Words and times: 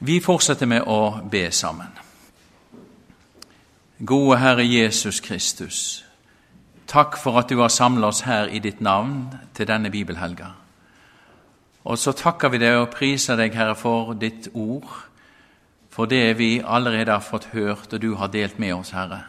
Vi 0.00 0.14
fortsetter 0.24 0.64
med 0.64 0.86
å 0.88 1.20
be 1.28 1.42
sammen. 1.52 1.90
Gode 4.00 4.38
Herre 4.40 4.64
Jesus 4.64 5.18
Kristus, 5.20 5.80
takk 6.88 7.18
for 7.20 7.36
at 7.36 7.50
du 7.52 7.58
har 7.60 7.68
samla 7.68 8.08
oss 8.08 8.22
her 8.24 8.48
i 8.48 8.62
ditt 8.64 8.78
navn 8.80 9.26
til 9.52 9.68
denne 9.68 9.90
bibelhelga. 9.92 10.46
Og 11.84 12.00
så 12.00 12.14
takker 12.16 12.48
vi 12.54 12.62
deg 12.62 12.78
og 12.78 12.88
priser 12.94 13.36
deg, 13.36 13.52
Herre, 13.52 13.74
for 13.76 14.14
ditt 14.16 14.48
ord, 14.54 14.88
for 15.92 16.08
det 16.08 16.38
vi 16.38 16.62
allerede 16.64 17.12
har 17.12 17.26
fått 17.26 17.50
hørt 17.52 17.92
og 17.92 18.00
du 18.00 18.14
har 18.16 18.32
delt 18.32 18.56
med 18.56 18.72
oss, 18.78 18.94
Herre. 18.96 19.20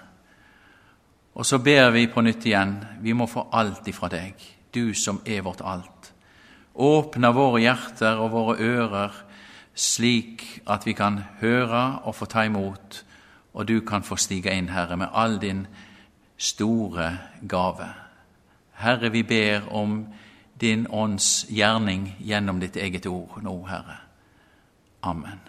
Og 1.35 1.43
så 1.47 1.59
ber 1.59 1.89
vi 1.91 2.05
på 2.07 2.23
nytt 2.23 2.47
igjen, 2.47 2.77
vi 3.03 3.11
må 3.11 3.27
få 3.27 3.49
alt 3.51 3.91
ifra 3.91 4.07
deg, 4.07 4.39
du 4.71 4.93
som 4.95 5.19
er 5.25 5.43
vårt 5.43 5.65
alt. 5.67 6.13
Åpne 6.79 7.33
våre 7.35 7.59
hjerter 7.59 8.23
og 8.23 8.31
våre 8.31 8.55
ører 8.63 9.19
slik 9.81 10.61
at 10.69 10.85
vi 10.85 10.93
kan 10.93 11.19
høre 11.39 11.99
og 12.05 12.15
få 12.15 12.25
ta 12.25 12.45
imot, 12.45 13.03
og 13.53 13.67
du 13.67 13.79
kan 13.81 14.03
få 14.03 14.15
stige 14.15 14.53
inn, 14.53 14.69
Herre, 14.69 14.97
med 14.97 15.07
all 15.13 15.39
din 15.41 15.65
store 16.37 17.17
gave. 17.49 17.89
Herre, 18.77 19.11
vi 19.11 19.23
ber 19.23 19.67
om 19.73 20.05
din 20.61 20.85
ånds 20.89 21.45
gjerning 21.49 22.15
gjennom 22.19 22.59
ditt 22.61 22.77
eget 22.77 23.05
ord 23.09 23.41
nå, 23.41 23.55
Herre. 23.65 23.97
Amen. 25.01 25.41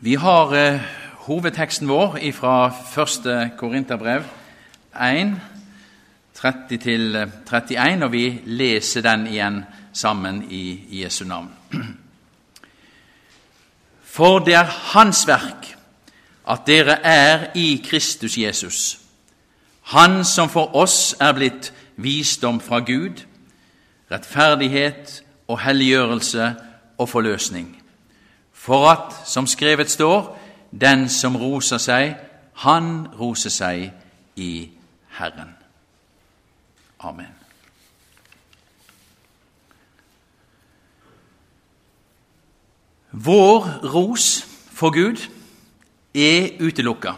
Vi 0.00 0.14
har 0.14 0.54
eh, 0.56 0.99
hovedteksten 1.20 1.88
vår 1.88 2.16
fra 2.32 2.72
1. 2.96 3.50
Korinterbrev 3.58 4.24
1, 4.96 5.40
30-31, 6.38 8.04
og 8.04 8.12
vi 8.12 8.40
leser 8.44 9.04
den 9.04 9.26
igjen 9.26 9.64
sammen 9.92 10.44
i 10.50 10.80
Jesu 11.02 11.24
navn. 11.24 11.50
For 14.14 14.38
det 14.38 14.54
er 14.54 14.64
Hans 14.94 15.26
verk 15.28 15.76
at 16.48 16.64
dere 16.66 16.96
er 17.04 17.46
i 17.54 17.82
Kristus 17.84 18.38
Jesus, 18.38 18.98
Han 19.82 20.24
som 20.24 20.48
for 20.48 20.76
oss 20.76 21.16
er 21.20 21.32
blitt 21.34 21.72
visdom 21.96 22.60
fra 22.60 22.78
Gud, 22.78 23.24
rettferdighet 24.10 25.22
og 25.48 25.60
helliggjørelse 25.60 26.54
og 26.98 27.08
forløsning, 27.08 27.82
for 28.52 28.86
at, 28.88 29.14
som 29.26 29.46
skrevet 29.46 29.90
står, 29.90 30.39
den 30.70 31.08
som 31.08 31.36
roser 31.36 31.78
seg, 31.78 32.14
han 32.62 33.08
roser 33.18 33.50
seg 33.50 33.90
i 34.36 34.70
Herren. 35.18 35.54
Amen. 37.00 37.34
Vår 43.10 43.66
ros 43.90 44.46
for 44.72 44.90
Gud 44.94 45.18
er 46.14 46.60
utelukka. 46.60 47.16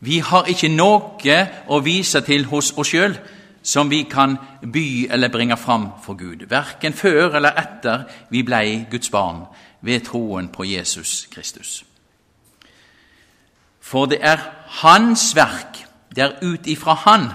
Vi 0.00 0.18
har 0.18 0.48
ikke 0.48 0.68
noe 0.72 1.38
å 1.68 1.80
vise 1.84 2.20
til 2.24 2.46
hos 2.48 2.72
oss 2.76 2.92
sjøl 2.92 3.16
som 3.62 3.90
vi 3.90 4.02
kan 4.08 4.36
by 4.62 5.08
eller 5.12 5.28
bringe 5.28 5.56
fram 5.60 5.90
for 6.04 6.16
Gud, 6.16 6.46
verken 6.48 6.96
før 6.96 7.36
eller 7.36 7.56
etter 7.60 8.06
vi 8.30 8.42
blei 8.42 8.86
Guds 8.90 9.10
barn 9.12 9.44
ved 9.80 10.04
troen 10.08 10.48
på 10.48 10.64
Jesus 10.64 11.26
Kristus. 11.32 11.89
For 13.80 14.06
det 14.06 14.18
er 14.20 14.38
Hans 14.66 15.36
verk, 15.36 15.86
det 16.14 16.24
er 16.24 16.38
ut 16.42 16.66
ifra 16.66 16.94
Han, 16.94 17.30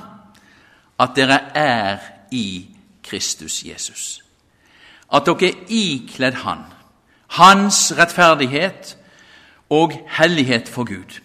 at 0.99 1.09
dere 1.15 1.39
er 1.55 1.97
i 2.31 2.69
Kristus 3.03 3.63
Jesus. 3.65 4.23
At 5.13 5.25
dere 5.25 5.49
er 5.49 5.65
ikledd 5.67 6.33
Han, 6.45 6.63
Hans 7.27 7.93
rettferdighet 7.97 8.97
og 9.69 9.91
hellighet 10.17 10.69
for 10.69 10.83
Gud. 10.83 11.19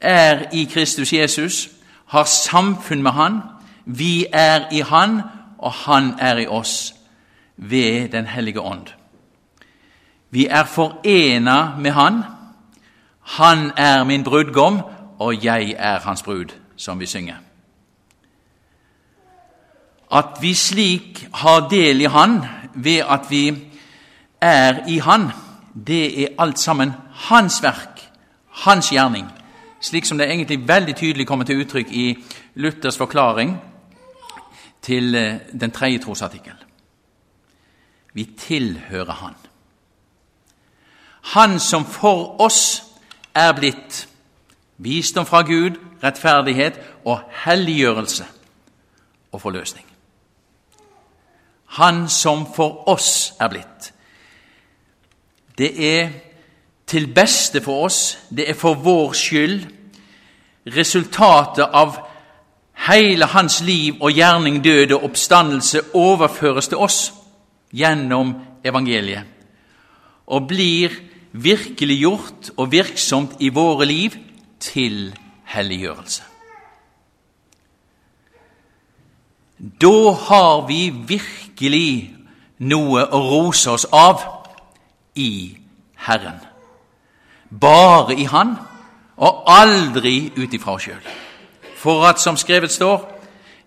Er 0.00 0.48
i 0.52 0.64
Kristus 0.64 1.12
Jesus, 1.12 1.68
har 2.06 2.24
samfunn 2.24 3.02
med 3.02 3.10
Han, 3.12 3.40
vi 3.84 4.26
er 4.32 4.68
i 4.72 4.80
Han, 4.80 5.20
og 5.58 5.72
Han 5.72 6.14
er 6.18 6.36
i 6.36 6.46
oss 6.46 6.94
ved 7.56 8.08
Den 8.08 8.26
hellige 8.26 8.60
ånd. 8.60 8.86
Vi 10.30 10.46
er 10.46 10.64
forena 10.64 11.76
med 11.78 11.90
Han 11.92 12.22
han 13.28 13.72
er 13.76 14.04
min 14.04 14.24
brudgom, 14.24 14.80
og 15.18 15.44
jeg 15.44 15.74
er 15.78 15.98
hans 16.00 16.22
brud, 16.22 16.54
som 16.76 17.00
vi 17.00 17.06
synger. 17.06 17.34
At 20.12 20.38
vi 20.40 20.54
slik 20.54 21.28
har 21.34 21.68
del 21.68 22.00
i 22.00 22.04
Han 22.04 22.40
ved 22.74 23.02
at 23.04 23.26
vi 23.30 23.68
er 24.40 24.80
i 24.88 24.98
Han, 24.98 25.28
det 25.86 26.22
er 26.22 26.28
alt 26.38 26.58
sammen 26.58 26.92
Hans 27.12 27.62
verk, 27.62 28.00
Hans 28.48 28.88
gjerning, 28.90 29.28
slik 29.80 30.06
som 30.06 30.18
det 30.18 30.30
egentlig 30.30 30.68
veldig 30.68 30.96
tydelig 30.96 31.26
kommer 31.26 31.44
til 31.44 31.60
uttrykk 31.60 31.92
i 31.92 32.24
Luthers 32.54 32.96
forklaring 32.96 33.58
til 34.82 35.14
eh, 35.14 35.34
den 35.60 35.70
tredje 35.70 35.98
trosartikkel. 35.98 36.56
Vi 38.14 38.24
tilhører 38.38 39.12
Han. 39.12 39.34
Han 41.22 41.58
som 41.58 41.84
for 41.84 42.40
oss 42.40 42.87
er 43.34 43.52
blitt 43.52 44.08
visdom 44.78 45.26
fra 45.26 45.42
Gud, 45.42 45.78
rettferdighet 46.02 46.78
og 47.04 47.20
helliggjørelse 47.44 48.24
og 49.32 49.40
forløsning. 49.40 49.86
Han 51.78 52.08
som 52.08 52.46
for 52.54 52.88
oss 52.88 53.34
er 53.40 53.48
blitt. 53.48 53.92
Det 55.58 55.72
er 55.96 56.10
til 56.86 57.10
beste 57.14 57.60
for 57.60 57.84
oss, 57.84 58.18
det 58.30 58.48
er 58.50 58.54
for 58.54 58.74
vår 58.74 59.12
skyld. 59.12 59.66
Resultatet 60.76 61.66
av 61.72 61.98
hele 62.88 63.26
hans 63.26 63.60
liv 63.60 63.98
og 64.00 64.12
gjerning, 64.12 64.62
død 64.64 64.92
og 64.96 65.04
oppstandelse 65.10 65.82
overføres 65.94 66.68
til 66.68 66.78
oss 66.78 67.00
gjennom 67.74 68.34
evangeliet 68.64 69.34
og 70.28 70.48
blir 70.48 70.92
virkeliggjort 71.32 72.50
og 72.56 72.72
virksomt 72.72 73.36
i 73.40 73.48
våre 73.48 73.86
liv 73.86 74.16
til 74.60 75.14
helliggjørelse. 75.44 76.22
Da 79.58 80.12
har 80.28 80.66
vi 80.66 80.88
virkelig 81.08 82.14
noe 82.58 83.04
å 83.04 83.20
rose 83.22 83.70
oss 83.70 83.86
av 83.92 84.22
i 85.18 85.58
Herren. 86.06 86.38
Bare 87.50 88.14
i 88.14 88.24
Han, 88.30 88.54
og 89.18 89.42
aldri 89.50 90.30
ut 90.36 90.54
ifra 90.54 90.76
oss 90.76 90.86
sjøl. 90.86 91.08
For 91.78 92.06
at, 92.06 92.20
som 92.22 92.36
skrevet 92.38 92.72
står, 92.72 93.02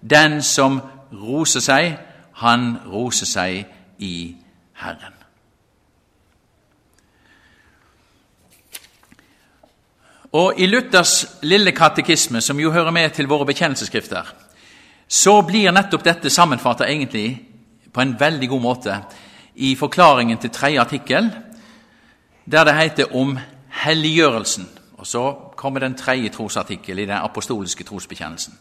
den 0.01 0.39
som 0.41 0.79
roser 1.11 1.63
seg, 1.63 1.97
han 2.39 2.77
roser 2.87 3.27
seg 3.27 3.65
i 3.99 4.35
Herren. 4.79 5.20
Og 10.31 10.53
I 10.57 10.65
Luthers 10.65 11.25
lille 11.43 11.71
katekisme, 11.71 12.41
som 12.41 12.59
jo 12.59 12.71
hører 12.71 12.91
med 12.91 13.09
til 13.09 13.27
våre 13.27 13.45
bekjennelsesskrifter, 13.45 14.33
så 15.07 15.41
blir 15.43 15.73
nettopp 15.75 16.05
dette 16.05 16.29
sammenfattet 16.31 16.87
egentlig 16.87 17.41
på 17.91 18.01
en 18.01 18.13
veldig 18.19 18.47
god 18.49 18.61
måte 18.63 18.99
i 19.55 19.75
forklaringen 19.75 20.37
til 20.39 20.49
tredje 20.49 20.79
artikkel, 20.79 21.27
der 22.51 22.63
det 22.63 22.75
heter 22.75 23.15
om 23.15 23.37
helliggjørelsen. 23.83 24.69
Og 24.97 25.07
Så 25.07 25.31
kommer 25.55 25.79
den 25.79 25.95
tredje 25.95 26.29
trosartikkel 26.29 26.99
i 26.99 27.05
den 27.05 27.17
apostoliske 27.17 27.83
trosbekjennelsen. 27.83 28.53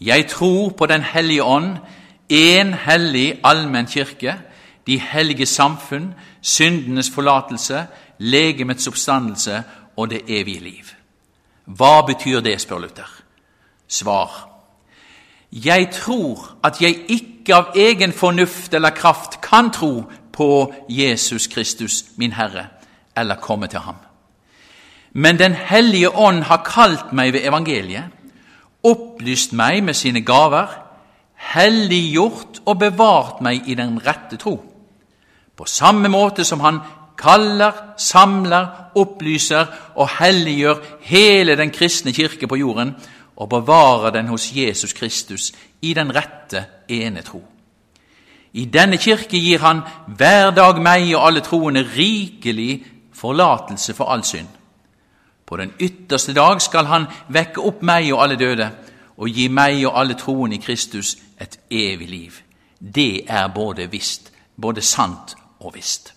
Jeg 0.00 0.26
tror 0.26 0.70
på 0.70 0.86
Den 0.86 1.02
hellige 1.02 1.44
ånd, 1.44 1.76
én 2.32 2.74
hellig 2.74 3.40
allmenn 3.44 3.86
kirke, 3.86 4.34
de 4.86 4.98
hellige 5.00 5.46
samfunn, 5.46 6.14
syndenes 6.42 7.10
forlatelse, 7.10 7.86
legemets 8.18 8.86
oppstandelse 8.86 9.62
og 9.96 10.10
det 10.10 10.20
evige 10.28 10.60
liv. 10.60 11.03
Hva 11.64 12.02
betyr 12.06 12.40
det, 12.40 12.60
spør 12.60 12.78
Luther. 12.78 13.10
Svar. 13.88 14.48
Jeg 15.52 15.90
tror 15.92 16.56
at 16.64 16.80
jeg 16.82 17.04
ikke 17.08 17.54
av 17.54 17.76
egen 17.78 18.12
fornuft 18.12 18.74
eller 18.74 18.90
kraft 18.90 19.40
kan 19.40 19.70
tro 19.70 20.04
på 20.32 20.74
Jesus 20.88 21.46
Kristus, 21.46 22.04
min 22.16 22.32
Herre, 22.32 22.66
eller 23.16 23.34
komme 23.36 23.66
til 23.66 23.78
ham. 23.78 23.96
Men 25.12 25.38
Den 25.38 25.52
hellige 25.52 26.10
ånd 26.10 26.42
har 26.42 26.64
kalt 26.66 27.12
meg 27.12 27.32
ved 27.32 27.44
evangeliet, 27.46 28.04
opplyst 28.82 29.52
meg 29.52 29.84
med 29.84 29.94
sine 29.94 30.20
gaver, 30.20 30.66
helliggjort 31.34 32.60
og 32.66 32.78
bevart 32.78 33.40
meg 33.40 33.68
i 33.68 33.74
den 33.74 34.00
rette 34.06 34.36
tro. 34.36 34.58
På 35.56 35.64
samme 35.64 36.08
måte 36.08 36.44
som 36.44 36.60
Han 36.60 36.80
kaller, 37.16 37.72
samler 37.96 38.83
opplyser 38.94 39.66
og 39.94 40.08
helliggjør 40.18 40.82
hele 41.00 41.56
den 41.56 41.70
kristne 41.70 42.12
kirke 42.12 42.46
på 42.46 42.56
jorden 42.56 42.94
og 43.36 43.48
bevarer 43.48 44.10
den 44.10 44.28
hos 44.28 44.50
Jesus 44.56 44.92
Kristus 44.92 45.52
i 45.82 45.94
den 45.94 46.14
rette 46.14 46.64
ene 46.88 47.22
tro. 47.22 47.42
I 48.52 48.64
denne 48.64 48.96
kirke 48.96 49.38
gir 49.38 49.58
han 49.58 49.82
hver 50.06 50.52
dag 50.54 50.78
meg 50.82 51.08
og 51.16 51.26
alle 51.26 51.42
troende 51.42 51.82
rikelig 51.96 52.84
forlatelse 53.12 53.94
for 53.94 54.12
all 54.12 54.22
synd. 54.24 54.48
På 55.46 55.56
den 55.56 55.72
ytterste 55.80 56.32
dag 56.34 56.62
skal 56.62 56.86
han 56.86 57.06
vekke 57.28 57.60
opp 57.60 57.82
meg 57.82 58.12
og 58.12 58.22
alle 58.22 58.38
døde 58.38 58.70
og 59.16 59.28
gi 59.28 59.48
meg 59.48 59.82
og 59.86 59.98
alle 60.00 60.14
troende 60.14 60.56
i 60.56 60.62
Kristus 60.62 61.16
et 61.40 61.58
evig 61.70 62.08
liv. 62.08 62.32
Det 62.78 63.24
er 63.28 63.48
både 63.48 63.90
visst, 63.90 64.32
både 64.56 64.82
sant 64.82 65.36
og 65.60 65.74
visst. 65.74 66.13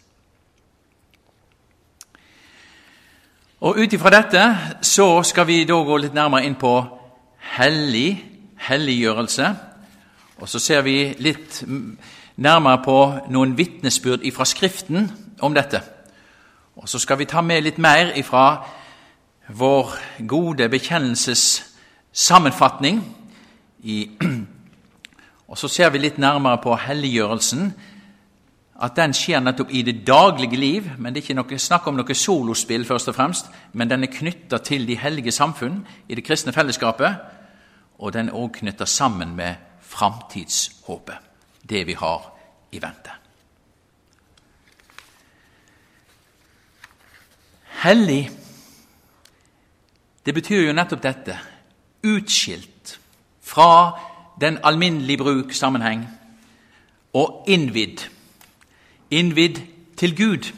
Og 3.57 3.77
Ut 3.77 3.94
ifra 3.94 4.12
dette 4.13 4.42
så 4.86 5.24
skal 5.25 5.48
vi 5.50 5.63
da 5.65 5.80
gå 5.81 5.95
litt 5.98 6.13
nærmere 6.13 6.45
inn 6.45 6.56
på 6.62 6.75
hellig, 7.57 8.19
helliggjørelse. 8.68 9.48
Og 10.38 10.50
så 10.50 10.62
ser 10.62 10.83
vi 10.86 11.15
litt 11.18 11.63
nærmere 12.38 12.83
på 12.86 12.98
noen 13.33 13.56
vitnesbyrd 13.57 14.27
ifra 14.30 14.45
Skriften 14.45 15.09
om 15.42 15.57
dette. 15.57 15.81
Og 16.77 16.86
så 16.86 17.01
skal 17.01 17.18
vi 17.18 17.25
ta 17.25 17.42
med 17.42 17.65
litt 17.65 17.81
mer 17.81 18.13
ifra 18.21 18.62
vår 19.50 19.95
gode 20.30 20.69
bekjennelses 20.69 21.63
sammenfatning. 22.13 23.01
I, 23.81 24.04
og 25.50 25.57
så 25.57 25.68
ser 25.68 25.89
vi 25.89 26.06
litt 26.06 26.21
nærmere 26.21 26.62
på 26.62 26.77
helliggjørelsen. 26.77 27.74
At 28.81 28.95
den 28.95 29.13
skjer 29.13 29.41
nettopp 29.41 29.71
i 29.74 29.81
det 29.81 30.03
daglige 30.07 30.57
liv. 30.57 30.89
Men 30.97 31.13
det 31.13 31.21
er 31.21 31.25
ikke 31.25 31.38
noe, 31.39 31.59
snakk 31.59 31.88
om 31.89 31.97
noe 31.97 32.15
solospill, 32.15 32.85
først 32.85 33.09
og 33.09 33.15
fremst, 33.18 33.50
men 33.74 33.89
den 33.89 34.06
er 34.06 34.13
knytta 34.13 34.62
til 34.62 34.85
de 34.88 34.97
hellige 34.97 35.31
samfunn 35.31 35.81
i 36.07 36.15
det 36.15 36.25
kristne 36.25 36.53
fellesskapet. 36.53 37.15
Og 37.97 38.13
den 38.13 38.29
er 38.29 38.38
òg 38.38 38.59
knytta 38.59 38.85
sammen 38.85 39.35
med 39.35 39.56
framtidshåpet 39.81 41.24
det 41.69 41.88
vi 41.88 41.94
har 41.97 42.33
i 42.71 42.81
vente. 42.81 43.15
Hellig, 47.77 48.30
det 50.25 50.33
betyr 50.33 50.68
jo 50.68 50.73
nettopp 50.73 51.01
dette. 51.03 51.38
Utskilt 52.03 52.97
fra 53.41 53.97
den 54.41 54.57
alminnelige 54.63 55.18
bruk 55.21 55.53
sammenheng 55.53 56.07
og 57.13 57.45
innvidd. 57.47 58.01
Innvidd 59.12 59.62
til 59.98 60.18
Gud. 60.18 60.54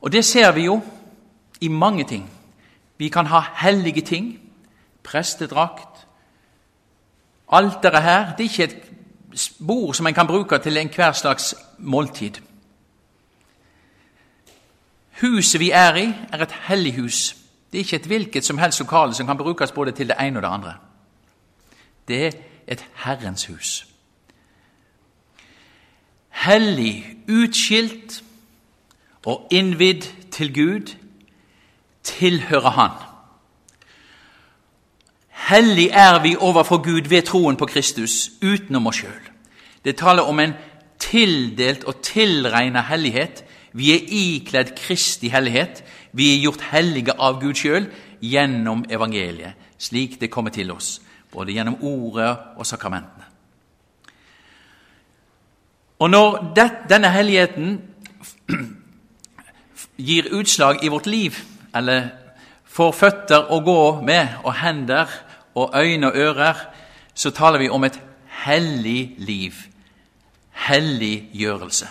Og 0.00 0.12
det 0.12 0.24
ser 0.24 0.52
vi 0.52 0.64
jo 0.64 0.82
i 1.60 1.68
mange 1.68 2.04
ting. 2.04 2.30
Vi 2.98 3.08
kan 3.08 3.26
ha 3.26 3.40
hellige 3.56 4.00
ting. 4.00 4.40
Prestedrakt. 5.02 6.06
Alteret 7.52 8.02
her 8.02 8.36
det 8.36 8.44
er 8.46 8.50
ikke 8.50 8.64
et 8.64 8.92
bord 9.66 9.94
som 9.94 10.06
en 10.06 10.14
kan 10.14 10.26
bruke 10.26 10.58
til 10.58 10.76
enhver 10.76 11.12
slags 11.12 11.54
måltid. 11.78 12.40
Huset 15.20 15.60
vi 15.60 15.70
er 15.70 15.94
i, 15.94 16.14
er 16.32 16.42
et 16.42 16.54
hellig 16.68 16.94
hus. 17.00 17.36
Det 17.72 17.78
er 17.78 17.84
ikke 17.84 17.96
et 17.96 18.06
hvilket 18.06 18.44
som 18.44 18.58
helst 18.58 18.80
lokale 18.80 19.14
som 19.14 19.26
kan 19.26 19.38
brukes 19.38 19.72
både 19.72 19.92
til 19.92 20.08
det 20.08 20.16
ene 20.20 20.38
og 20.38 20.42
det 20.42 20.48
andre. 20.48 20.74
Det 22.08 22.26
er 22.26 22.32
et 22.68 22.84
Herrens 22.94 23.46
hus. 23.46 23.91
Hellig, 26.32 27.06
utskilt 27.28 28.22
og 29.26 29.48
innvidd 29.50 30.08
til 30.32 30.54
Gud 30.54 30.94
tilhører 32.02 32.70
Han. 32.70 32.90
Hellig 35.28 35.88
er 35.92 36.22
vi 36.22 36.36
overfor 36.36 36.82
Gud 36.82 37.08
ved 37.08 37.22
troen 37.22 37.56
på 37.56 37.66
Kristus, 37.66 38.30
utenom 38.42 38.86
oss 38.86 39.02
sjøl. 39.02 39.30
Det 39.84 39.96
taler 39.98 40.22
om 40.22 40.40
en 40.40 40.54
tildelt 41.02 41.84
og 41.84 42.00
tilregna 42.02 42.82
hellighet. 42.86 43.42
Vi 43.72 43.90
er 43.94 44.06
ikledd 44.06 44.74
Kristi 44.78 45.28
hellighet. 45.28 45.82
Vi 46.12 46.30
er 46.34 46.42
gjort 46.44 46.62
hellige 46.70 47.16
av 47.18 47.40
Gud 47.42 47.58
sjøl 47.58 47.88
gjennom 48.22 48.84
evangeliet, 48.90 49.58
slik 49.78 50.20
det 50.20 50.30
kommer 50.30 50.54
til 50.54 50.70
oss, 50.70 51.00
både 51.32 51.56
gjennom 51.56 51.80
ordet 51.82 52.36
og 52.56 52.66
sakramentene. 52.66 53.21
Og 56.02 56.10
når 56.10 56.52
det, 56.56 56.70
denne 56.90 57.10
helligheten 57.14 57.76
gir 60.08 60.32
utslag 60.34 60.82
i 60.82 60.88
vårt 60.90 61.06
liv, 61.06 61.36
eller 61.74 62.08
får 62.66 62.92
føtter 62.92 63.52
å 63.54 63.60
gå 63.62 63.82
med 64.02 64.40
og 64.42 64.56
hender 64.58 65.12
og 65.54 65.76
øyne 65.78 66.08
og 66.10 66.16
ører, 66.18 66.64
så 67.14 67.30
taler 67.30 67.62
vi 67.62 67.68
om 67.70 67.84
et 67.86 68.00
hellig 68.42 69.14
liv. 69.22 69.60
Helliggjørelse. 70.66 71.86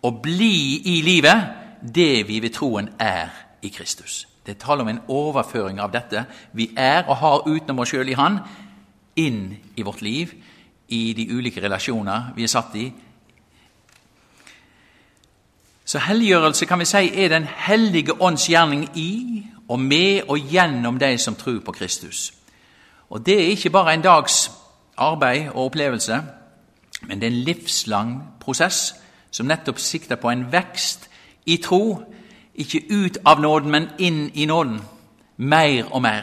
Å 0.00 0.10
bli 0.22 0.80
i 0.94 0.96
livet 1.04 1.84
det 1.84 2.24
vi 2.28 2.40
ved 2.40 2.56
troen 2.56 2.88
er 2.96 3.28
i 3.60 3.68
Kristus. 3.68 4.24
Det 4.46 4.56
taler 4.56 4.86
om 4.86 4.92
en 4.94 5.02
overføring 5.12 5.82
av 5.84 5.92
dette 5.92 6.24
vi 6.56 6.70
er 6.80 7.04
og 7.04 7.20
har 7.20 7.44
utenom 7.44 7.84
oss 7.84 7.92
sjøl 7.92 8.08
i 8.08 8.16
Han, 8.16 8.40
inn 9.20 9.42
i 9.76 9.84
vårt 9.84 10.00
liv, 10.00 10.32
i 10.88 11.12
de 11.12 11.28
ulike 11.28 11.60
relasjoner 11.60 12.32
vi 12.36 12.48
er 12.48 12.56
satt 12.56 12.74
i. 12.80 12.88
Så 15.90 15.98
helliggjørelse 15.98 16.66
kan 16.66 16.78
vi 16.78 16.84
si 16.84 17.08
er 17.18 17.28
Den 17.28 17.46
hellige 17.56 18.22
ånds 18.22 18.46
gjerning 18.46 18.90
i 18.94 19.42
og 19.68 19.80
med 19.80 20.22
og 20.28 20.38
gjennom 20.38 20.98
de 20.98 21.18
som 21.18 21.34
tror 21.34 21.60
på 21.60 21.72
Kristus. 21.72 22.32
Og 23.08 23.26
Det 23.26 23.34
er 23.34 23.48
ikke 23.48 23.70
bare 23.70 23.94
en 23.94 24.02
dags 24.02 24.50
arbeid 24.96 25.48
og 25.48 25.64
opplevelse, 25.64 26.22
men 27.02 27.20
det 27.20 27.26
er 27.26 27.30
en 27.30 27.44
livslang 27.44 28.22
prosess 28.40 28.94
som 29.30 29.46
nettopp 29.46 29.78
sikter 29.78 30.16
på 30.16 30.30
en 30.30 30.52
vekst 30.52 31.10
i 31.46 31.56
tro. 31.56 32.02
Ikke 32.54 32.82
ut 32.90 33.18
av 33.26 33.40
nåden, 33.40 33.70
men 33.70 33.88
inn 33.98 34.30
i 34.34 34.46
nåden. 34.46 34.80
Mer 35.36 35.84
og 35.90 36.02
mer. 36.02 36.22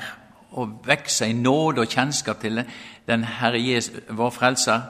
Å 0.52 0.66
vokse 0.86 1.28
i 1.28 1.34
nåde 1.34 1.82
og 1.82 1.88
kjennskap 1.88 2.40
til 2.42 2.64
den 3.08 3.24
Herre 3.24 3.60
Jesus, 3.60 4.00
vår 4.10 4.30
Frelser 4.30 4.82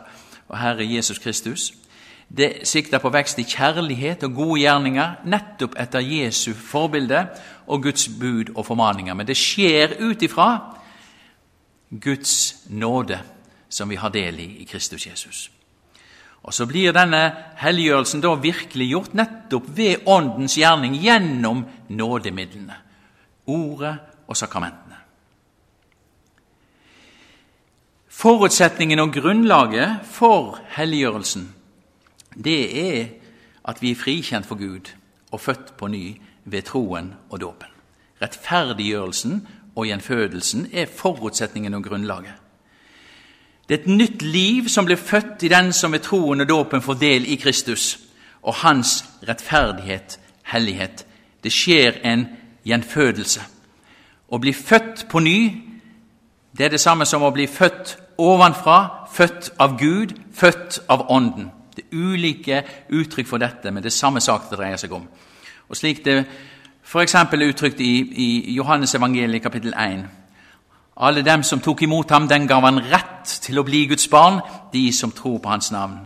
og 0.48 0.58
Herre 0.58 0.94
Jesus 0.94 1.20
Kristus. 1.20 1.74
Det 2.28 2.68
sikter 2.68 3.00
på 3.00 3.10
vekst 3.10 3.40
i 3.40 3.46
kjærlighet 3.48 4.24
og 4.28 4.34
gode 4.36 4.60
gjerninger, 4.62 5.22
nettopp 5.24 5.78
etter 5.80 6.04
Jesu 6.04 6.52
forbilde 6.54 7.24
og 7.68 7.84
Guds 7.88 8.08
bud 8.20 8.52
og 8.56 8.66
formaninger. 8.68 9.16
Men 9.16 9.28
det 9.28 9.38
skjer 9.40 9.96
ut 10.04 10.22
ifra 10.22 10.50
Guds 11.90 12.68
nåde 12.69 13.22
som 13.69 13.90
vi 13.90 13.96
har 13.96 14.12
del 14.12 14.40
i 14.40 14.50
i 14.62 14.66
Kristus 14.66 15.07
Jesus. 15.07 15.50
Og 16.44 16.54
Så 16.54 16.66
blir 16.66 16.94
denne 16.96 17.36
helliggjørelsen 17.60 18.22
da 18.24 18.36
virkeliggjort 18.40 19.14
nettopp 19.14 19.66
ved 19.68 20.07
Åndens 20.07 20.56
gjerning 20.56 20.96
gjennom 20.96 21.66
nådemidlene, 21.90 22.76
ordet 23.48 23.98
og 24.28 24.38
sakramentene. 24.38 24.96
Forutsetningen 28.07 29.00
og 29.00 29.12
grunnlaget 29.14 30.00
for 30.07 30.57
helliggjørelsen 30.78 31.54
det 32.44 32.62
er 32.82 33.06
at 33.68 33.82
vi 33.82 33.92
er 33.92 34.00
frikjent 34.00 34.46
for 34.46 34.56
Gud 34.56 34.94
og 35.32 35.42
født 35.42 35.74
på 35.78 35.88
ny 35.88 36.16
ved 36.46 36.62
troen 36.62 37.14
og 37.30 37.42
dåpen. 37.42 37.68
Rettferdiggjørelsen 38.22 39.48
og 39.76 39.86
gjenfødelsen 39.86 40.70
er 40.74 40.86
forutsetningen 40.86 41.74
og 41.74 41.84
grunnlaget. 41.84 42.34
Det 43.70 43.76
er 43.76 43.82
et 43.82 43.98
nytt 43.98 44.22
liv 44.22 44.70
som 44.70 44.86
blir 44.86 44.96
født 44.96 45.44
i 45.44 45.52
den 45.52 45.74
som 45.74 45.92
ved 45.92 46.00
troen 46.00 46.42
og 46.42 46.50
dåpen 46.50 46.82
får 46.82 46.94
del 46.94 47.28
i 47.28 47.36
Kristus 47.36 48.00
og 48.42 48.54
hans 48.64 49.04
rettferdighet, 49.28 50.20
hellighet. 50.44 51.06
Det 51.44 51.52
skjer 51.52 52.00
en 52.04 52.28
gjenfødelse. 52.64 53.42
Å 54.32 54.40
bli 54.40 54.54
født 54.54 55.06
på 55.12 55.20
ny, 55.20 55.40
det 56.58 56.66
er 56.66 56.70
det 56.70 56.82
samme 56.82 57.06
som 57.06 57.24
å 57.24 57.34
bli 57.36 57.48
født 57.48 57.98
ovenfra, 58.18 59.08
født 59.14 59.52
av 59.60 59.78
Gud, 59.80 60.16
født 60.34 60.80
av 60.90 61.06
Ånden. 61.12 61.52
Det 61.78 61.86
er 61.86 61.98
ulike 61.98 62.62
uttrykk 62.90 63.28
for 63.30 63.38
dette, 63.38 63.72
men 63.72 63.84
det 63.84 63.92
er 63.92 64.00
samme 64.00 64.22
sak 64.24 64.50
det 64.50 64.57
dreier 64.57 64.80
seg 64.81 64.96
om. 64.98 65.04
Og 65.69 65.78
slik 65.78 66.02
det 66.06 66.24
f.eks. 66.81 67.16
uttrykt 67.46 67.81
i, 67.86 67.92
i 68.02 68.56
Johannes 68.56 68.96
evangeliet 68.96 69.44
kapittel 69.44 69.76
1. 69.78 70.07
Alle 70.98 71.22
dem 71.22 71.44
som 71.44 71.62
tok 71.62 71.84
imot 71.86 72.10
ham, 72.12 72.26
den 72.28 72.48
gav 72.48 72.66
han 72.66 72.81
rett 72.81 73.38
til 73.44 73.60
å 73.60 73.66
bli 73.68 73.86
Guds 73.86 74.07
barn, 74.10 74.42
de 74.74 74.90
som 74.94 75.12
tror 75.14 75.38
på 75.44 75.52
hans 75.52 75.69
navn. 75.72 76.00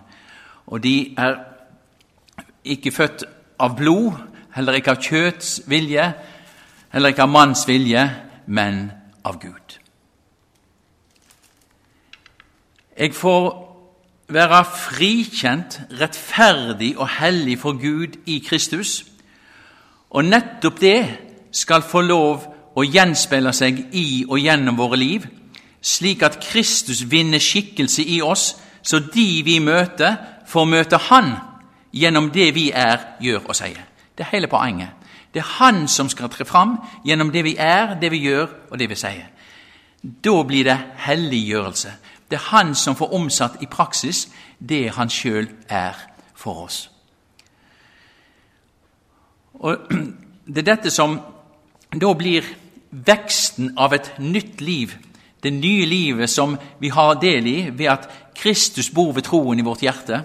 Og 0.68 0.84
de 0.84 1.14
er 1.16 1.38
ikke 2.64 2.92
født 2.92 3.24
av 3.60 3.78
blod, 3.80 4.20
heller 4.52 4.76
ikke 4.76 4.92
av 4.92 5.00
kjøts 5.00 5.62
vilje, 5.72 6.12
heller 6.92 7.14
ikke 7.14 7.24
av 7.24 7.32
manns 7.32 7.64
vilje, 7.70 8.04
men 8.52 8.90
av 9.24 9.40
Gud. 9.40 9.78
Jeg 12.98 13.16
får 13.16 13.71
være 14.34 14.64
frikjent, 14.66 15.80
rettferdig 16.00 16.98
og 16.98 17.10
hellig 17.20 17.60
for 17.60 17.78
Gud 17.80 18.18
i 18.26 18.40
Kristus 18.48 19.06
Og 20.10 20.26
nettopp 20.26 20.80
det 20.82 21.02
skal 21.56 21.84
få 21.84 22.02
lov 22.02 22.48
å 22.76 22.84
gjenspeile 22.84 23.54
seg 23.56 23.80
i 23.96 24.24
og 24.28 24.40
gjennom 24.40 24.78
våre 24.80 25.00
liv, 25.00 25.28
slik 25.82 26.24
at 26.24 26.40
Kristus 26.44 27.04
vinner 27.12 27.40
skikkelse 27.40 28.04
i 28.04 28.22
oss, 28.22 28.56
så 28.84 29.00
de 29.00 29.42
vi 29.46 29.60
møter, 29.64 30.18
får 30.48 30.68
møte 30.68 31.00
Han 31.10 31.34
gjennom 31.92 32.32
det 32.32 32.52
vi 32.56 32.72
er, 32.76 33.16
gjør 33.22 33.48
og 33.48 33.56
sier. 33.56 33.84
Det 34.16 34.26
er 34.26 34.36
hele 34.36 34.48
poenget. 34.52 34.90
Det 35.34 35.40
er 35.40 35.54
Han 35.60 35.88
som 35.88 36.10
skal 36.10 36.30
tre 36.30 36.46
fram 36.46 36.78
gjennom 37.06 37.32
det 37.32 37.44
vi 37.44 37.56
er, 37.56 37.96
det 37.96 38.12
vi 38.12 38.24
gjør 38.28 38.48
og 38.72 38.80
det 38.80 38.90
vi 38.90 39.00
sier. 39.00 39.28
Da 40.02 40.44
blir 40.44 40.66
det 40.66 40.78
helliggjørelse. 41.06 41.92
Det 42.32 42.40
er 42.40 42.50
Han 42.52 42.76
som 42.76 42.96
får 42.96 43.14
omsatt 43.14 43.62
i 43.62 43.68
praksis 43.68 44.30
det 44.60 44.94
Han 44.96 45.10
sjøl 45.10 45.50
er 45.68 45.98
for 46.34 46.64
oss. 46.64 46.90
Og 49.60 49.78
Det 50.48 50.64
er 50.64 50.76
dette 50.76 50.92
som 50.92 51.20
da 51.92 52.14
blir 52.18 52.46
veksten 52.92 53.74
av 53.78 53.94
et 53.94 54.10
nytt 54.20 54.62
liv, 54.62 54.96
det 55.44 55.52
nye 55.54 55.86
livet 55.86 56.30
som 56.30 56.58
vi 56.80 56.90
har 56.90 57.20
del 57.22 57.48
i 57.48 57.70
ved 57.70 57.88
at 57.92 58.10
Kristus 58.36 58.90
bor 58.90 59.14
ved 59.14 59.28
troen 59.28 59.60
i 59.60 59.66
vårt 59.66 59.84
hjerte, 59.84 60.24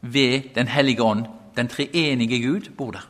ved 0.00 0.54
Den 0.54 0.66
hellige 0.66 1.02
ånd, 1.02 1.26
den 1.56 1.68
treenige 1.68 2.40
Gud, 2.42 2.70
bor 2.76 2.90
der. 2.90 3.06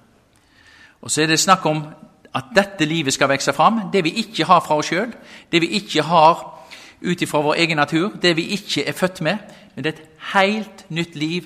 Og 1.00 1.10
så 1.10 1.22
er 1.22 1.26
det 1.26 1.40
snakk 1.40 1.66
om 1.66 1.86
at 2.34 2.44
dette 2.54 2.84
livet 2.84 3.12
skal 3.12 3.28
vokse 3.28 3.52
fram, 3.52 3.90
det 3.92 4.04
vi 4.04 4.10
ikke 4.10 4.44
har 4.44 4.60
fra 4.60 4.76
oss 4.76 4.86
sjøl, 4.86 5.12
det 5.52 5.60
vi 5.60 5.66
ikke 5.66 6.02
har 6.02 6.61
ut 7.02 7.22
ifra 7.22 7.40
vår 7.40 7.54
egen 7.54 7.76
natur, 7.76 8.12
det 8.22 8.36
vi 8.36 8.42
ikke 8.56 8.84
er 8.86 8.92
født 8.92 9.20
med, 9.20 9.38
men 9.74 9.84
det 9.84 9.94
er 9.94 9.98
et 9.98 10.08
helt 10.34 10.90
nytt 10.90 11.16
liv 11.16 11.42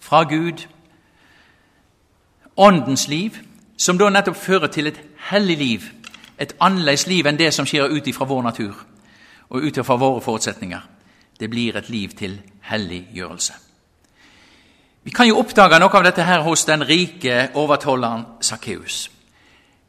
fra 0.00 0.22
Gud. 0.22 0.66
Åndens 2.56 3.08
liv, 3.08 3.30
som 3.76 3.98
da 3.98 4.08
nettopp 4.10 4.36
fører 4.36 4.66
til 4.66 4.86
et 4.86 5.00
hellig 5.30 5.58
liv, 5.58 5.80
et 6.38 6.54
annerledes 6.60 7.06
liv 7.06 7.26
enn 7.26 7.38
det 7.38 7.52
som 7.54 7.66
skjer 7.66 7.90
ut 7.90 8.06
ifra 8.06 8.26
vår 8.26 8.42
natur 8.42 8.74
og 9.50 9.62
ut 9.62 9.76
ifra 9.78 9.96
våre 9.96 10.20
forutsetninger. 10.20 10.80
Det 11.40 11.50
blir 11.50 11.76
et 11.76 11.88
liv 11.90 12.08
til 12.18 12.40
helliggjørelse. 12.70 13.52
Vi 15.04 15.10
kan 15.10 15.28
jo 15.28 15.38
oppdage 15.38 15.78
noe 15.78 15.98
av 15.98 16.06
dette 16.06 16.24
her 16.24 16.40
hos 16.46 16.64
den 16.64 16.86
rike 16.88 17.50
overtolleren 17.54 18.24
Sakkeus. 18.40 19.10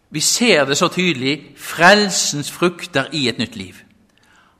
Vi 0.09 0.19
ser 0.21 0.65
det 0.65 0.77
så 0.77 0.89
tydelig 0.91 1.55
frelsens 1.57 2.51
frukter 2.51 3.07
i 3.11 3.27
et 3.29 3.39
nytt 3.39 3.55
liv. 3.55 3.84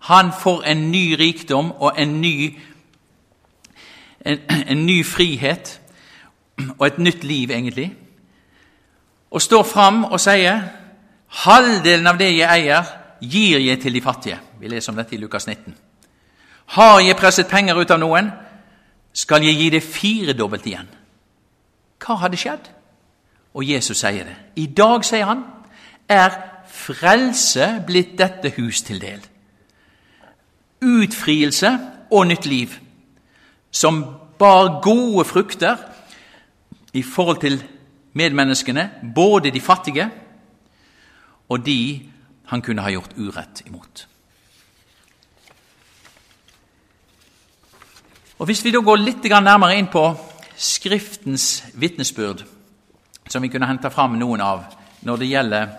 Han 0.06 0.32
får 0.42 0.64
en 0.64 0.92
ny 0.92 1.16
rikdom 1.20 1.72
og 1.72 1.98
en 1.98 2.22
ny, 2.22 2.60
en, 4.26 4.40
en 4.68 4.86
ny 4.86 5.04
frihet 5.06 5.80
og 6.78 6.88
et 6.88 7.00
nytt 7.00 7.24
liv, 7.24 7.52
egentlig 7.52 7.92
og 9.36 9.42
står 9.42 9.64
fram 9.68 10.04
og 10.06 10.20
sier 10.22 10.62
halvdelen 11.44 12.08
av 12.08 12.20
det 12.20 12.30
jeg 12.38 12.48
eier, 12.48 12.92
gir 13.20 13.60
jeg 13.60 13.82
til 13.84 13.98
de 13.98 14.02
fattige. 14.04 14.38
Vi 14.62 14.70
leser 14.72 14.94
om 14.94 15.00
dette 15.00 15.16
i 15.16 15.20
Lukas 15.20 15.48
19. 15.48 15.76
Har 16.78 17.00
jeg 17.04 17.18
presset 17.20 17.50
penger 17.52 17.76
ut 17.76 17.92
av 17.92 18.00
noen, 18.00 18.32
skal 19.16 19.44
jeg 19.44 19.58
gi 19.60 19.68
det 19.74 19.84
firedobbelt 19.84 20.66
igjen. 20.72 20.88
Hva 22.00 22.16
hadde 22.24 22.40
skjedd? 22.40 22.72
Og 23.56 23.68
Jesus 23.68 24.00
sier 24.00 24.24
det. 24.28 24.36
I 24.56 24.68
dag, 24.78 25.04
sier 25.04 25.28
han, 25.28 25.44
er 26.08 26.32
frelse 26.72 27.68
blitt 27.88 28.16
dette 28.20 28.54
hus 28.56 28.82
til 28.88 29.02
del. 29.04 29.20
Utfrielse 30.82 31.72
og 32.12 32.28
nytt 32.28 32.46
liv, 32.46 32.74
som 33.72 34.04
bar 34.40 34.82
gode 34.84 35.26
frukter 35.26 35.78
i 36.94 37.04
forhold 37.04 37.42
til 37.42 37.64
medmenneskene, 38.14 38.90
både 39.16 39.52
de 39.52 39.62
fattige 39.62 40.10
og 41.50 41.66
de 41.66 42.10
han 42.46 42.62
kunne 42.62 42.82
ha 42.82 42.92
gjort 42.94 43.18
urett 43.18 43.62
imot. 43.66 44.08
Og 48.40 48.46
Hvis 48.46 48.66
vi 48.66 48.72
da 48.72 48.82
går 48.84 49.00
litt 49.00 49.24
nærmere 49.24 49.78
inn 49.78 49.88
på 49.88 50.04
Skriftens 50.58 51.64
vitnesbyrd, 51.74 52.46
som 53.28 53.42
vi 53.42 53.50
kunne 53.50 53.68
hente 53.68 53.90
fram 53.92 54.16
noen 54.20 54.42
av 54.42 54.64
når 55.04 55.18
det 55.18 55.28
gjelder 55.28 55.72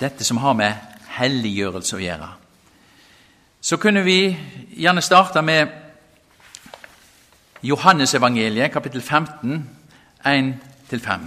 dette 0.00 0.24
som 0.24 0.40
har 0.40 0.54
med 0.56 0.72
helliggjørelse 1.18 1.96
å 1.96 2.00
gjøre, 2.00 2.28
så 3.60 3.76
kunne 3.76 4.04
vi 4.04 4.36
gjerne 4.76 5.00
starte 5.00 5.42
med 5.42 5.66
Johannesevangeliet, 7.62 8.72
kapittel 8.72 9.02
15, 9.02 9.70
1 10.26 10.54
5, 10.90 11.20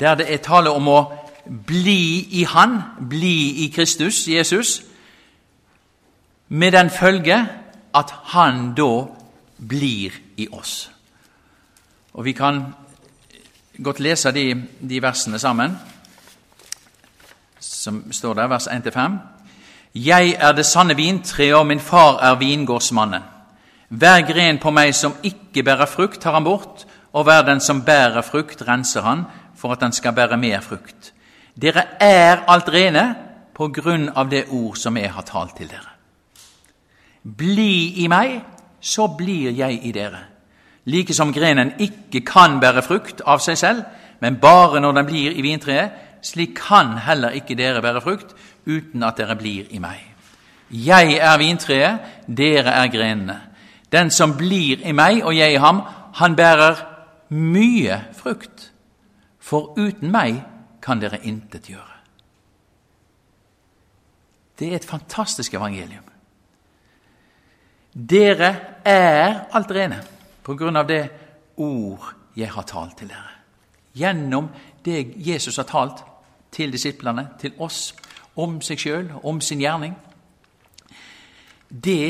der 0.00 0.14
det 0.14 0.32
er 0.32 0.36
tale 0.36 0.70
om 0.70 0.88
å 0.88 1.00
bli 1.66 2.28
i 2.40 2.44
Han, 2.44 2.82
bli 3.08 3.64
i 3.64 3.68
Kristus, 3.74 4.28
Jesus, 4.28 4.82
med 6.48 6.72
den 6.72 6.90
følge 6.90 7.48
at 7.94 8.10
Han 8.10 8.74
da 8.74 9.06
blir 9.68 10.12
i 10.36 10.48
oss. 10.52 10.90
Og 12.12 12.24
Vi 12.24 12.32
kan 12.32 12.64
godt 13.82 14.00
lese 14.00 14.32
de, 14.32 14.64
de 14.88 15.02
versene 15.02 15.38
sammen, 15.38 15.78
som 17.60 18.12
står 18.12 18.34
der, 18.34 18.46
vers 18.46 18.66
1-5. 18.66 19.35
Jeg 19.96 20.34
er 20.36 20.52
det 20.52 20.66
sanne 20.68 20.92
vintre, 20.96 21.54
og 21.56 21.66
min 21.66 21.80
far 21.80 22.18
er 22.20 22.34
vingårdsmannen. 22.36 23.22
Hver 23.88 24.26
gren 24.28 24.58
på 24.60 24.70
meg 24.74 24.92
som 24.94 25.14
ikke 25.24 25.62
bærer 25.64 25.88
frukt, 25.88 26.20
tar 26.20 26.34
han 26.36 26.44
bort, 26.44 26.84
og 27.16 27.24
hver 27.24 27.46
den 27.46 27.62
som 27.64 27.80
bærer 27.84 28.20
frukt, 28.22 28.60
renser 28.68 29.06
han 29.06 29.24
for 29.56 29.72
at 29.72 29.80
den 29.80 29.92
skal 29.96 30.12
bære 30.12 30.36
mer 30.36 30.60
frukt. 30.60 31.14
Dere 31.56 31.86
er 32.00 32.44
alt 32.46 32.68
rene 32.68 33.06
på 33.56 33.70
grunn 33.72 34.10
av 34.12 34.28
det 34.28 34.50
ord 34.52 34.76
som 34.76 34.96
jeg 35.00 35.14
har 35.14 35.24
talt 35.24 35.56
til 35.56 35.70
dere. 35.70 35.94
Bli 37.24 38.02
i 38.04 38.08
meg, 38.12 38.42
så 38.80 39.06
blir 39.08 39.54
jeg 39.56 39.80
i 39.82 39.94
dere. 39.96 40.26
Like 40.84 41.14
som 41.14 41.32
grenen 41.32 41.72
ikke 41.80 42.20
kan 42.20 42.60
bære 42.60 42.84
frukt 42.84 43.24
av 43.24 43.40
seg 43.40 43.56
selv, 43.56 43.86
men 44.20 44.36
bare 44.42 44.80
når 44.80 44.92
den 44.98 45.08
blir 45.08 45.32
i 45.32 45.46
vintreet, 45.46 46.04
slik 46.22 46.52
kan 46.58 46.98
heller 47.06 47.32
ikke 47.38 47.56
dere 47.56 47.80
bære 47.80 48.04
frukt 48.04 48.36
uten 48.66 49.02
at 49.02 49.18
dere 49.18 49.36
blir 49.38 49.70
i 49.70 49.80
meg. 49.82 50.02
Jeg 50.70 51.18
er 51.22 51.38
vintreet, 51.38 51.98
dere 52.26 52.74
er 52.74 52.90
grenene. 52.90 53.40
Den 53.92 54.10
som 54.10 54.34
blir 54.36 54.82
i 54.82 54.92
meg 54.92 55.22
og 55.24 55.36
jeg 55.36 55.54
i 55.54 55.62
ham, 55.62 55.82
han 56.18 56.36
bærer 56.36 56.82
mye 57.30 58.00
frukt, 58.18 58.72
for 59.38 59.78
uten 59.78 60.10
meg 60.10 60.40
kan 60.82 61.00
dere 61.00 61.22
intet 61.22 61.70
gjøre. 61.70 61.94
Det 64.58 64.70
er 64.70 64.76
et 64.76 64.88
fantastisk 64.88 65.54
evangelium. 65.54 66.04
Dere 67.92 68.50
er 68.84 69.46
alt 69.56 69.70
rene 69.72 70.02
på 70.44 70.54
grunn 70.56 70.76
av 70.76 70.88
det 70.88 71.02
ord 71.56 72.12
jeg 72.36 72.50
har 72.52 72.66
talt 72.68 72.98
til 72.98 73.08
dere. 73.08 73.32
Gjennom 73.96 74.50
det 74.84 75.14
Jesus 75.24 75.56
har 75.56 75.68
talt 75.68 76.02
til 76.52 76.72
disiplene, 76.72 77.28
til 77.40 77.54
oss, 77.58 77.94
om 78.36 78.60
seg 78.60 78.80
sjøl, 78.80 79.08
om 79.22 79.40
sin 79.40 79.60
gjerning. 79.60 79.94
Det 81.68 82.02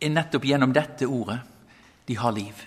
er 0.00 0.10
nettopp 0.12 0.44
gjennom 0.44 0.72
dette 0.74 1.06
ordet 1.06 1.38
de 2.06 2.16
har 2.16 2.34
liv 2.34 2.66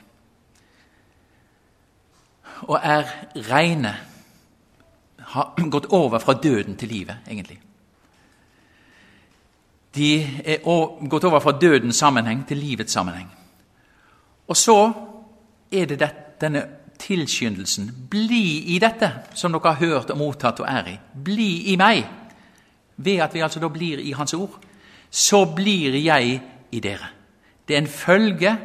og 2.68 2.80
er 2.84 3.08
reine. 3.52 3.96
Har 5.18 5.70
gått 5.70 5.86
over 5.86 6.20
fra 6.20 6.34
døden 6.34 6.76
til 6.76 6.90
livet, 6.90 7.18
egentlig. 7.28 7.60
De 9.96 10.28
er 10.46 10.64
gått 11.10 11.24
over 11.24 11.40
fra 11.40 11.52
dødens 11.62 11.96
sammenheng 11.96 12.48
til 12.48 12.58
livets 12.58 12.94
sammenheng. 12.94 13.30
Og 14.48 14.58
så 14.58 14.92
er 15.72 15.86
det 15.86 16.12
denne 16.42 16.66
tilskyndelsen. 17.00 17.92
Bli 18.10 18.76
i 18.76 18.80
dette 18.80 19.12
som 19.34 19.54
dere 19.54 19.74
har 19.74 19.86
hørt 19.86 20.10
og 20.10 20.18
mottatt 20.18 20.60
og 20.60 20.68
er 20.70 20.88
i. 20.88 20.98
Bli 21.14 21.74
i 21.74 21.76
meg. 21.78 22.06
Ved 23.00 23.24
at 23.24 23.34
vi 23.34 23.44
altså 23.46 23.62
da 23.64 23.70
blir 23.72 24.02
i 24.04 24.12
Hans 24.12 24.34
ord, 24.36 24.60
så 25.10 25.46
blir 25.56 25.96
jeg 25.96 26.42
i 26.72 26.80
dere. 26.80 27.10
Det 27.68 27.76
er 27.76 27.82
en 27.82 27.88
følge 27.88 28.58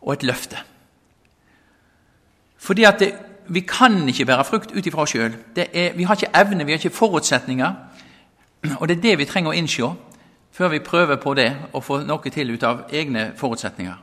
og 0.00 0.12
et 0.12 0.22
løfte. 0.22 0.56
Fordi 2.56 2.84
at 2.84 3.00
det, 3.00 3.12
vi 3.48 3.60
kan 3.60 4.08
ikke 4.08 4.24
bære 4.24 4.44
frukt 4.44 4.72
ut 4.72 4.86
ifra 4.86 5.02
oss 5.02 5.10
sjøl. 5.10 5.36
Vi 5.96 6.02
har 6.02 6.14
ikke 6.14 6.40
evne, 6.40 6.64
vi 6.64 6.72
har 6.72 6.78
ikke 6.78 6.96
forutsetninger. 6.96 7.74
Og 8.78 8.88
det 8.88 8.96
er 8.96 9.02
det 9.02 9.18
vi 9.18 9.24
trenger 9.24 9.52
å 9.52 9.56
innse 9.56 9.92
før 10.52 10.68
vi 10.68 10.78
prøver 10.82 11.16
på 11.22 11.34
det 11.38 11.52
og 11.72 11.84
får 11.84 12.06
noe 12.08 12.30
til 12.34 12.50
ut 12.50 12.64
av 12.66 12.88
egne 12.92 13.32
forutsetninger. 13.36 13.94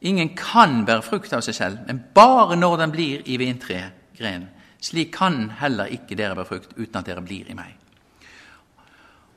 Ingen 0.00 0.34
kan 0.36 0.84
bære 0.84 1.02
frukt 1.02 1.32
av 1.32 1.40
seg 1.40 1.54
selv, 1.54 1.78
men 1.86 2.02
bare 2.14 2.56
når 2.56 2.76
den 2.76 2.92
blir 2.92 3.22
i 3.24 3.38
vintregrenen. 3.40 4.50
Slik 4.80 5.12
kan 5.12 5.50
heller 5.60 5.90
ikke 5.90 6.16
dere 6.16 6.36
bære 6.36 6.46
frukt 6.46 6.76
uten 6.76 6.96
at 6.96 7.06
dere 7.06 7.24
blir 7.24 7.48
i 7.50 7.56
meg. 7.56 7.74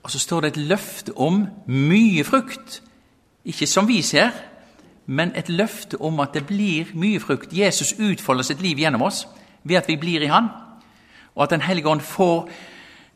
Og 0.03 0.11
så 0.11 0.19
står 0.19 0.41
det 0.41 0.51
et 0.51 0.63
løfte 0.71 1.13
om 1.17 1.45
mye 1.67 2.23
frukt. 2.23 2.81
Ikke 3.45 3.67
som 3.67 3.87
vi 3.87 4.01
ser, 4.01 4.31
men 5.05 5.31
et 5.35 5.49
løfte 5.49 5.97
om 6.01 6.19
at 6.19 6.33
det 6.33 6.45
blir 6.47 6.91
mye 6.93 7.19
frukt. 7.19 7.53
Jesus 7.53 7.95
utfolder 7.99 8.43
sitt 8.43 8.61
liv 8.61 8.77
gjennom 8.77 9.01
oss, 9.01 9.27
ved 9.63 9.75
at 9.75 9.87
vi 9.87 9.97
blir 9.97 10.21
i 10.21 10.31
Han, 10.31 10.49
og 11.35 11.43
at 11.43 11.49
Den 11.49 11.61
hellige 11.61 11.87
ånd 11.87 12.01
får 12.01 12.49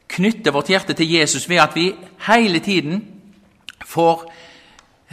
knytte 0.07 0.53
vårt 0.53 0.69
hjerte 0.69 0.93
til 0.93 1.11
Jesus 1.11 1.49
ved 1.49 1.57
at 1.57 1.75
vi 1.75 1.93
hele 2.27 2.59
tiden 2.59 3.03
får 3.85 4.31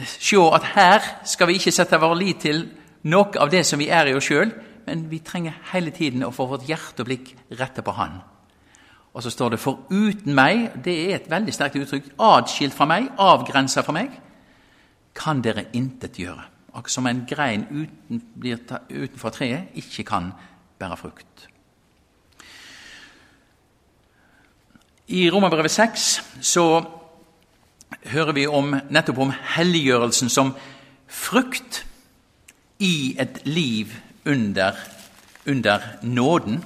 se 0.05 0.37
at 0.37 0.63
her 0.75 1.01
skal 1.25 1.47
vi 1.47 1.53
ikke 1.53 1.71
sette 1.71 1.99
vår 1.99 2.15
lit 2.15 2.41
til 2.41 2.63
noe 3.03 3.39
av 3.39 3.49
det 3.49 3.65
som 3.65 3.79
vi 3.79 3.89
er 3.89 4.09
i 4.09 4.15
oss 4.17 4.29
sjøl, 4.29 4.51
men 4.91 5.05
vi 5.11 5.21
trenger 5.23 5.55
hele 5.71 5.91
tiden 5.95 6.25
å 6.27 6.33
få 6.35 6.49
vårt 6.51 6.67
hjerte 6.67 7.05
og 7.05 7.07
blikk 7.07 7.31
rettet 7.55 7.85
på 7.87 7.93
Han. 7.95 8.19
Og 9.13 9.23
så 9.23 9.29
står 9.29 9.49
det 9.49 9.59
'for 9.59 9.79
uten 9.89 10.35
meg', 10.35 10.83
det 10.83 11.11
er 11.11 11.15
et 11.15 11.29
veldig 11.29 11.53
sterkt 11.53 11.75
uttrykk, 11.75 12.11
adskilt 12.19 12.73
fra 12.73 12.85
meg, 12.85 13.11
avgrensa 13.17 13.81
fra 13.81 13.93
meg, 13.93 14.11
kan 15.15 15.41
dere 15.41 15.65
intet 15.73 16.17
gjøre. 16.17 16.43
Akkurat 16.73 16.91
som 16.91 17.07
en 17.07 17.25
grein 17.25 17.65
uten, 17.71 18.21
blir 18.39 18.57
ta, 18.67 18.77
utenfor 18.89 19.29
treet 19.29 19.67
ikke 19.75 20.03
kan 20.03 20.33
bære 20.79 20.97
frukt. 20.97 21.47
I 25.07 25.29
Romerbrevet 25.29 25.71
6 25.71 26.21
så 26.41 26.85
hører 28.05 28.31
vi 28.31 28.47
om, 28.47 28.75
nettopp 28.89 29.17
om 29.17 29.33
helliggjørelsen 29.55 30.29
som 30.29 30.55
frukt 31.07 31.85
i 32.79 33.15
et 33.19 33.45
liv 33.45 33.87
under, 34.25 34.71
under 35.47 35.79
nåden. 36.01 36.63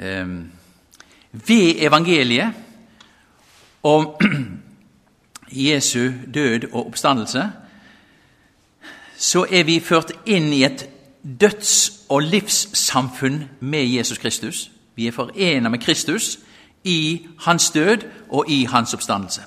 Um, 0.00 0.52
ved 1.32 1.74
evangeliet 1.78 2.52
om 3.82 4.08
Jesu 5.66 6.12
død 6.34 6.72
og 6.72 6.86
oppstandelse, 6.86 7.50
så 9.16 9.46
er 9.50 9.64
vi 9.64 9.80
ført 9.80 10.12
inn 10.26 10.52
i 10.52 10.64
et 10.64 10.88
døds- 11.22 12.00
og 12.08 12.22
livssamfunn 12.22 13.44
med 13.60 13.84
Jesus 13.84 14.18
Kristus. 14.18 14.70
Vi 14.94 15.06
er 15.06 15.12
forenet 15.12 15.70
med 15.70 15.78
Kristus 15.78 16.38
i 16.84 17.26
hans 17.38 17.70
død 17.70 17.98
og 18.28 18.44
i 18.48 18.64
hans 18.64 18.94
oppstandelse. 18.94 19.42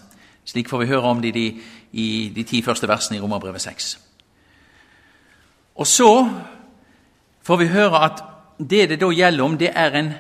Slik 0.46 0.70
får 0.70 0.78
vi 0.78 0.86
høre 0.86 1.02
om 1.02 1.22
det 1.22 1.36
i, 1.36 1.62
i 1.92 2.32
de 2.36 2.44
ti 2.44 2.62
første 2.62 2.88
versene 2.88 3.18
i 3.18 3.22
Romerbrevet 3.22 3.62
6. 3.62 4.00
Og 5.76 5.88
så 5.88 6.30
får 7.42 7.56
vi 7.56 7.68
høre 7.68 8.04
at 8.06 8.24
det 8.70 8.90
det 8.90 9.02
da 9.02 9.10
gjelder 9.10 9.44
om, 9.44 9.58
det 9.58 9.72
er 9.76 9.92
en, 10.00 10.14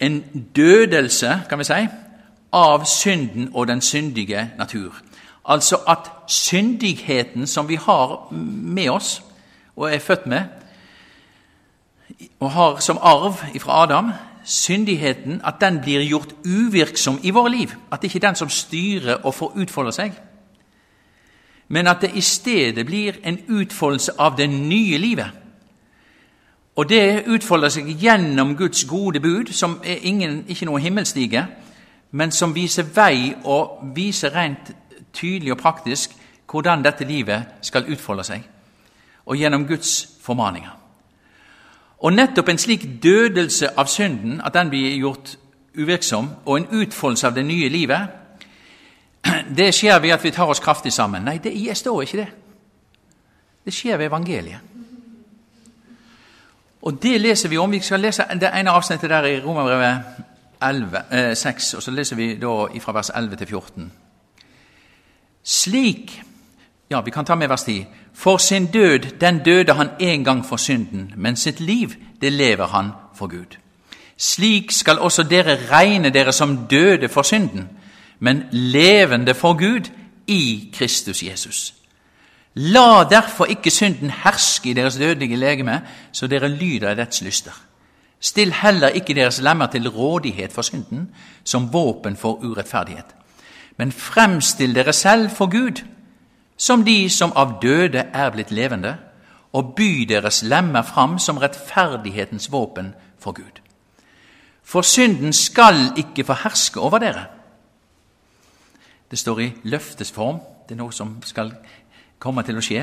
en 0.00 0.24
dødelse, 0.56 1.40
kan 1.48 1.58
vi 1.58 1.64
si, 1.64 1.86
av 2.52 2.84
synden 2.84 3.50
og 3.54 3.68
den 3.68 3.80
syndige 3.80 4.50
natur. 4.58 4.94
Altså 5.48 5.76
at 5.88 6.10
syndigheten 6.26 7.46
som 7.46 7.68
vi 7.68 7.74
har 7.74 8.32
med 8.32 8.88
oss 8.90 9.22
og 9.76 9.94
er 9.94 9.98
født 9.98 10.26
med, 10.26 10.42
og 12.40 12.50
har 12.50 12.78
som 12.80 12.98
arv 13.02 13.34
fra 13.60 13.82
Adam, 13.82 14.12
syndigheten, 14.44 15.40
at 15.44 15.54
den 15.60 15.80
blir 15.80 16.04
gjort 16.08 16.34
uvirksom 16.44 17.18
i 17.22 17.30
våre 17.30 17.50
liv. 17.50 17.68
At 17.92 18.02
det 18.02 18.08
ikke 18.08 18.24
er 18.24 18.28
den 18.28 18.36
som 18.36 18.48
styrer 18.48 19.14
og 19.24 19.34
får 19.34 19.56
utfolde 19.56 19.92
seg. 19.92 20.12
Men 21.68 21.86
at 21.86 22.00
det 22.00 22.10
i 22.14 22.20
stedet 22.20 22.86
blir 22.86 23.12
en 23.24 23.38
utfoldelse 23.48 24.12
av 24.18 24.36
det 24.36 24.50
nye 24.50 24.98
livet. 24.98 25.30
Og 26.76 26.88
det 26.88 27.24
utfolder 27.26 27.70
seg 27.70 27.88
gjennom 28.02 28.56
Guds 28.56 28.84
gode 28.84 29.20
bud, 29.20 29.52
som 29.52 29.78
er 29.84 30.02
ingen, 30.02 30.44
ikke 30.48 30.66
noe 30.66 30.82
himmelstige, 30.82 31.46
men 32.10 32.32
som 32.32 32.54
viser 32.54 32.86
vei 32.94 33.34
og 33.44 33.78
viser 33.94 34.34
rent 34.34 34.72
tydelig 35.14 35.52
og 35.52 35.58
praktisk 35.58 36.16
hvordan 36.50 36.82
dette 36.84 37.06
livet 37.06 37.62
skal 37.62 37.86
utfolde 37.90 38.24
seg. 38.24 38.42
Og 39.26 39.38
gjennom 39.38 39.66
Guds 39.66 40.08
formaninger. 40.22 40.74
Og 42.04 42.12
nettopp 42.12 42.48
en 42.48 42.58
slik 42.58 42.84
dødelse 43.02 43.70
av 43.78 43.86
synden, 43.86 44.40
at 44.44 44.54
den 44.54 44.70
blir 44.70 44.98
gjort 44.98 45.36
uvirksom, 45.74 46.28
og 46.44 46.56
en 46.56 46.82
utfoldelse 46.82 47.26
av 47.26 47.34
det 47.34 47.46
nye 47.46 47.68
livet, 47.68 48.08
det 49.58 49.74
skjer 49.74 49.98
ved 49.98 50.10
at 50.10 50.24
vi 50.24 50.30
tar 50.30 50.50
oss 50.50 50.60
kraftig 50.60 50.92
sammen. 50.92 51.22
Nei, 51.22 51.38
det, 51.38 51.52
jeg 51.64 51.76
står 51.76 52.02
ikke 52.02 52.18
det. 52.18 52.28
Det 53.64 53.74
skjer 53.74 53.96
ved 53.96 54.06
evangeliet. 54.06 54.60
Og 56.84 57.02
det 57.02 57.20
leser 57.20 57.48
vi 57.48 57.56
om. 57.58 57.72
Vi 57.72 57.80
skal 57.80 58.00
lese 58.00 58.26
det 58.40 58.50
ene 58.54 58.70
avsnittet 58.70 59.10
der 59.10 59.24
i 59.24 59.40
Romerbrevet 59.40 61.04
eh, 61.10 61.36
6, 61.36 61.74
og 61.74 61.82
så 61.82 61.90
leser 61.90 62.16
vi 62.16 62.34
da 62.36 62.52
fra 62.80 62.92
vers 62.92 63.10
11 63.14 63.36
til 63.36 63.46
14. 63.46 63.92
Slik 65.42 66.22
Ja, 66.90 67.00
vi 67.00 67.10
kan 67.10 67.24
ta 67.24 67.34
med 67.34 67.48
vers 67.48 67.62
10. 67.62 67.86
For 68.14 68.36
sin 68.36 68.66
død, 68.66 69.18
den 69.20 69.38
døde 69.38 69.72
han 69.74 69.88
en 69.98 70.24
gang 70.24 70.46
for 70.46 70.56
synden, 70.56 71.12
men 71.16 71.36
sitt 71.36 71.60
liv, 71.60 71.88
det 72.20 72.32
lever 72.32 72.66
han 72.66 72.90
for 73.14 73.26
Gud. 73.26 73.56
Slik 74.16 74.70
skal 74.70 74.98
også 74.98 75.22
dere 75.22 75.56
regne 75.70 76.10
dere 76.10 76.32
som 76.32 76.66
døde 76.70 77.08
for 77.08 77.22
synden, 77.22 77.68
men 78.18 78.42
levende 78.50 79.34
for 79.34 79.52
Gud 79.52 79.90
i 80.26 80.70
Kristus 80.74 81.22
Jesus. 81.22 81.74
La 82.54 83.04
derfor 83.10 83.44
ikke 83.44 83.70
synden 83.70 84.10
herske 84.10 84.70
i 84.70 84.72
deres 84.72 84.96
dødelige 84.96 85.36
legeme, 85.36 85.82
så 86.12 86.26
dere 86.26 86.48
lyder 86.48 86.90
i 86.90 86.94
dets 86.94 87.22
lyster. 87.22 87.52
Still 88.20 88.52
heller 88.52 88.88
ikke 88.88 89.14
deres 89.14 89.40
lemmer 89.40 89.66
til 89.66 89.88
rådighet 89.88 90.52
for 90.52 90.62
synden, 90.62 91.10
som 91.44 91.72
våpen 91.72 92.16
for 92.16 92.32
urettferdighet. 92.32 93.06
Men 93.76 93.92
fremstill 93.92 94.74
dere 94.74 94.92
selv 94.92 95.30
for 95.30 95.46
Gud 95.46 95.82
som 96.56 96.84
de 96.84 97.10
som 97.10 97.32
av 97.36 97.58
døde 97.62 98.06
er 98.14 98.30
blitt 98.30 98.52
levende, 98.54 98.96
og 99.54 99.74
by 99.76 100.06
deres 100.08 100.42
lemmer 100.42 100.82
fram 100.82 101.18
som 101.18 101.38
rettferdighetens 101.38 102.50
våpen 102.52 102.94
for 103.18 103.32
Gud. 103.32 103.60
For 104.64 104.82
synden 104.82 105.32
skal 105.32 105.92
ikke 105.96 106.24
få 106.24 106.38
herske 106.44 106.80
over 106.80 106.98
dere. 106.98 107.26
Det 109.14 109.18
står 109.18 109.40
i 109.40 109.52
løftesform. 109.62 110.40
Det 110.68 110.74
er 110.74 110.78
noe 110.80 110.92
som 110.92 111.12
skal 111.22 111.52
komme 112.18 112.42
til 112.42 112.56
å 112.58 112.62
skje. 112.66 112.80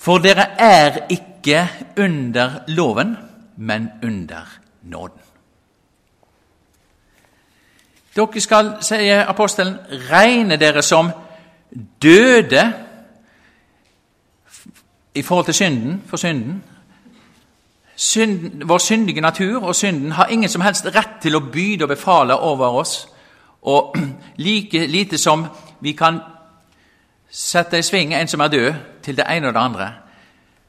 For 0.00 0.22
dere 0.24 0.46
er 0.56 0.96
ikke 1.12 1.58
under 2.00 2.62
loven, 2.72 3.12
men 3.56 3.90
under 4.00 4.48
nåden. 4.88 5.20
Dere 8.16 8.46
skal, 8.46 8.72
sier 8.80 9.28
apostelen, 9.28 9.76
regne 10.08 10.56
dere 10.56 10.80
som 10.80 11.12
døde 12.00 12.66
i 15.14 15.22
forhold 15.22 15.52
til 15.52 15.60
synden, 15.60 16.02
for 16.06 16.16
synden. 16.16 16.62
synden. 17.96 18.68
Vår 18.68 18.78
syndige 18.78 19.20
natur 19.20 19.64
og 19.64 19.74
synden 19.76 20.12
har 20.12 20.32
ingen 20.32 20.48
som 20.48 20.64
helst 20.64 20.88
rett 20.96 21.20
til 21.20 21.36
å 21.36 21.44
byde 21.52 21.84
og 21.84 21.92
befale 21.92 22.40
over 22.40 22.80
oss. 22.80 23.02
Og 23.64 23.96
like 24.36 24.86
lite 24.86 25.18
som 25.18 25.46
vi 25.80 25.92
kan 25.92 26.20
sette 27.30 27.78
i 27.78 27.82
sving 27.82 28.14
en 28.14 28.28
som 28.28 28.40
er 28.40 28.48
død, 28.48 28.72
til 29.02 29.16
det 29.16 29.24
ene 29.30 29.48
og 29.48 29.54
det 29.54 29.60
andre. 29.60 29.92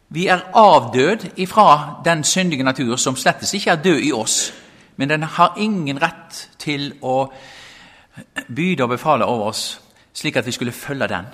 Vi 0.10 0.28
er 0.28 0.40
avdød 0.54 1.38
ifra 1.38 2.02
den 2.06 2.24
syndige 2.24 2.64
natur 2.64 2.96
som 2.96 3.16
slettes 3.16 3.54
ikke 3.54 3.72
er 3.72 3.76
død 3.76 4.00
i 4.04 4.12
oss. 4.12 4.54
Men 4.96 5.10
den 5.10 5.24
har 5.24 5.56
ingen 5.58 6.02
rett 6.02 6.50
til 6.60 6.94
å 7.02 7.32
byde 8.56 8.84
og 8.84 8.90
befale 8.90 9.26
over 9.26 9.46
oss 9.46 9.82
slik 10.16 10.36
at 10.36 10.46
vi 10.46 10.52
skulle 10.52 10.72
følge 10.72 11.08
den. 11.08 11.26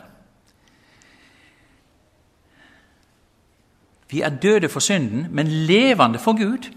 Vi 4.09 4.21
er 4.21 4.29
døde 4.29 4.69
for 4.69 4.79
synden, 4.79 5.27
men 5.29 5.47
levende 5.47 6.19
for 6.19 6.37
Gud 6.37 6.71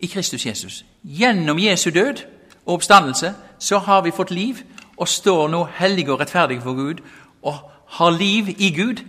i 0.00 0.06
Kristus 0.06 0.46
Jesus. 0.46 0.84
Gjennom 1.02 1.58
Jesu 1.58 1.90
død 1.90 2.22
og 2.66 2.74
oppstandelse 2.74 3.34
så 3.58 3.78
har 3.78 4.00
vi 4.00 4.10
fått 4.10 4.30
liv 4.30 4.62
og 4.96 5.08
står 5.08 5.48
nå 5.48 5.64
hellige 5.78 6.12
og 6.12 6.20
rettferdige 6.20 6.62
for 6.62 6.74
Gud 6.74 7.02
og 7.42 7.54
har 7.86 8.10
liv 8.10 8.48
i 8.58 8.70
Gud 8.76 9.02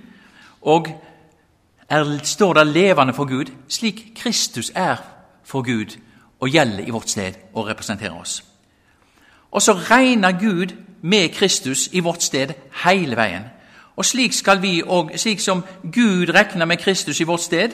og 0.61 0.87
er, 1.89 2.19
står 2.23 2.53
der 2.53 2.63
levende 2.63 3.13
for 3.13 3.25
Gud, 3.25 3.51
slik 3.67 4.11
Kristus 4.15 4.71
er 4.75 4.95
for 5.43 5.61
Gud 5.61 5.97
og 6.39 6.49
gjelder 6.49 6.87
i 6.87 6.89
vårt 6.89 7.09
sted 7.09 7.33
og 7.53 7.67
representerer 7.67 8.19
oss. 8.19 8.43
Og 9.51 9.61
så 9.61 9.73
regner 9.73 10.31
Gud 10.31 10.75
med 11.01 11.29
Kristus 11.29 11.89
i 11.91 11.99
vårt 11.99 12.23
sted 12.23 12.53
hele 12.83 13.15
veien. 13.15 13.43
Og 13.95 14.05
slik 14.05 14.33
skal 14.33 14.61
vi 14.61 14.83
òg, 14.83 15.15
slik 15.17 15.39
som 15.39 15.63
Gud 15.83 16.29
regner 16.29 16.65
med 16.65 16.77
Kristus 16.77 17.19
i 17.19 17.23
vårt 17.23 17.41
sted, 17.41 17.69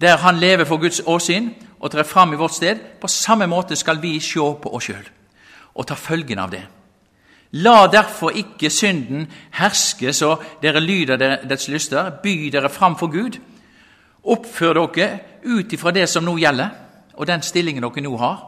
der 0.00 0.16
han 0.16 0.36
lever 0.36 0.64
for 0.64 0.76
Guds 0.76 1.00
åsyn 1.06 1.50
og 1.80 1.90
trer 1.90 2.02
fram 2.02 2.32
i 2.32 2.36
vårt 2.36 2.54
sted, 2.54 2.76
på 3.00 3.08
samme 3.08 3.46
måte 3.46 3.76
skal 3.76 4.02
vi 4.02 4.20
se 4.20 4.38
på 4.62 4.74
oss 4.74 4.84
sjøl 4.84 5.17
og 5.78 5.86
ta 5.86 5.94
følgen 5.94 6.42
av 6.42 6.50
det. 6.50 6.64
La 7.62 7.86
derfor 7.88 8.34
ikke 8.36 8.68
synden 8.70 9.24
herske 9.56 10.12
så 10.12 10.34
dere 10.62 10.82
lyder 10.84 11.16
dets 11.48 11.68
lyster, 11.72 12.10
by 12.22 12.50
dere 12.52 12.68
fram 12.68 12.98
for 12.98 13.08
Gud. 13.08 13.38
Oppfør 14.24 14.82
dere 14.96 15.20
ut 15.44 15.72
ifra 15.72 15.94
det 15.94 16.08
som 16.10 16.26
nå 16.26 16.36
gjelder, 16.36 16.68
og 17.14 17.26
den 17.26 17.42
stillingen 17.42 17.86
dere 17.86 18.04
nå 18.04 18.16
har. 18.20 18.42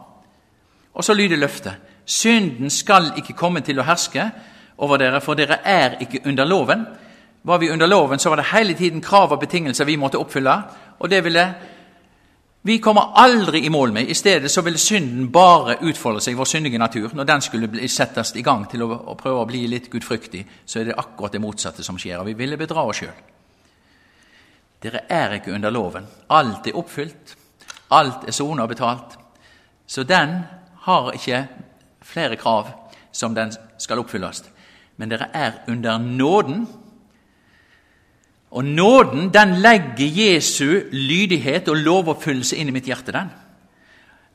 Og 0.92 1.04
så 1.04 1.14
lyder 1.14 1.40
løftet. 1.40 1.78
Synden 2.04 2.70
skal 2.70 3.12
ikke 3.16 3.38
komme 3.38 3.62
til 3.64 3.78
å 3.78 3.86
herske 3.86 4.26
over 4.82 4.98
dere, 4.98 5.20
for 5.20 5.38
dere 5.38 5.60
er 5.64 5.96
ikke 6.02 6.24
under 6.26 6.44
loven. 6.44 6.84
Var 7.42 7.58
vi 7.58 7.70
under 7.70 7.86
loven, 7.86 8.18
så 8.18 8.28
var 8.28 8.36
det 8.36 8.50
hele 8.52 8.74
tiden 8.74 9.00
krav 9.00 9.32
og 9.32 9.40
betingelser 9.40 9.88
vi 9.88 9.96
måtte 9.96 10.18
oppfylle. 10.20 10.56
Og 10.98 11.10
det 11.10 11.24
ville 11.24 11.46
vi 12.62 12.78
kommer 12.78 13.12
aldri 13.14 13.64
i 13.64 13.70
mål 13.70 13.92
med. 13.92 14.08
I 14.08 14.14
stedet 14.14 14.50
så 14.50 14.60
vil 14.62 14.78
synden 14.78 15.30
bare 15.32 15.78
utfolde 15.80 16.20
seg, 16.20 16.36
vår 16.36 16.48
syndige 16.48 16.78
natur. 16.78 17.08
Når 17.16 17.24
den 17.24 17.44
skulle 17.44 17.88
settes 17.88 18.34
i 18.36 18.44
gang 18.44 18.66
til 18.68 18.84
å, 18.84 18.90
å, 18.92 19.14
prøve 19.16 19.40
å 19.40 19.48
bli 19.48 19.62
litt 19.68 19.88
gudfryktig, 19.92 20.42
så 20.66 20.80
er 20.80 20.90
det 20.90 20.98
akkurat 21.00 21.32
det 21.32 21.40
motsatte 21.40 21.84
som 21.86 21.96
skjer. 21.98 22.18
Og 22.20 22.28
vi 22.28 22.36
ville 22.36 22.60
bedra 22.60 22.84
oss 22.84 23.00
sjøl. 23.00 23.16
Dere 24.80 25.06
er 25.08 25.38
ikke 25.38 25.54
under 25.56 25.72
loven. 25.72 26.04
Alt 26.36 26.68
er 26.68 26.76
oppfylt. 26.76 27.34
Alt 27.96 28.28
er 28.28 28.36
sona 28.36 28.68
betalt. 28.68 29.16
Så 29.86 30.04
den 30.04 30.36
har 30.84 31.12
ikke 31.16 31.46
flere 32.04 32.36
krav 32.36 32.68
som 33.12 33.34
den 33.34 33.56
skal 33.80 34.04
oppfylles. 34.04 34.44
Men 35.00 35.08
dere 35.08 35.30
er 35.32 35.62
under 35.68 35.98
nåden 35.98 36.66
og 38.50 38.64
nåden 38.64 39.30
den 39.30 39.60
legger 39.62 40.06
Jesu 40.06 40.80
lydighet 40.92 41.68
og 41.68 41.76
lovoppfyllelse 41.76 42.56
inn 42.56 42.68
i 42.68 42.74
mitt 42.74 42.88
hjerte. 42.90 43.12
Den 43.12 43.30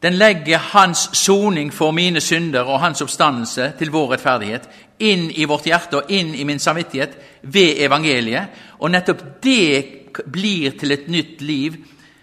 Den 0.03 0.13
legger 0.13 0.57
hans 0.57 1.09
soning 1.13 1.73
for 1.73 1.91
mine 1.91 2.21
synder 2.21 2.61
og 2.61 2.79
hans 2.79 3.01
oppstandelse 3.01 3.71
til 3.79 3.89
vår 3.91 4.11
rettferdighet 4.11 4.67
inn 4.99 5.31
i 5.31 5.47
vårt 5.49 5.65
hjerte 5.65 5.97
og 5.97 6.11
inn 6.13 6.35
i 6.35 6.43
min 6.43 6.59
samvittighet 6.59 7.15
ved 7.41 7.81
evangeliet. 7.81 8.47
Og 8.79 8.91
nettopp 8.91 9.23
det 9.43 10.21
blir 10.31 10.77
til 10.79 10.91
et 10.91 11.07
nytt 11.07 11.41
liv 11.41 11.79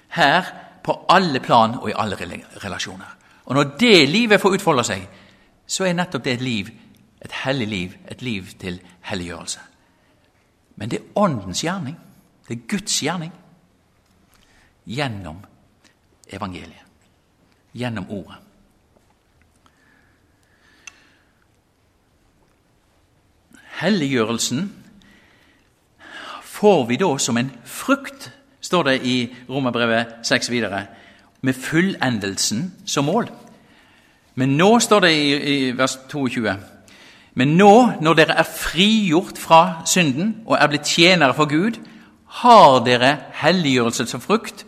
her 0.09 0.53
på 0.85 0.97
alle 1.09 1.41
plan 1.41 1.75
og 1.81 1.91
i 1.91 1.97
alle 1.97 2.17
relasjoner. 2.65 3.19
Og 3.45 3.55
når 3.55 3.75
det 3.81 4.09
livet 4.09 4.41
får 4.41 4.55
utfolde 4.61 4.85
seg, 4.85 5.03
så 5.67 5.85
er 5.85 5.99
nettopp 5.99 6.25
det 6.25 6.33
et 6.39 6.47
liv, 6.47 6.71
et 7.25 7.33
hellig 7.45 7.69
liv, 7.69 7.99
et 8.09 8.23
liv 8.23 8.47
til 8.61 8.81
helliggjørelse. 9.11 9.72
Men 10.77 10.91
det 10.91 10.99
er 10.99 11.19
Åndens 11.19 11.63
gjerning. 11.65 11.97
Det 12.49 12.57
er 12.57 12.67
Guds 12.69 13.01
gjerning. 13.03 13.33
Gjennom 14.87 15.43
evangeliet. 16.29 16.89
Gjennom 17.75 18.11
Ordet. 18.11 18.39
Helliggjørelsen 23.83 24.69
får 26.43 26.85
vi 26.87 26.99
da 27.01 27.09
som 27.19 27.39
en 27.41 27.51
frukt, 27.67 28.29
står 28.63 28.85
det 28.87 28.97
i 29.09 29.17
Romerbrevet 29.49 30.21
6 30.23 30.51
videre, 30.53 30.85
med 31.43 31.59
fullendelsen 31.59 32.69
som 32.87 33.09
mål. 33.11 33.27
Men 34.39 34.55
nå 34.57 34.79
står 34.81 35.03
det 35.03 35.11
i, 35.17 35.33
i 35.35 35.57
vers 35.77 35.97
22 36.09 36.55
men 37.35 37.57
nå, 37.57 37.75
når 38.05 38.19
dere 38.19 38.37
er 38.43 38.49
frigjort 38.49 39.39
fra 39.41 39.83
synden 39.89 40.43
og 40.45 40.59
er 40.59 40.69
blitt 40.69 40.91
tjenere 40.93 41.35
for 41.37 41.49
Gud, 41.49 41.79
har 42.43 42.81
dere 42.85 43.17
helliggjørelse 43.41 44.07
som 44.09 44.21
frukt 44.21 44.67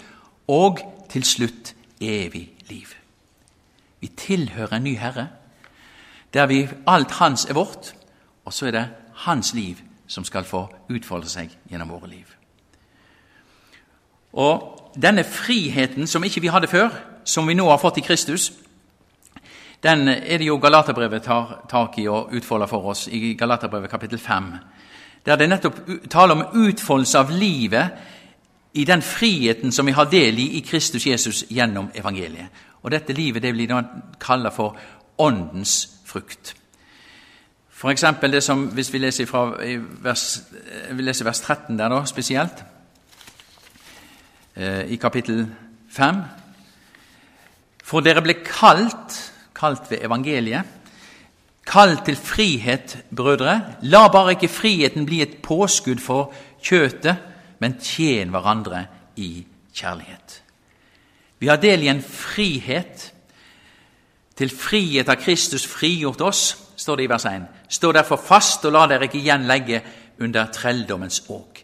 og 0.48 0.80
til 1.12 1.24
slutt 1.24 1.74
evig 2.00 2.50
liv. 2.70 2.86
Vi 4.00 4.08
tilhører 4.16 4.76
en 4.76 4.84
ny 4.84 4.96
Herre, 4.98 5.28
der 6.34 6.46
vi, 6.46 6.68
alt 6.86 7.10
Hans 7.20 7.44
er 7.44 7.54
vårt, 7.54 7.94
og 8.44 8.52
så 8.52 8.66
er 8.66 8.70
det 8.70 8.88
Hans 9.14 9.54
liv 9.54 9.76
som 10.06 10.24
skal 10.24 10.44
få 10.44 10.66
utfolde 10.92 11.28
seg 11.28 11.52
gjennom 11.70 11.92
våre 11.94 12.10
liv. 12.10 12.26
Og 14.32 14.92
denne 15.00 15.24
friheten 15.24 16.06
som 16.06 16.24
ikke 16.24 16.40
vi 16.40 16.52
hadde 16.52 16.68
før, 16.68 16.90
som 17.24 17.48
vi 17.48 17.54
nå 17.54 17.68
har 17.70 17.80
fått 17.80 18.00
i 18.02 18.04
Kristus, 18.04 18.50
den 19.84 20.08
er 20.08 20.38
det 20.38 20.46
jo 20.46 20.56
Galaterbrevet 20.56 21.22
tar 21.22 21.66
tak 21.68 21.98
i 21.98 22.06
og 22.08 22.32
utfolder 22.32 22.66
for 22.66 22.86
oss 22.88 23.04
i 23.12 23.34
Galaterbrevet 23.38 23.90
kapittel 23.90 24.18
5. 24.18 24.44
Der 25.26 25.36
det 25.36 25.48
nettopp 25.48 25.80
taler 26.10 26.34
om 26.34 26.64
utfoldelse 26.64 27.18
av 27.18 27.30
livet 27.30 27.90
i 28.74 28.84
den 28.84 29.02
friheten 29.02 29.72
som 29.72 29.86
vi 29.86 29.92
har 29.92 30.08
del 30.10 30.38
i 30.38 30.46
i 30.56 30.60
Kristus 30.60 31.06
Jesus 31.06 31.44
gjennom 31.50 31.90
evangeliet. 31.94 32.48
Og 32.82 32.90
Dette 32.90 33.12
livet 33.12 33.42
det 33.42 33.52
blir 33.52 33.82
kalt 34.20 34.52
for 34.52 34.76
åndens 35.18 35.88
frukt. 36.04 36.54
For 37.70 37.90
eksempel 37.90 38.32
det 38.32 38.42
som, 38.42 38.66
Hvis 38.66 38.92
vi 38.92 38.98
leser, 38.98 39.26
fra, 39.26 39.52
vers, 40.02 40.42
vi 40.92 41.02
leser 41.02 41.24
vers 41.24 41.40
13 41.40 41.78
der 41.78 41.88
da, 41.88 42.04
spesielt, 42.04 42.64
eh, 44.56 44.84
i 44.86 44.96
kapittel 44.96 45.46
5 45.90 46.22
For 47.84 48.00
dere 48.00 48.22
ble 48.22 48.34
kalt 48.44 49.33
kalt 49.64 49.90
ved 49.90 50.04
evangeliet. 50.04 50.64
Kall 51.66 51.96
til 52.04 52.16
frihet, 52.16 52.98
brødre. 53.16 53.62
La 53.82 54.08
bare 54.08 54.36
ikke 54.36 54.52
friheten 54.52 55.06
bli 55.06 55.22
et 55.22 55.38
påskudd 55.42 56.02
for 56.04 56.34
kjøtet, 56.62 57.16
men 57.58 57.78
tjen 57.80 58.28
hverandre 58.34 58.84
i 59.16 59.46
kjærlighet. 59.74 60.42
Vi 61.38 61.48
har 61.48 61.56
del 61.56 61.82
i 61.82 61.88
en 61.88 62.02
frihet. 62.02 63.12
Til 64.36 64.50
frihet 64.50 65.08
har 65.08 65.20
Kristus 65.20 65.66
frigjort 65.66 66.20
oss, 66.20 66.58
står 66.76 66.96
det 66.96 67.04
i 67.04 67.08
vers 67.08 67.24
1. 67.24 67.42
Stå 67.68 67.92
derfor 67.92 68.20
fast 68.20 68.64
og 68.66 68.74
la 68.74 68.86
dere 68.90 69.08
ikke 69.08 69.22
igjen 69.22 69.46
legge 69.48 69.80
under 70.20 70.50
trelldommens 70.52 71.22
åk. 71.28 71.62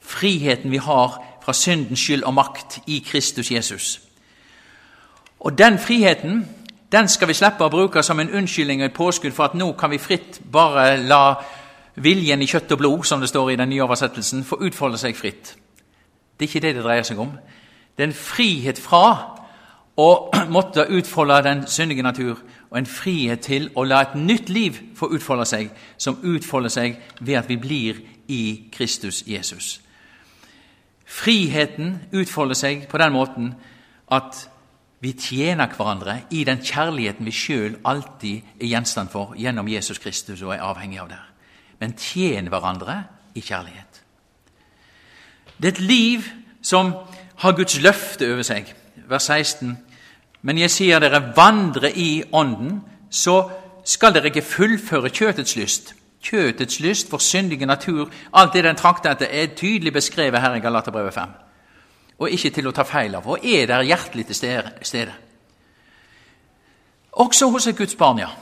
Friheten 0.00 0.70
vi 0.70 0.78
har 0.78 1.16
fra 1.42 1.52
syndens 1.52 2.00
skyld 2.00 2.22
og 2.22 2.34
makt 2.34 2.82
i 2.86 3.02
Kristus 3.06 3.50
Jesus. 3.50 4.00
Og 5.40 5.58
den 5.58 5.78
friheten 5.78 6.44
den 6.94 7.08
skal 7.08 7.28
vi 7.28 7.34
slippe 7.34 7.66
å 7.66 7.72
bruke 7.72 8.02
som 8.06 8.20
en 8.22 8.30
unnskyldning 8.30 8.82
og 8.82 8.86
et 8.86 8.94
påskudd 8.94 9.34
for 9.34 9.48
at 9.48 9.56
nå 9.58 9.72
kan 9.78 9.90
vi 9.90 9.98
fritt 9.98 10.38
bare 10.52 10.94
la 11.02 11.24
viljen 11.94 12.42
i 12.42 12.46
kjøtt 12.46 12.70
og 12.74 12.78
blod, 12.78 13.04
som 13.06 13.22
det 13.22 13.30
står 13.30 13.50
i 13.50 13.56
den 13.58 13.72
nye 13.72 13.82
oversettelsen, 13.82 14.44
få 14.46 14.60
utfolde 14.66 14.98
seg 14.98 15.16
fritt. 15.18 15.54
Det 16.38 16.46
er 16.46 16.50
ikke 16.50 16.62
det 16.62 16.74
det 16.76 16.84
dreier 16.84 17.06
seg 17.06 17.18
om. 17.22 17.32
Det 17.94 18.02
er 18.02 18.10
en 18.10 18.18
frihet 18.18 18.78
fra 18.82 19.04
å 19.98 20.08
måtte 20.56 20.86
utfolde 20.90 21.42
den 21.46 21.66
syndige 21.70 22.06
natur, 22.06 22.38
og 22.70 22.78
en 22.78 22.90
frihet 22.90 23.42
til 23.46 23.68
å 23.74 23.84
la 23.86 24.02
et 24.02 24.16
nytt 24.18 24.50
liv 24.50 24.78
få 24.98 25.10
utfolde 25.14 25.46
seg, 25.46 25.70
som 25.98 26.18
utfolder 26.22 26.74
seg 26.74 26.98
ved 27.20 27.38
at 27.38 27.50
vi 27.50 27.58
blir 27.58 28.02
i 28.30 28.42
Kristus 28.74 29.22
Jesus. 29.26 29.80
Friheten 31.04 32.00
utfolder 32.14 32.58
seg 32.58 32.88
på 32.90 32.98
den 32.98 33.14
måten 33.14 33.54
at 34.10 34.46
vi 35.04 35.12
tjener 35.12 35.68
hverandre 35.76 36.14
i 36.32 36.46
den 36.48 36.62
kjærligheten 36.64 37.26
vi 37.28 37.32
sjøl 37.36 37.74
alltid 37.84 38.54
er 38.56 38.70
gjenstand 38.70 39.10
for 39.12 39.34
gjennom 39.36 39.68
Jesus 39.68 40.00
Kristus 40.00 40.40
og 40.42 40.54
er 40.54 40.64
avhengig 40.64 41.02
av 41.02 41.10
det. 41.10 41.20
Men 41.80 41.92
tjen 42.00 42.48
hverandre 42.48 43.02
i 43.36 43.42
kjærlighet. 43.44 44.00
Det 45.60 45.68
er 45.68 45.74
et 45.74 45.82
liv 45.84 46.24
som 46.64 46.94
har 47.42 47.56
Guds 47.58 47.76
løfte 47.84 48.30
over 48.32 48.46
seg. 48.48 48.72
Vers 49.10 49.28
16. 49.28 49.76
Men 50.40 50.62
jeg 50.62 50.72
sier 50.72 51.04
dere 51.04 51.20
vandre 51.36 51.92
i 51.92 52.24
Ånden, 52.32 52.80
så 53.10 53.42
skal 53.84 54.16
dere 54.16 54.32
ikke 54.32 54.46
fullføre 54.46 55.12
kjøtets 55.12 55.58
lyst. 55.60 55.94
Kjøtets 56.24 56.80
lyst, 56.80 57.10
for 57.12 57.20
syndige 57.20 57.68
natur, 57.68 58.08
alt 58.32 58.56
det 58.56 58.64
den 58.64 58.80
trakter 58.80 59.12
etter, 59.12 59.28
er 59.28 59.52
tydelig 59.52 59.92
beskrevet 59.92 60.40
her 60.40 60.56
i 60.56 60.64
Galaterbrevet 60.64 61.14
5 61.14 61.43
og 62.24 62.32
ikke 62.32 62.50
til 62.56 62.68
å 62.68 62.74
ta 62.74 62.84
feil 62.88 63.14
av, 63.18 63.28
og 63.28 63.44
er 63.44 63.68
der 63.70 63.86
hjertelig 63.86 64.26
til 64.30 64.40
stede. 64.82 65.14
Også 67.12 67.50
hos 67.52 67.66
et 67.70 67.78
Guds 67.78 67.94
barn, 67.94 68.18
ja. 68.18 68.32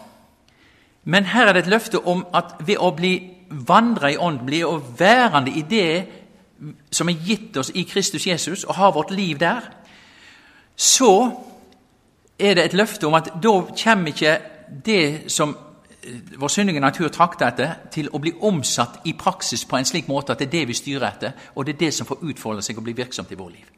Men 1.05 1.27
her 1.33 1.49
er 1.49 1.53
det 1.57 1.65
et 1.65 1.73
løfte 1.73 1.99
om 1.99 2.25
at 2.35 2.55
ved 2.63 2.79
å 2.79 2.93
bli 2.97 3.13
vandra 3.51 4.13
i 4.13 4.17
ånd, 4.17 4.45
bli 4.47 4.63
å 4.65 4.79
værende 4.99 5.53
i 5.53 5.65
det 5.69 5.89
som 6.95 7.11
er 7.11 7.25
gitt 7.27 7.57
oss 7.59 7.73
i 7.75 7.83
Kristus 7.91 8.27
Jesus, 8.27 8.65
og 8.65 8.79
ha 8.79 8.91
vårt 8.95 9.11
liv 9.11 9.41
der, 9.41 9.67
så 10.77 11.13
er 12.39 12.55
det 12.55 12.65
et 12.65 12.79
løfte 12.79 13.07
om 13.07 13.19
at 13.19 13.33
da 13.43 13.55
kommer 13.83 14.15
ikke 14.15 14.39
det 14.85 15.31
som 15.31 15.57
vår 16.39 16.49
syndige 16.49 16.81
natur 16.81 17.09
trakter 17.09 17.51
etter, 17.51 17.75
til 17.93 18.09
å 18.11 18.19
bli 18.23 18.33
omsatt 18.41 19.03
i 19.07 19.15
praksis 19.19 19.65
på 19.69 19.79
en 19.79 19.87
slik 19.87 20.09
måte 20.11 20.35
at 20.35 20.41
det 20.43 20.49
er 20.49 20.57
det 20.57 20.65
vi 20.71 20.79
styrer 20.79 21.07
etter, 21.09 21.37
og 21.55 21.67
det 21.67 21.77
er 21.77 21.85
det 21.85 21.93
som 21.95 22.09
får 22.09 22.25
utfolde 22.31 22.65
seg 22.65 22.79
og 22.79 22.87
bli 22.89 22.97
virksomt 22.99 23.31
i 23.31 23.39
vår 23.39 23.51
liv. 23.53 23.72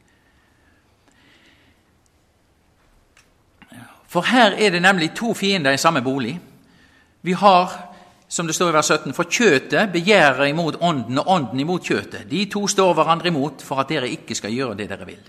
For 4.15 4.23
her 4.31 4.53
er 4.55 4.71
det 4.71 4.79
nemlig 4.79 5.09
to 5.11 5.33
fiender 5.35 5.75
i 5.75 5.77
samme 5.77 5.99
bolig. 6.01 6.37
Vi 7.21 7.33
har, 7.35 7.71
som 8.27 8.47
det 8.47 8.55
står 8.55 8.69
i 8.69 8.75
vers 8.77 8.91
17, 8.93 9.13
for 9.13 9.27
kjøtet 9.27 9.91
begjærer 9.91 10.45
imot 10.53 10.77
ånden, 10.79 11.19
og 11.19 11.27
ånden 11.27 11.59
imot 11.59 11.83
kjøtet. 11.83 12.29
De 12.29 12.45
to 12.47 12.63
står 12.71 12.93
hverandre 12.95 13.27
imot 13.27 13.65
for 13.65 13.83
at 13.83 13.91
dere 13.91 14.07
ikke 14.13 14.37
skal 14.39 14.55
gjøre 14.55 14.77
det 14.79 14.87
dere 14.93 15.09
vil. 15.09 15.27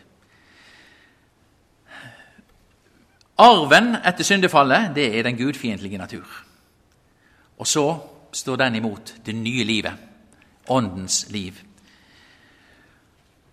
Arven 3.42 3.96
etter 3.98 4.24
syndefallet, 4.24 4.94
det 4.94 5.08
er 5.18 5.26
den 5.26 5.42
gudfiendtlige 5.42 5.98
natur. 5.98 6.38
Og 7.58 7.66
så 7.66 7.86
står 8.32 8.62
den 8.62 8.78
imot 8.78 9.16
det 9.26 9.34
nye 9.34 9.66
livet, 9.66 9.92
åndens 10.68 11.24
liv. 11.34 11.58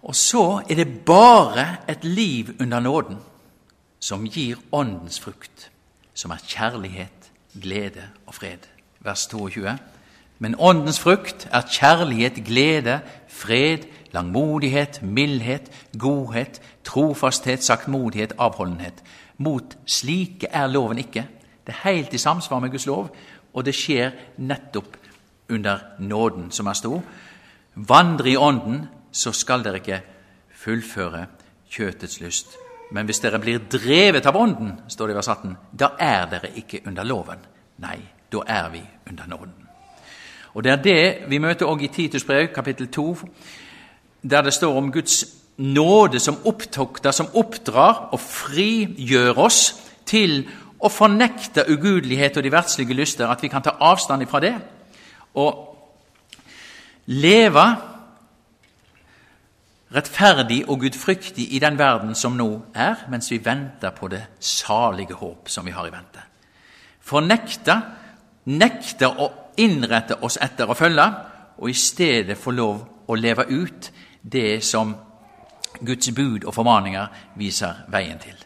Og 0.04 0.16
så 0.16 0.62
er 0.70 0.76
det 0.76 1.06
bare 1.06 1.68
et 1.90 2.04
liv 2.06 2.54
under 2.60 2.80
nåden 2.80 3.18
som 4.04 4.26
gir 4.28 4.60
åndens 4.72 5.20
frukt, 5.24 5.70
som 6.14 6.32
er 6.36 6.44
kjærlighet, 6.44 7.30
glede 7.62 8.10
og 8.28 8.36
fred. 8.36 8.66
Vers 9.00 9.28
22. 9.32 9.78
Men 10.44 10.56
åndens 10.60 11.00
frukt 11.00 11.48
er 11.52 11.62
kjærlighet, 11.72 12.42
glede, 12.46 13.00
fred, 13.32 13.86
langmodighet, 14.12 15.00
mildhet, 15.04 15.72
godhet, 16.00 16.60
trofasthet, 16.84 17.64
saktmodighet, 17.64 18.34
avholdenhet. 18.38 19.04
Mot 19.38 19.78
slike 19.86 20.48
er 20.52 20.68
loven 20.68 21.00
ikke. 21.00 21.28
Det 21.64 21.76
er 21.76 21.90
helt 21.90 22.14
i 22.14 22.18
samsvar 22.18 22.60
med 22.60 22.70
Guds 22.70 22.86
lov, 22.86 23.16
og 23.54 23.66
det 23.66 23.76
skjer 23.76 24.12
nettopp 24.38 24.98
under 25.50 25.80
nåden, 26.00 26.52
som 26.52 26.68
er 26.68 26.74
stor. 26.74 27.00
Vandre 27.76 28.30
i 28.30 28.36
Ånden, 28.36 28.84
så 29.12 29.32
skal 29.32 29.64
dere 29.64 29.80
ikke 29.80 30.02
fullføre 30.64 31.26
kjøtets 31.70 32.20
lyst. 32.22 32.63
Men 32.94 33.10
hvis 33.10 33.20
dere 33.24 33.42
blir 33.42 33.64
drevet 33.72 34.26
av 34.30 34.38
Ånden, 34.38 34.74
står 34.88 35.10
det 35.10 35.16
i 35.16 35.18
vers 35.18 35.30
18, 35.34 35.54
da 35.82 35.94
er 36.00 36.28
dere 36.30 36.52
ikke 36.62 36.84
under 36.88 37.08
loven. 37.10 37.40
Nei, 37.82 37.98
da 38.30 38.44
er 38.48 38.70
vi 38.74 38.82
under 39.10 39.30
nåden. 39.30 39.54
Og 40.54 40.64
Det 40.64 40.72
er 40.72 40.82
det 40.84 41.30
vi 41.30 41.40
møter 41.42 41.66
også 41.66 41.84
i 41.84 41.88
Titus 41.88 42.24
brev, 42.24 42.48
kapittel 42.54 42.88
2, 42.88 43.16
der 44.22 44.42
det 44.42 44.54
står 44.54 44.78
om 44.78 44.92
Guds 44.92 45.26
nåde 45.58 46.20
som 46.20 46.38
opptokter, 46.46 47.12
som 47.12 47.32
oppdrar 47.34 48.10
og 48.12 48.20
frigjør 48.20 49.38
oss 49.38 49.74
til 50.06 50.44
å 50.80 50.90
fornekte 50.90 51.66
ugudelighet 51.70 52.38
og 52.38 52.44
de 52.44 52.52
verdslige 52.52 52.94
lyster, 52.94 53.28
at 53.28 53.42
vi 53.42 53.50
kan 53.50 53.64
ta 53.64 53.76
avstand 53.80 54.22
ifra 54.22 54.40
det 54.40 54.54
og 55.34 55.70
leve 57.06 57.66
rettferdig 59.94 60.64
og 60.70 60.80
gudfryktig 60.82 61.46
i 61.54 61.60
den 61.62 61.78
verden 61.78 62.16
som 62.16 62.38
nå 62.38 62.50
er, 62.76 63.06
mens 63.10 63.30
vi 63.32 63.42
venter 63.46 63.94
på 63.96 64.10
det 64.12 64.24
salige 64.40 65.18
håp 65.20 65.50
som 65.50 65.66
vi 65.66 65.74
har 65.76 65.88
i 65.88 65.94
vente. 65.94 66.24
Fornekte, 67.04 67.76
nekte 68.50 69.10
å 69.10 69.30
innrette 69.60 70.18
oss 70.24 70.40
etter 70.42 70.70
å 70.70 70.78
følge, 70.78 71.06
og 71.58 71.70
i 71.70 71.78
stedet 71.78 72.38
få 72.40 72.52
lov 72.52 72.82
å 73.08 73.16
leve 73.16 73.46
ut 73.50 73.92
det 74.22 74.64
som 74.66 74.96
Guds 75.82 76.10
bud 76.16 76.46
og 76.46 76.54
formaninger 76.56 77.08
viser 77.38 77.86
veien 77.92 78.20
til. 78.22 78.38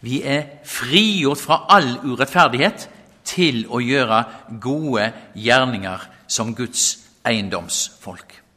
Vi 0.00 0.22
er 0.22 0.62
frigjort 0.64 1.42
fra 1.42 1.64
all 1.74 1.96
urettferdighet 2.06 2.88
til 3.28 3.64
å 3.68 3.80
gjøre 3.82 4.24
gode 4.62 5.10
gjerninger 5.34 6.04
som 6.30 6.54
Guds 6.54 6.92
eiendomsfolk. 7.26 8.47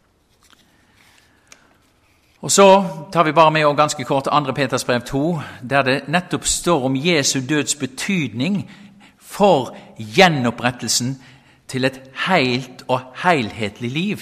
Og 2.41 2.51
Så 2.51 2.85
tar 3.13 3.23
vi 3.23 3.31
bare 3.31 3.51
med 3.51 3.65
og 3.65 3.77
ganske 3.77 4.03
kort 4.03 4.23
2. 4.23 4.53
Peters 4.53 4.83
brev 4.83 5.01
2, 5.01 5.39
der 5.69 5.81
det 5.81 6.07
nettopp 6.07 6.45
står 6.45 6.85
om 6.85 6.95
Jesu 6.95 7.39
døds 7.49 7.75
betydning 7.75 8.71
for 9.19 9.75
gjenopprettelsen 9.97 11.21
til 11.67 11.85
et 11.85 12.01
helt 12.27 12.83
og 12.87 13.01
helhetlig 13.23 13.91
liv, 13.91 14.17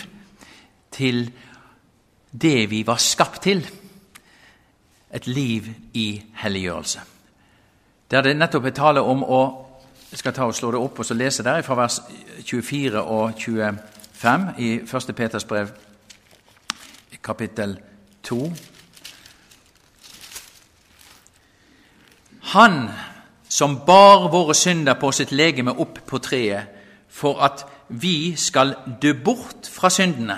til 0.92 1.32
det 2.42 2.70
vi 2.70 2.88
var 2.88 2.96
skapt 2.96 3.42
til, 3.42 3.70
et 5.14 5.28
liv 5.28 5.64
i 5.94 6.22
helliggjørelse. 6.34 7.00
Der 8.12 8.22
det 8.22 8.38
nettopp 8.38 8.66
er 8.66 8.70
tale 8.76 9.02
om 9.02 9.24
å 9.24 9.66
Jeg 10.12 10.20
skal 10.20 10.34
ta 10.34 10.44
og 10.44 10.56
slå 10.56 10.72
det 10.72 10.80
opp 10.80 11.00
og 11.00 11.06
så 11.06 11.14
lese 11.14 11.44
der 11.44 11.62
fra 11.62 11.76
vers 11.76 12.02
24 12.46 13.02
og 13.02 13.34
25 13.38 14.48
i 14.58 14.72
1. 14.74 15.16
Peters 15.16 15.46
brev, 15.46 15.68
kapittel 17.24 17.76
2. 17.76 17.88
Han 22.54 22.90
som 23.50 23.80
bar 23.86 24.30
våre 24.32 24.54
synder 24.54 24.94
på 24.94 25.12
sitt 25.12 25.32
legeme 25.32 25.72
opp 25.72 26.00
på 26.06 26.20
treet, 26.22 26.70
for 27.10 27.42
at 27.42 27.66
vi 27.90 28.36
skal 28.38 28.76
dø 29.02 29.14
bort 29.26 29.70
fra 29.70 29.90
syndene 29.90 30.38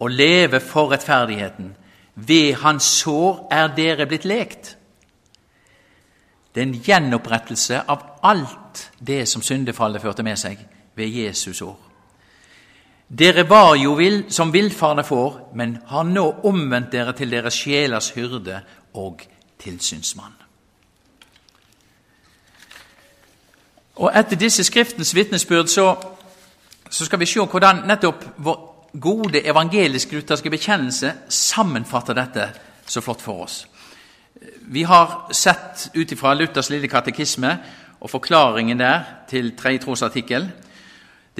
og 0.00 0.10
leve 0.10 0.60
for 0.60 0.92
rettferdigheten. 0.92 1.74
Ved 2.14 2.54
hans 2.62 2.84
sår 3.02 3.48
er 3.52 3.74
dere 3.76 4.06
blitt 4.08 4.24
lekt. 4.24 4.76
Det 6.54 6.62
er 6.62 6.66
en 6.66 6.80
gjenopprettelse 6.80 7.82
av 7.88 8.04
alt 8.24 8.86
det 8.98 9.26
som 9.28 9.42
syndefallet 9.44 10.02
førte 10.02 10.24
med 10.24 10.40
seg 10.40 10.62
ved 10.96 11.12
Jesus 11.12 11.60
år. 11.62 11.85
Dere 13.08 13.48
var 13.48 13.76
jo 13.78 13.94
vill, 13.94 14.24
som 14.32 14.52
villfarne 14.52 15.04
får, 15.04 15.50
men 15.54 15.78
har 15.86 16.02
nå 16.04 16.24
omvendt 16.44 16.90
dere 16.92 17.14
til 17.14 17.30
deres 17.30 17.54
sjelers 17.54 18.10
hyrde 18.16 18.60
og 18.98 19.22
tilsynsmann. 19.62 20.34
Og 23.96 24.10
Etter 24.12 24.36
disse 24.36 24.64
Skriftens 24.64 25.14
vitnesbyrd 25.14 25.70
så, 25.72 25.94
så, 26.90 27.04
skal 27.04 27.20
vi 27.20 27.26
se 27.30 27.40
hvordan 27.40 27.86
nettopp 27.88 28.26
vår 28.44 28.58
gode 29.00 29.40
evangelisk-lutherske 29.44 30.50
bekjennelse 30.50 31.12
sammenfatter 31.28 32.16
dette 32.16 32.50
så 32.86 33.00
flott 33.00 33.22
for 33.22 33.46
oss. 33.46 33.66
Vi 34.66 34.82
har 34.82 35.28
sett 35.32 35.90
ut 35.94 36.12
ifra 36.12 36.34
Luthers 36.34 36.70
lille 36.70 36.88
katekisme 36.88 37.56
og 38.00 38.10
forklaringen 38.10 38.78
der 38.78 39.04
til 39.30 39.54
tredje 39.56 39.84
trosartikkel 39.84 40.48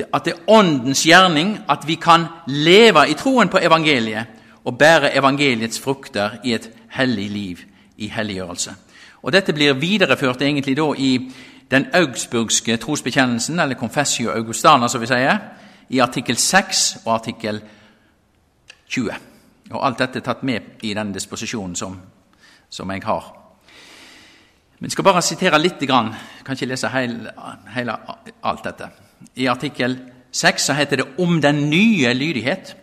at 0.05 0.25
det 0.25 0.33
er 0.33 0.51
Åndens 0.53 1.03
gjerning 1.03 1.59
at 1.69 1.87
vi 1.87 1.95
kan 1.95 2.27
leve 2.47 3.09
i 3.09 3.15
troen 3.15 3.49
på 3.49 3.59
evangeliet 3.63 4.27
og 4.65 4.79
bære 4.79 5.15
evangeliets 5.17 5.81
frukter 5.81 6.31
i 6.45 6.55
et 6.55 6.71
hellig 6.91 7.31
liv 7.31 7.59
i 7.97 8.09
helliggjørelse. 8.09 8.75
Og 9.23 9.33
Dette 9.33 9.53
blir 9.53 9.73
videreført 9.73 10.43
egentlig 10.43 10.77
da 10.77 10.93
i 10.99 11.33
den 11.71 11.87
augsburgske 11.95 12.77
trosbekjennelsen, 12.77 13.61
eller 13.61 13.75
Confessio 13.75 14.31
Augustana, 14.31 14.89
som 14.89 15.01
vi 15.01 15.07
sier, 15.07 15.39
i 15.89 15.99
artikkel 15.99 16.37
6 16.37 16.99
og 17.05 17.15
artikkel 17.15 17.61
20. 18.89 19.11
Og 19.71 19.87
Alt 19.87 19.99
dette 19.99 20.19
er 20.19 20.23
tatt 20.29 20.43
med 20.43 20.61
i 20.83 20.95
den 20.95 21.13
disposisjonen 21.13 21.77
som 21.77 21.99
som 22.71 22.91
jeg 22.91 23.03
har. 23.05 23.33
Men 24.79 24.87
jeg 24.87 24.93
skal 24.93 25.05
bare 25.05 25.23
sitere 25.23 25.59
litt, 25.59 25.81
jeg 25.81 25.89
kan 26.45 26.55
ikke 26.55 26.69
lese 26.69 26.89
hele, 26.93 27.33
hele 27.75 27.97
alt 28.43 28.65
dette. 28.65 28.89
I 29.37 29.47
artikkel 29.47 29.99
6 30.33 30.63
så 30.63 30.73
heter 30.73 30.97
det 30.97 31.07
'Om 31.19 31.41
den 31.41 31.71
nye 31.71 32.15
lydighet'. 32.15 32.77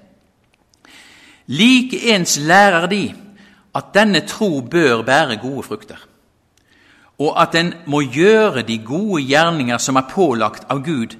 Likeens 1.47 2.37
lærer 2.37 2.87
de 2.87 3.15
at 3.75 3.83
denne 3.93 4.19
tro 4.19 4.61
bør 4.61 5.01
bære 5.01 5.37
gode 5.37 5.63
frukter, 5.63 6.07
og 7.19 7.41
at 7.41 7.55
en 7.55 7.73
må 7.85 8.01
gjøre 8.01 8.61
de 8.61 8.77
gode 8.77 9.23
gjerninger 9.23 9.77
som 9.77 9.95
er 9.95 10.09
pålagt 10.09 10.63
av 10.69 10.83
Gud, 10.83 11.17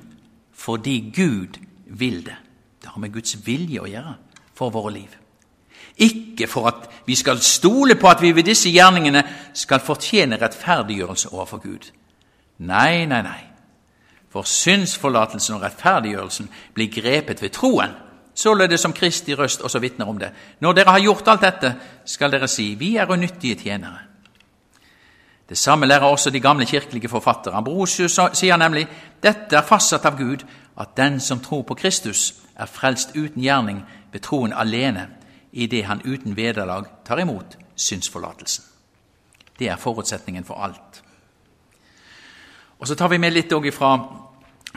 fordi 0.54 1.12
Gud 1.16 1.60
vil 1.88 2.26
det. 2.26 2.36
Det 2.82 2.90
har 2.90 3.00
med 3.00 3.14
Guds 3.14 3.48
vilje 3.48 3.82
å 3.82 3.88
gjøre 3.88 4.16
for 4.54 4.70
våre 4.70 4.94
liv. 4.94 5.10
Ikke 5.98 6.48
for 6.48 6.68
at 6.68 6.90
vi 7.06 7.16
skal 7.16 7.40
stole 7.40 7.96
på 7.96 8.08
at 8.08 8.22
vi 8.22 8.32
ved 8.32 8.44
disse 8.44 8.70
gjerningene 8.70 9.24
skal 9.54 9.80
fortjene 9.80 10.38
rettferdiggjørelse 10.42 11.30
overfor 11.34 11.58
Gud. 11.58 11.92
Nei, 12.58 13.06
nei, 13.06 13.22
nei. 13.22 13.53
For 14.34 14.48
synsforlatelsen 14.50 15.60
og 15.60 15.62
rettferdiggjørelsen 15.62 16.50
blir 16.74 16.90
grepet 16.90 17.42
ved 17.42 17.54
troen, 17.54 17.92
således 18.34 18.82
som 18.82 18.94
Kristi 18.94 19.36
røst 19.38 19.62
også 19.62 19.80
vitner 19.80 20.10
om 20.10 20.18
det. 20.18 20.32
Når 20.60 20.74
dere 20.74 20.96
har 20.96 21.04
gjort 21.04 21.28
alt 21.28 21.46
dette, 21.46 21.76
skal 22.06 22.34
dere 22.34 22.50
si, 22.50 22.74
vi 22.80 22.96
er 22.98 23.12
unyttige 23.12 23.56
tjenere. 23.56 24.00
Det 25.50 25.58
samme 25.58 25.86
lærer 25.86 26.06
også 26.06 26.30
de 26.30 26.40
gamle 26.40 26.66
kirkelige 26.66 27.10
forfattere. 27.10 27.54
Ambrosius 27.54 28.18
sier 28.34 28.58
nemlig 28.58 28.88
dette 29.22 29.58
er 29.58 29.68
fastsatt 29.68 30.06
av 30.10 30.18
Gud, 30.18 30.42
at 30.80 30.98
den 30.98 31.20
som 31.20 31.40
tror 31.40 31.62
på 31.62 31.78
Kristus, 31.78 32.34
er 32.58 32.66
frelst 32.66 33.14
uten 33.16 33.42
gjerning 33.42 33.84
ved 34.12 34.22
troen 34.26 34.54
alene, 34.54 35.08
idet 35.52 35.86
han 35.86 36.02
uten 36.06 36.38
vederlag 36.38 36.86
tar 37.06 37.22
imot 37.22 37.58
synsforlatelsen. 37.76 38.66
Det 39.60 39.70
er 39.70 39.78
forutsetningen 39.78 40.46
for 40.46 40.56
alt. 40.56 41.04
Og 42.80 42.88
Så 42.88 42.96
tar 42.96 43.08
vi 43.08 43.18
med 43.18 43.32
litt 43.34 43.54
fra 43.74 44.23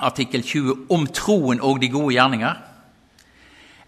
artikkel 0.00 0.42
20 0.42 0.86
om 0.90 1.06
troen 1.06 1.60
og 1.60 1.80
de 1.80 1.88
gode 1.88 2.14
gjerninger. 2.14 2.54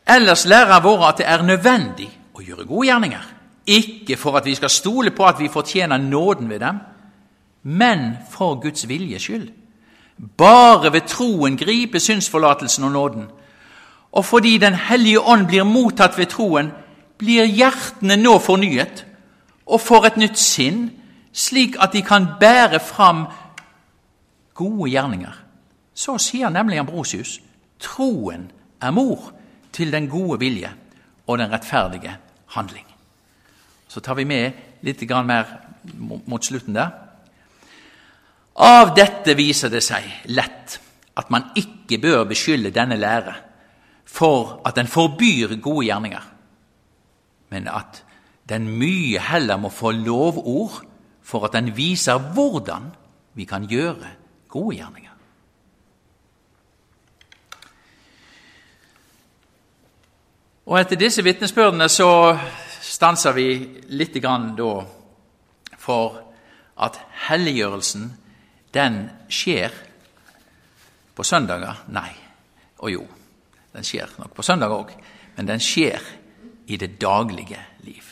Ellers 0.09 0.47
lærer 0.47 0.81
våre 0.81 1.09
at 1.09 1.19
det 1.21 1.27
er 1.29 1.43
nødvendig 1.45 2.09
å 2.35 2.43
gjøre 2.43 2.67
gode 2.67 2.87
gjerninger. 2.89 3.25
Ikke 3.69 4.17
for 4.17 4.39
at 4.39 4.47
vi 4.49 4.55
skal 4.57 4.73
stole 4.73 5.11
på 5.11 5.27
at 5.29 5.41
vi 5.41 5.51
fortjener 5.53 5.99
nåden 5.99 6.49
ved 6.49 6.61
dem, 6.61 6.79
men 7.63 8.15
for 8.31 8.61
Guds 8.63 8.89
viljes 8.89 9.23
skyld. 9.23 9.51
Bare 10.37 10.93
ved 10.93 11.07
troen 11.07 11.57
griper 11.57 11.99
synsforlatelsen 11.99 12.85
og 12.85 12.93
nåden, 12.93 13.27
og 14.13 14.25
fordi 14.25 14.59
Den 14.59 14.75
hellige 14.75 15.21
ånd 15.21 15.47
blir 15.47 15.65
mottatt 15.65 16.19
ved 16.19 16.27
troen, 16.27 16.73
blir 17.19 17.45
hjertene 17.45 18.17
nå 18.17 18.39
fornyet 18.39 19.05
og 19.67 19.81
får 19.81 20.07
et 20.07 20.17
nytt 20.17 20.39
sinn, 20.39 20.91
slik 21.33 21.77
at 21.81 21.93
de 21.93 22.03
kan 22.03 22.27
bære 22.41 22.81
fram 22.81 23.27
gode 24.55 24.91
gjerninger. 24.91 25.48
Så 25.99 26.15
sier 26.23 26.53
nemlig 26.55 26.79
Ambrosius 26.79 27.39
troen 27.83 28.47
er 28.83 28.95
mor 28.95 29.33
til 29.75 29.91
den 29.91 30.07
gode 30.11 30.39
vilje 30.39 30.71
og 31.27 31.41
den 31.41 31.51
rettferdige 31.51 32.15
handling. 32.55 32.87
Så 33.89 34.01
tar 34.01 34.15
vi 34.15 34.27
med 34.29 34.85
litt 34.87 35.03
mer 35.27 35.51
mot 35.99 36.45
slutten 36.45 36.77
der. 36.77 36.93
Av 38.59 38.95
dette 38.95 39.35
viser 39.39 39.71
det 39.71 39.83
seg 39.87 40.07
lett 40.31 40.79
at 41.19 41.31
man 41.31 41.51
ikke 41.59 41.99
bør 42.03 42.25
beskylde 42.31 42.75
denne 42.75 42.99
lære 42.99 43.35
for 44.09 44.61
at 44.67 44.77
den 44.79 44.87
forbyr 44.87 45.59
gode 45.61 45.87
gjerninger, 45.87 46.23
men 47.51 47.69
at 47.69 48.05
den 48.49 48.69
mye 48.79 49.21
heller 49.21 49.59
må 49.61 49.69
få 49.69 49.93
lovord 49.93 50.81
for 51.23 51.45
at 51.45 51.53
den 51.53 51.75
viser 51.77 52.19
hvordan 52.19 52.91
vi 53.35 53.45
kan 53.45 53.67
gjøre 53.69 54.15
gode 54.49 54.77
gjerninger. 54.77 55.08
Og 60.69 60.77
Etter 60.77 60.99
disse 61.01 61.23
vitnesbyrdene 61.25 61.87
så 61.89 62.37
stanser 62.85 63.33
vi 63.33 63.49
litt 63.97 64.17
grann 64.21 64.51
da 64.57 64.73
for 65.81 66.19
at 66.85 66.99
helliggjørelsen, 67.25 68.11
den 68.77 68.99
skjer 69.33 69.73
på 71.17 71.25
søndager? 71.25 71.87
Nei. 71.97 72.11
Og 72.85 72.93
jo, 72.93 73.07
den 73.73 73.87
skjer 73.87 74.13
nok 74.21 74.35
på 74.37 74.45
søndag 74.45 74.75
òg, 74.77 74.93
men 75.39 75.49
den 75.49 75.63
skjer 75.65 76.05
i 76.69 76.77
det 76.77 76.99
daglige 77.01 77.63
liv. 77.87 78.11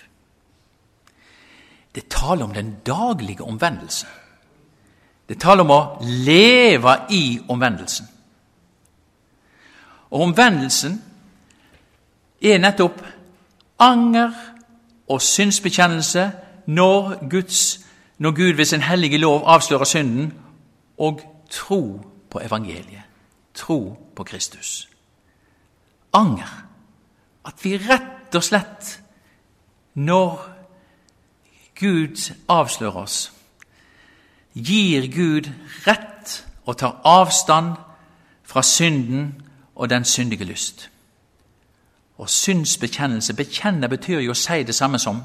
Det 1.93 2.07
taler 2.09 2.49
om 2.49 2.55
den 2.57 2.79
daglige 2.87 3.45
omvendelse. 3.45 4.09
Det 5.29 5.37
taler 5.43 5.69
om 5.69 5.75
å 5.77 5.83
leve 6.25 6.97
i 7.13 7.37
omvendelsen. 7.53 8.09
Og 10.09 10.25
omvendelsen 10.31 10.97
er 12.43 12.59
nettopp 12.59 13.03
anger 13.79 14.33
og 15.09 15.23
synsbekjennelse 15.23 16.31
når, 16.67 17.29
Guds, 17.31 17.81
når 18.19 18.31
Gud 18.31 18.53
ved 18.57 18.65
sin 18.65 18.83
hellige 18.83 19.19
lov 19.19 19.43
avslører 19.47 19.85
synden, 19.85 20.35
og 20.99 21.21
tro 21.51 22.01
på 22.31 22.41
evangeliet. 22.41 23.03
Tro 23.55 23.99
på 24.17 24.25
Kristus. 24.25 24.89
Anger. 26.13 26.65
At 27.45 27.65
vi 27.65 27.77
rett 27.77 28.35
og 28.35 28.45
slett, 28.45 29.01
når 29.95 30.49
Gud 31.81 32.33
avslører 32.49 32.97
oss, 32.97 33.33
gir 34.55 35.07
Gud 35.13 35.51
rett 35.87 36.45
og 36.67 36.79
tar 36.79 37.01
avstand 37.05 37.77
fra 38.45 38.63
synden 38.63 39.43
og 39.75 39.91
den 39.91 40.05
syndige 40.05 40.45
lyst. 40.45 40.91
Og 42.19 42.31
synsbekjennelse 42.31 43.35
Bekjenne 43.35 43.89
betyr 43.89 44.21
jo 44.25 44.33
å 44.33 44.39
si 44.39 44.63
det 44.65 44.75
samme 44.75 44.99
som. 44.99 45.21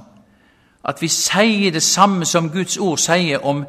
At 0.84 1.02
vi 1.02 1.08
sier 1.08 1.72
det 1.72 1.84
samme 1.84 2.26
som 2.26 2.50
Guds 2.52 2.78
ord 2.78 3.00
sier 3.00 3.46
om 3.46 3.66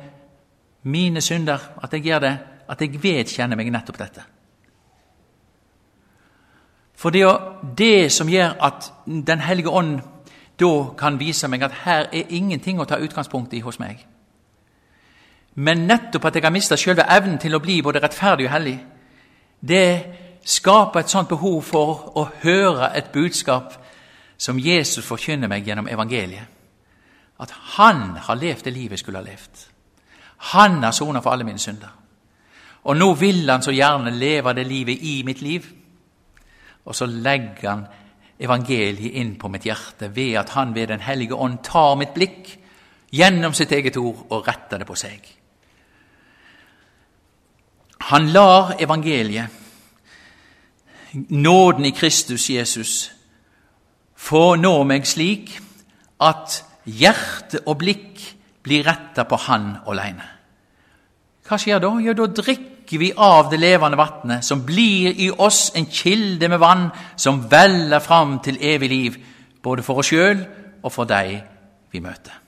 mine 0.82 1.20
synder. 1.20 1.58
At 1.82 1.92
jeg 1.92 2.06
gjør 2.06 2.18
det, 2.18 2.38
at 2.68 2.80
jeg 2.80 3.02
vedkjenner 3.02 3.56
meg 3.56 3.70
nettopp 3.72 3.98
dette. 3.98 4.24
For 6.94 7.10
det 7.10 7.22
er 7.26 7.38
det 7.78 8.12
som 8.12 8.28
gjør 8.30 8.56
at 8.62 8.92
Den 9.06 9.40
hellige 9.40 9.70
ånd 9.70 10.00
da 10.60 10.94
kan 10.98 11.18
vise 11.18 11.48
meg 11.48 11.62
at 11.62 11.72
her 11.84 12.06
er 12.12 12.30
ingenting 12.30 12.80
å 12.80 12.84
ta 12.86 13.00
utgangspunkt 13.02 13.54
i 13.54 13.60
hos 13.60 13.78
meg. 13.80 14.04
Men 15.54 15.86
nettopp 15.88 16.24
at 16.28 16.36
jeg 16.36 16.44
har 16.44 16.54
mista 16.54 16.76
selve 16.76 17.06
evnen 17.10 17.38
til 17.38 17.54
å 17.54 17.60
bli 17.60 17.80
både 17.82 18.00
rettferdig 18.00 18.46
og 18.46 18.52
hellig, 18.52 18.76
det 19.60 20.04
skaper 20.44 21.00
et 21.00 21.10
sånt 21.10 21.28
behov 21.28 21.62
for 21.62 22.12
å 22.18 22.26
høre 22.42 22.90
et 22.96 23.12
budskap 23.14 23.76
som 24.38 24.58
Jesus 24.58 25.06
forkynner 25.06 25.48
meg 25.48 25.66
gjennom 25.66 25.88
evangeliet. 25.88 26.48
At 27.42 27.50
han 27.76 28.16
har 28.16 28.38
levd 28.38 28.64
det 28.64 28.72
livet 28.74 28.96
jeg 28.96 29.04
skulle 29.04 29.22
ha 29.22 29.26
levd. 29.26 29.66
Han 30.54 30.82
har 30.82 30.94
sona 30.94 31.22
for 31.22 31.30
alle 31.30 31.46
mine 31.46 31.62
synder. 31.62 31.90
Og 32.82 32.96
nå 32.98 33.12
vil 33.14 33.50
han 33.50 33.62
så 33.62 33.74
gjerne 33.74 34.10
leve 34.10 34.54
det 34.58 34.66
livet 34.66 35.02
i 35.06 35.22
mitt 35.26 35.42
liv. 35.42 35.66
Og 36.84 36.94
så 36.94 37.06
legger 37.06 37.68
han 37.68 37.84
evangeliet 38.42 39.18
inn 39.22 39.36
på 39.38 39.50
mitt 39.52 39.66
hjerte 39.66 40.10
ved 40.14 40.34
at 40.40 40.50
han 40.56 40.74
ved 40.74 40.88
Den 40.88 41.00
hellige 41.00 41.34
ånd 41.34 41.62
tar 41.62 41.94
mitt 41.94 42.14
blikk 42.14 42.58
gjennom 43.12 43.54
sitt 43.54 43.72
eget 43.72 43.96
ord 43.96 44.26
og 44.30 44.48
retter 44.48 44.78
det 44.78 44.86
på 44.86 44.98
seg. 44.98 45.20
Han 48.10 48.32
lar 48.34 48.74
evangeliet 48.82 49.61
nåden 51.12 51.84
i 51.84 51.92
Kristus 51.96 52.48
Jesus 52.50 53.10
få 54.16 54.54
nå 54.56 54.74
meg 54.88 55.06
slik 55.08 55.52
at 56.22 56.60
hjerte 56.86 57.62
og 57.66 57.80
blikk 57.82 58.20
blir 58.62 58.84
retta 58.86 59.24
på 59.26 59.38
Han 59.48 59.72
aleine. 59.90 60.28
Hva 61.42 61.58
skjer 61.58 61.82
da? 61.82 61.90
Jo, 62.00 62.14
da 62.14 62.28
drikker 62.30 63.00
vi 63.00 63.10
av 63.16 63.50
det 63.50 63.58
levende 63.60 63.98
vannet, 63.98 64.44
som 64.46 64.62
blir 64.66 65.16
i 65.18 65.30
oss 65.30 65.72
en 65.76 65.88
kilde 65.90 66.48
med 66.48 66.60
vann 66.62 66.86
som 67.16 67.42
veller 67.50 68.02
fram 68.04 68.38
til 68.44 68.60
evig 68.60 68.90
liv, 68.90 69.18
både 69.62 69.82
for 69.82 70.02
oss 70.02 70.12
sjøl 70.12 70.44
og 70.82 70.92
for 70.92 71.08
de 71.10 71.40
vi 71.92 72.00
møter. 72.02 72.38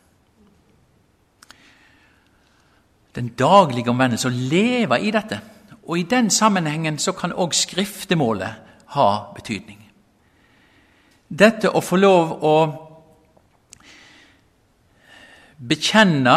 Den 3.15 3.31
daglige 3.39 3.91
omvendelse, 3.93 4.31
å 4.31 4.49
leve 4.55 4.99
i 5.03 5.13
dette, 5.15 5.39
og 5.87 5.99
I 5.99 6.03
den 6.03 6.31
sammenhengen 6.31 6.99
så 6.99 7.13
kan 7.13 7.33
òg 7.33 7.55
skriftemålet 7.55 8.55
ha 8.87 9.09
betydning. 9.35 9.81
Dette 11.29 11.71
å 11.71 11.81
få 11.81 11.97
lov 11.97 12.33
å 12.45 12.57
bekjenne 15.69 16.37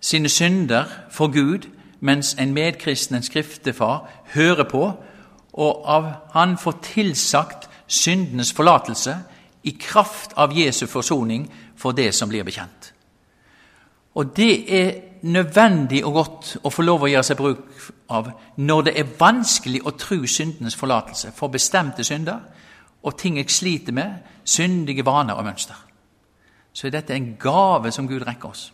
sine 0.00 0.28
synder 0.28 0.84
for 1.10 1.32
Gud 1.32 1.68
mens 2.00 2.34
en 2.38 2.52
medkristen, 2.54 3.16
en 3.16 3.22
skriftefar, 3.22 4.04
hører 4.34 4.64
på, 4.68 4.92
og 5.52 5.88
av 5.88 6.10
han 6.32 6.58
får 6.58 6.78
tilsagt 6.82 7.68
syndenes 7.86 8.52
forlatelse 8.52 9.16
i 9.64 9.72
kraft 9.80 10.36
av 10.36 10.52
Jesu 10.52 10.86
forsoning 10.86 11.48
for 11.76 11.96
det 11.96 12.12
som 12.14 12.28
blir 12.28 12.44
bekjent. 12.44 12.92
Og 14.16 14.36
det 14.36 14.52
er 14.80 14.92
nødvendig 15.22 16.04
og 16.04 16.12
godt 16.12 16.52
å 16.64 16.70
få 16.72 16.82
lov 16.82 17.04
å 17.04 17.10
gjøre 17.10 17.26
seg 17.26 17.38
bruk 17.38 17.88
av 18.12 18.30
når 18.56 18.86
det 18.88 18.94
er 19.00 19.16
vanskelig 19.18 19.82
å 19.84 19.92
tro 19.98 20.18
syndenes 20.30 20.76
forlatelse 20.78 21.32
for 21.36 21.52
bestemte 21.52 22.04
synder 22.04 22.40
og 23.06 23.18
ting 23.18 23.36
jeg 23.38 23.50
sliter 23.52 23.94
med, 23.94 24.14
syndige 24.44 25.04
vaner 25.06 25.38
og 25.38 25.44
mønster. 25.46 25.76
Så 26.72 26.86
er 26.86 26.96
dette 26.96 27.14
en 27.14 27.36
gave 27.40 27.92
som 27.92 28.08
Gud 28.08 28.24
rekker 28.26 28.48
oss. 28.48 28.72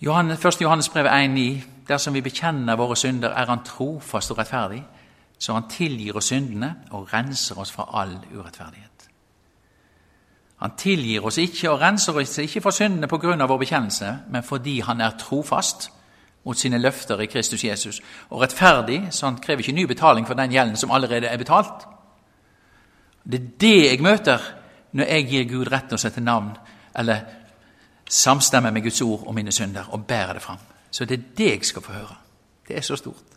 1. 0.00 0.60
Johannes 0.60 0.88
brev 0.88 1.06
1,9.: 1.06 1.62
Dersom 1.88 2.14
vi 2.14 2.20
bekjenner 2.20 2.76
våre 2.76 2.96
synder, 2.96 3.30
er 3.30 3.46
Han 3.46 3.64
trofast 3.64 4.30
og 4.30 4.38
rettferdig, 4.38 4.82
så 5.38 5.52
Han 5.52 5.68
tilgir 5.70 6.16
oss 6.16 6.24
syndene 6.24 6.74
og 6.90 7.12
renser 7.12 7.58
oss 7.58 7.72
fra 7.72 7.88
all 7.92 8.18
urettferdighet. 8.34 8.87
Han 10.58 10.74
tilgir 10.76 11.26
oss 11.26 11.38
ikke 11.38 11.70
og 11.70 11.80
renser 11.80 12.16
oss 12.18 12.38
ikke 12.42 12.60
for 12.60 12.74
syndene 12.74 13.08
pga. 13.08 13.46
vår 13.46 13.58
bekjennelse, 13.58 14.18
men 14.30 14.42
fordi 14.42 14.80
han 14.80 15.00
er 15.00 15.18
trofast 15.18 15.90
mot 16.44 16.58
sine 16.58 16.78
løfter 16.78 17.20
i 17.20 17.26
Kristus 17.26 17.64
Jesus, 17.64 18.00
og 18.30 18.40
rettferdig, 18.40 19.08
så 19.10 19.26
han 19.26 19.36
krever 19.36 19.60
ikke 19.60 19.72
ny 19.72 19.84
betaling 19.86 20.26
for 20.26 20.34
den 20.34 20.50
gjelden 20.50 20.76
som 20.76 20.90
allerede 20.90 21.26
er 21.26 21.36
betalt. 21.36 21.86
Det 23.24 23.40
er 23.40 23.48
det 23.60 23.90
jeg 23.90 24.02
møter 24.02 24.38
når 24.92 25.04
jeg 25.04 25.28
gir 25.28 25.48
Gud 25.48 25.72
rett 25.72 25.88
til 25.88 25.98
å 25.98 26.00
sette 26.00 26.20
navn 26.24 26.54
eller 26.96 27.26
samstemmer 28.08 28.72
med 28.72 28.82
Guds 28.82 29.02
ord 29.04 29.26
og 29.26 29.34
mine 29.34 29.52
synder 29.52 29.92
og 29.92 30.06
bærer 30.06 30.32
det 30.32 30.42
fram. 30.42 30.58
Så 30.90 31.04
det 31.04 31.18
er 31.18 31.26
det 31.36 31.50
jeg 31.50 31.64
skal 31.64 31.82
få 31.82 31.92
høre. 31.92 32.16
Det 32.68 32.76
er 32.76 32.80
så 32.80 32.96
stort. 32.96 33.27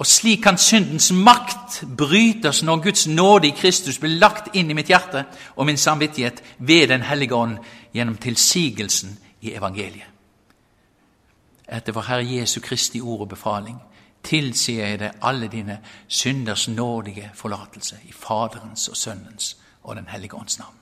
Og 0.00 0.06
slik 0.06 0.40
kan 0.42 0.58
syndens 0.58 1.10
makt 1.12 1.82
brytes 1.96 2.62
når 2.62 2.82
Guds 2.82 3.06
nåde 3.06 3.48
i 3.48 3.56
Kristus 3.56 3.98
blir 4.00 4.16
lagt 4.16 4.54
inn 4.56 4.70
i 4.70 4.76
mitt 4.76 4.88
hjerte 4.88 5.26
og 5.56 5.66
min 5.68 5.76
samvittighet 5.76 6.40
ved 6.58 6.88
Den 6.88 7.02
hellige 7.02 7.34
ånd 7.34 7.58
gjennom 7.92 8.16
tilsigelsen 8.16 9.18
i 9.40 9.52
evangeliet. 9.52 10.08
Etter 11.68 11.92
vår 11.92 12.08
Herre 12.08 12.24
Jesu 12.32 12.60
Kristi 12.60 13.00
ord 13.00 13.20
og 13.20 13.28
befaling 13.28 13.76
tilsier 14.24 14.88
jeg 14.88 14.98
deg 15.00 15.20
alle 15.22 15.48
dine 15.48 15.78
synders 16.08 16.68
nådige 16.68 17.30
forlatelse 17.34 18.00
i 18.08 18.12
Faderens 18.12 18.88
og 18.88 18.96
Sønnens 18.96 19.56
og 19.82 19.96
Den 19.96 20.08
hellige 20.08 20.34
ånds 20.34 20.58
navn. 20.58 20.76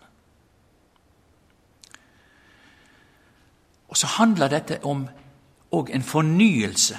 Og 3.89 3.97
så 3.97 4.07
handler 4.07 4.49
dette 4.49 4.79
om 4.85 5.09
òg 5.75 5.91
en 5.95 6.03
fornyelse 6.03 6.99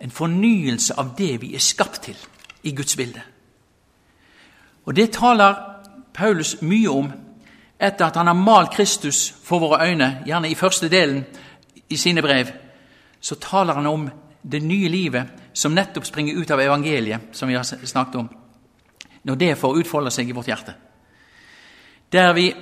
en 0.00 0.10
fornyelse 0.10 0.94
av 0.98 1.14
det 1.18 1.36
vi 1.40 1.54
er 1.54 1.62
skapt 1.62 2.02
til 2.02 2.16
i 2.62 2.74
Guds 2.74 2.96
bilde. 2.96 3.22
Og 4.84 4.94
Det 4.94 5.12
taler 5.12 5.54
Paulus 6.14 6.56
mye 6.62 6.90
om 6.90 7.12
etter 7.80 8.06
at 8.06 8.16
han 8.16 8.26
har 8.26 8.34
malt 8.34 8.72
Kristus 8.72 9.34
for 9.44 9.58
våre 9.58 9.88
øyne, 9.88 10.22
gjerne 10.26 10.50
i 10.50 10.54
første 10.54 10.88
delen 10.88 11.24
i 11.88 11.96
sine 11.96 12.22
brev. 12.22 12.46
Så 13.20 13.34
taler 13.34 13.74
han 13.74 13.86
om 13.86 14.10
det 14.50 14.62
nye 14.62 14.88
livet 14.88 15.26
som 15.52 15.74
nettopp 15.74 16.06
springer 16.06 16.34
ut 16.34 16.50
av 16.50 16.60
evangeliet, 16.60 17.20
som 17.32 17.48
vi 17.48 17.54
har 17.54 17.62
snakket 17.64 18.14
om, 18.14 18.28
når 19.22 19.34
det 19.34 19.58
får 19.58 19.76
utfolde 19.76 20.10
seg 20.10 20.28
i 20.28 20.32
vårt 20.32 20.48
hjerte. 20.48 20.74
Der 22.12 22.32
vi 22.32 22.54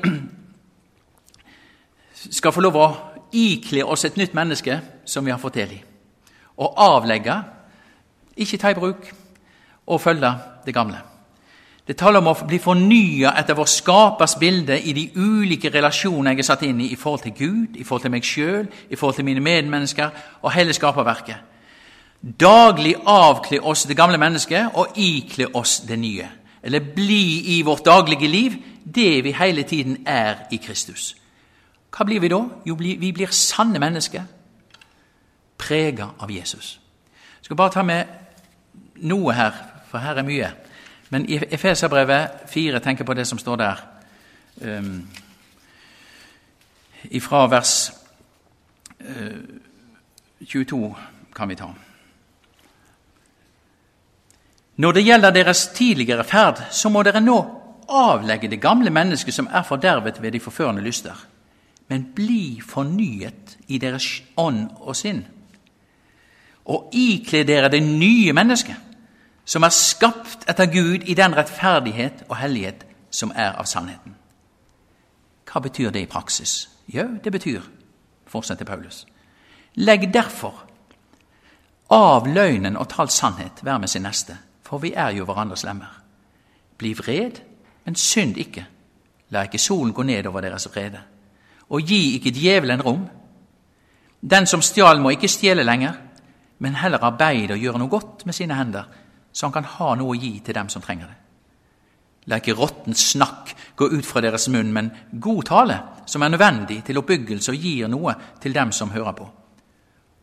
skal 2.30 2.52
få 2.52 2.60
lov 2.60 2.76
å 2.76 2.94
ikle 3.32 3.84
oss 3.84 4.04
et 4.04 4.16
nytt 4.16 4.34
menneske 4.34 4.80
som 5.04 5.24
vi 5.24 5.30
har 5.30 5.38
fått 5.38 5.54
del 5.54 5.72
i 5.72 5.82
og 6.56 6.74
avlegge 6.76 7.42
Ikke 8.36 8.58
ta 8.58 8.70
i 8.70 8.74
bruk 8.74 9.12
og 9.86 10.00
følge 10.00 10.30
det 10.66 10.74
gamle. 10.74 10.98
Det 11.86 11.96
taler 12.00 12.22
om 12.22 12.30
å 12.30 12.46
bli 12.48 12.56
fornya 12.58 13.34
etter 13.36 13.54
vår 13.54 13.68
skapers 13.68 14.38
bilde 14.40 14.78
i 14.80 14.94
de 14.96 15.04
ulike 15.20 15.68
relasjoner 15.68 16.32
jeg 16.32 16.40
er 16.40 16.46
satt 16.48 16.62
inn 16.64 16.80
i 16.80 16.86
i 16.94 16.96
forhold 16.96 17.22
til 17.26 17.34
Gud, 17.36 17.76
i 17.76 17.84
forhold 17.84 18.06
til 18.06 18.14
meg 18.14 18.24
sjøl, 18.24 18.68
i 18.88 18.96
forhold 18.96 19.18
til 19.18 19.26
mine 19.28 19.44
medmennesker 19.44 20.10
og 20.40 20.54
hele 20.56 20.72
skaperverket. 20.72 21.36
Daglig 22.40 22.94
avkle 23.04 23.60
oss 23.60 23.84
det 23.84 23.98
gamle 23.98 24.18
mennesket 24.18 24.72
og 24.80 24.96
ikle 24.96 25.50
oss 25.54 25.82
det 25.84 25.98
nye. 26.00 26.30
Eller 26.62 26.80
bli 26.80 27.58
i 27.58 27.62
vårt 27.62 27.84
daglige 27.84 28.28
liv 28.32 28.56
det 28.84 29.24
vi 29.24 29.36
hele 29.36 29.62
tiden 29.68 29.98
er 30.06 30.46
i 30.50 30.56
Kristus. 30.56 31.12
Hva 31.92 32.08
blir 32.08 32.24
vi 32.24 32.32
da? 32.32 32.40
Jo, 32.64 32.74
vi 32.80 33.12
blir 33.12 33.28
sanne 33.30 33.78
mennesker, 33.78 34.24
prega 35.64 36.10
av 36.18 36.30
Jesus. 36.30 36.78
Jeg 37.40 37.48
skal 37.48 37.56
bare 37.56 37.72
ta 37.72 37.82
med 37.82 38.04
noe 39.04 39.32
her, 39.32 39.56
for 39.88 40.04
her 40.04 40.20
er 40.20 40.26
mye. 40.26 40.52
Men 41.10 41.26
i 41.30 41.38
Efeserbrevet 41.50 42.44
4 42.50 42.80
tenker 42.80 43.04
på 43.04 43.14
det 43.14 43.26
som 43.28 43.38
står 43.38 43.56
der. 43.60 43.82
Um, 44.60 45.08
ifra 47.10 47.46
vers 47.50 47.92
uh, 49.00 49.40
22 50.46 50.94
kan 51.34 51.48
vi 51.48 51.58
ta. 51.58 51.68
Når 54.76 54.92
det 54.92 55.04
gjelder 55.04 55.30
deres 55.30 55.66
tidligere 55.74 56.24
ferd, 56.24 56.64
så 56.70 56.88
må 56.90 57.02
dere 57.02 57.22
nå 57.22 57.38
avlegge 57.88 58.48
det 58.50 58.62
gamle 58.62 58.90
mennesket 58.90 59.34
som 59.34 59.48
er 59.52 59.62
fordervet 59.62 60.22
ved 60.22 60.32
de 60.32 60.40
forførende 60.40 60.82
lyster, 60.82 61.14
men 61.88 62.08
bli 62.14 62.60
fornyet 62.64 63.58
i 63.68 63.78
deres 63.78 64.22
ånd 64.36 64.66
og 64.80 64.96
sinn, 64.96 65.26
og 66.64 66.90
ikle 66.96 67.44
dere 67.44 67.68
det 67.68 67.82
nye 67.82 68.32
mennesket, 68.32 68.76
som 69.44 69.62
er 69.62 69.74
skapt 69.74 70.46
etter 70.48 70.70
Gud 70.72 71.04
i 71.04 71.14
den 71.14 71.36
rettferdighet 71.36 72.24
og 72.28 72.36
hellighet 72.40 72.86
som 73.10 73.32
er 73.36 73.52
av 73.52 73.68
sannheten. 73.68 74.16
Hva 75.44 75.60
betyr 75.60 75.92
det 75.92 76.06
i 76.06 76.10
praksis? 76.10 76.68
Jo, 76.88 77.06
det 77.24 77.32
betyr, 77.32 77.60
fortsetter 78.26 78.64
Paulus, 78.64 79.04
legg 79.74 80.08
derfor 80.14 80.64
av 81.92 82.26
løgnen 82.26 82.78
og 82.80 82.88
tal 82.88 83.10
sannhet 83.12 83.60
hver 83.62 83.78
med 83.78 83.92
sin 83.92 84.02
neste, 84.02 84.36
for 84.64 84.80
vi 84.80 84.94
er 84.96 85.12
jo 85.14 85.26
hverandres 85.28 85.64
lemmer. 85.64 85.92
Bli 86.78 86.94
vred, 86.96 87.40
men 87.84 87.94
synd 87.94 88.38
ikke. 88.40 88.64
La 89.30 89.44
ikke 89.44 89.60
solen 89.60 89.92
gå 89.92 90.02
ned 90.02 90.26
over 90.26 90.40
deres 90.40 90.66
vrede. 90.72 91.00
Og 91.68 91.84
gi 91.84 92.16
ikke 92.16 92.32
djevelen 92.34 92.82
rom. 92.82 93.04
Den 94.20 94.46
som 94.46 94.62
stjal, 94.62 95.00
må 95.00 95.14
ikke 95.14 95.28
stjele 95.28 95.62
lenger, 95.62 95.92
men 96.64 96.78
heller 96.80 97.04
arbeide 97.04 97.54
og 97.54 97.60
gjøre 97.60 97.80
noe 97.82 97.92
godt 97.92 98.24
med 98.26 98.36
sine 98.36 98.56
hender, 98.56 98.88
så 99.32 99.46
han 99.46 99.54
kan 99.54 99.68
ha 99.76 99.92
noe 99.98 100.14
å 100.14 100.18
gi 100.18 100.38
til 100.44 100.56
dem 100.56 100.70
som 100.72 100.82
trenger 100.82 101.10
det. 101.10 101.20
La 102.30 102.38
ikke 102.40 102.54
råttent 102.56 102.96
snakk 102.96 103.52
gå 103.76 103.90
ut 103.92 104.06
fra 104.06 104.22
deres 104.24 104.46
munn, 104.48 104.70
men 104.72 104.88
god 105.20 105.42
tale, 105.50 105.76
som 106.08 106.22
er 106.24 106.32
nødvendig 106.32 106.78
til 106.86 107.00
oppbyggelse 107.02 107.52
og 107.52 107.66
gir 107.66 107.90
noe 107.92 108.14
til 108.40 108.54
dem 108.56 108.72
som 108.72 108.94
hører 108.94 109.16
på. 109.18 109.26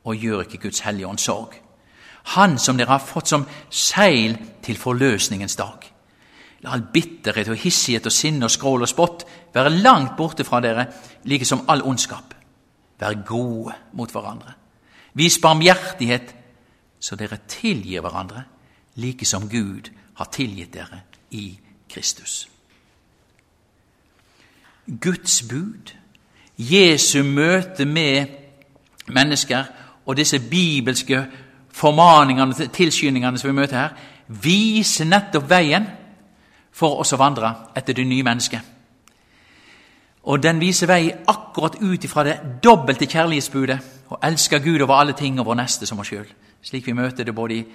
Og 0.09 0.17
gjør 0.17 0.47
ikke 0.47 0.63
Guds 0.63 0.81
hellige 0.81 1.07
ånd 1.07 1.21
sorg. 1.21 1.53
Han 2.37 2.57
som 2.61 2.77
dere 2.77 2.95
har 2.95 3.05
fått 3.05 3.29
som 3.29 3.45
seil 3.69 4.37
til 4.65 4.79
forløsningens 4.81 5.57
dag. 5.59 5.85
La 6.61 6.73
all 6.73 6.87
bitterhet 6.93 7.49
og 7.49 7.61
hissighet 7.61 8.09
og 8.09 8.13
sinne 8.13 8.45
og 8.45 8.53
skrål 8.53 8.85
og 8.85 8.89
spott 8.89 9.25
være 9.53 9.73
langt 9.81 10.15
borte 10.17 10.45
fra 10.45 10.61
dere, 10.61 10.87
like 11.25 11.45
som 11.45 11.65
all 11.69 11.85
ondskap. 11.85 12.33
Vær 13.01 13.21
gode 13.25 13.77
mot 13.97 14.11
hverandre. 14.13 14.60
Vis 15.13 15.39
barmhjertighet, 15.41 16.35
så 16.99 17.15
dere 17.15 17.41
tilgir 17.47 18.01
hverandre, 18.01 18.43
like 18.95 19.25
som 19.25 19.49
Gud 19.49 19.89
har 20.13 20.29
tilgitt 20.31 20.73
dere 20.73 21.01
i 21.31 21.59
Kristus. 21.89 22.47
Guds 25.01 25.41
bud, 25.49 25.93
Jesu 26.57 27.23
møte 27.23 27.85
med 27.85 28.27
mennesker 29.07 29.63
og 30.05 30.17
disse 30.17 30.39
bibelske 30.39 31.25
formaningene, 31.71 32.67
tilskyndingene 32.67 33.39
som 33.39 33.49
vi 33.49 33.55
møter 33.55 33.79
her, 33.79 33.95
viser 34.27 35.05
nettopp 35.05 35.49
veien 35.49 35.87
for 36.71 37.01
oss 37.01 37.13
å 37.13 37.19
vandre 37.19 37.51
etter 37.75 37.95
det 37.97 38.07
nye 38.07 38.23
mennesket. 38.23 38.61
Og 40.23 40.43
den 40.43 40.59
viser 40.61 40.87
vei 40.87 41.09
akkurat 41.09 41.79
ut 41.81 42.03
ifra 42.05 42.23
det 42.23 42.37
dobbelte 42.63 43.07
kjærlighetsbudet 43.09 43.79
å 44.11 44.19
elske 44.23 44.59
Gud 44.59 44.81
over 44.81 44.99
alle 44.99 45.15
ting 45.17 45.39
og 45.39 45.47
vår 45.47 45.61
neste 45.61 45.87
som 45.87 45.99
oss 46.03 46.11
sjøl, 46.11 46.27
slik 46.61 46.87
vi 46.87 46.95
møter 46.97 47.23
det 47.27 47.35
både 47.35 47.55
i 47.55 47.65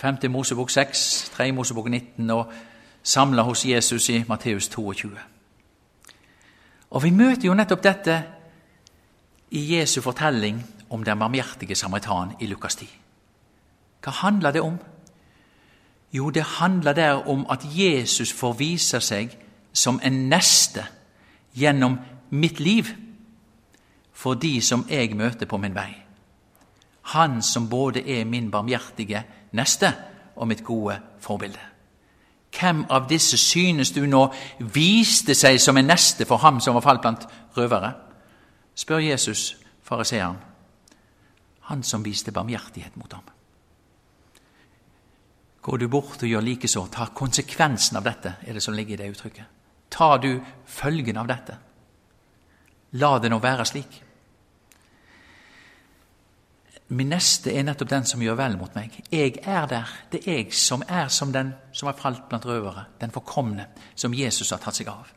5. 0.00 0.18
Mosebok 0.30 0.70
6, 0.70 1.30
3. 1.36 1.52
Mosebok 1.54 1.86
19 1.88 2.30
og 2.34 2.52
samla 3.02 3.44
hos 3.46 3.64
Jesus 3.66 4.08
i 4.10 4.24
Matteus 4.28 4.68
22. 4.68 5.10
Og 6.90 7.02
vi 7.02 7.10
møter 7.10 7.46
jo 7.48 7.54
nettopp 7.54 7.82
dette 7.82 8.16
i 9.54 9.62
Jesu 9.76 10.00
fortelling 10.02 10.58
om 10.90 11.04
den 11.04 11.18
barmhjertige 11.18 11.74
samaritan 11.74 12.34
i 12.40 12.46
Lukas 12.50 12.76
10. 12.76 12.90
Hva 14.04 14.12
handler 14.22 14.52
det 14.52 14.62
om? 14.62 14.78
Jo, 16.12 16.30
det 16.30 16.42
handler 16.58 16.92
der 16.92 17.28
om 17.28 17.46
at 17.50 17.64
Jesus 17.64 18.32
får 18.32 18.52
vise 18.58 19.00
seg 19.00 19.32
som 19.72 20.00
en 20.02 20.28
neste 20.30 20.84
gjennom 21.54 21.98
mitt 22.30 22.60
liv 22.60 22.90
for 24.14 24.38
de 24.38 24.60
som 24.62 24.86
jeg 24.88 25.16
møter 25.16 25.46
på 25.50 25.58
min 25.58 25.74
vei. 25.74 25.90
Han 27.14 27.42
som 27.42 27.68
både 27.68 28.00
er 28.08 28.24
min 28.24 28.50
barmhjertige 28.50 29.24
neste 29.52 29.92
og 30.36 30.48
mitt 30.48 30.64
gode 30.64 30.96
forbilde. 31.20 31.60
Hvem 32.54 32.84
av 32.90 33.08
disse 33.10 33.36
synes 33.36 33.90
du 33.90 34.04
nå 34.06 34.28
viste 34.74 35.34
seg 35.34 35.58
som 35.60 35.76
en 35.76 35.90
neste 35.90 36.24
for 36.24 36.38
ham 36.38 36.60
som 36.62 36.78
var 36.78 36.86
falt 36.86 37.02
blant 37.02 37.26
røvere? 37.56 37.92
spør 38.74 38.98
Jesus 38.98 39.56
fariseeren. 39.82 40.38
Han 41.70 41.82
som 41.82 42.04
viste 42.04 42.32
barmhjertighet 42.32 42.96
mot 42.96 43.12
ham. 43.12 43.22
Går 45.62 45.78
du 45.78 45.88
bort 45.88 46.22
og 46.22 46.28
gjør 46.28 46.44
likeså, 46.44 46.86
ta 46.92 47.06
konsekvensen 47.16 47.96
av 47.96 48.04
dette, 48.04 48.34
er 48.44 48.52
det 48.52 48.62
som 48.62 48.74
ligger 48.74 48.94
i 48.94 49.02
det 49.02 49.12
uttrykket. 49.14 49.46
Tar 49.90 50.18
du 50.18 50.40
følgen 50.66 51.16
av 51.16 51.28
dette? 51.30 51.56
La 53.00 53.18
det 53.18 53.30
nå 53.32 53.40
være 53.42 53.66
slik. 53.66 54.00
Min 56.94 57.10
neste 57.10 57.50
er 57.50 57.64
nettopp 57.64 57.90
den 57.90 58.04
som 58.06 58.22
gjør 58.22 58.36
vel 58.38 58.58
mot 58.60 58.74
meg. 58.76 58.92
Jeg 59.10 59.38
er 59.40 59.66
der. 59.66 59.90
Det 60.12 60.20
er 60.22 60.38
jeg 60.38 60.52
som 60.54 60.84
er 60.86 61.08
som 61.08 61.32
den 61.32 61.54
som 61.72 61.88
har 61.88 61.98
falt 61.98 62.28
blant 62.28 62.46
røvere, 62.46 62.84
den 63.00 63.10
forkomne, 63.10 63.66
som 63.96 64.14
Jesus 64.14 64.52
har 64.52 64.60
tatt 64.62 64.78
seg 64.78 64.92
av. 64.92 65.08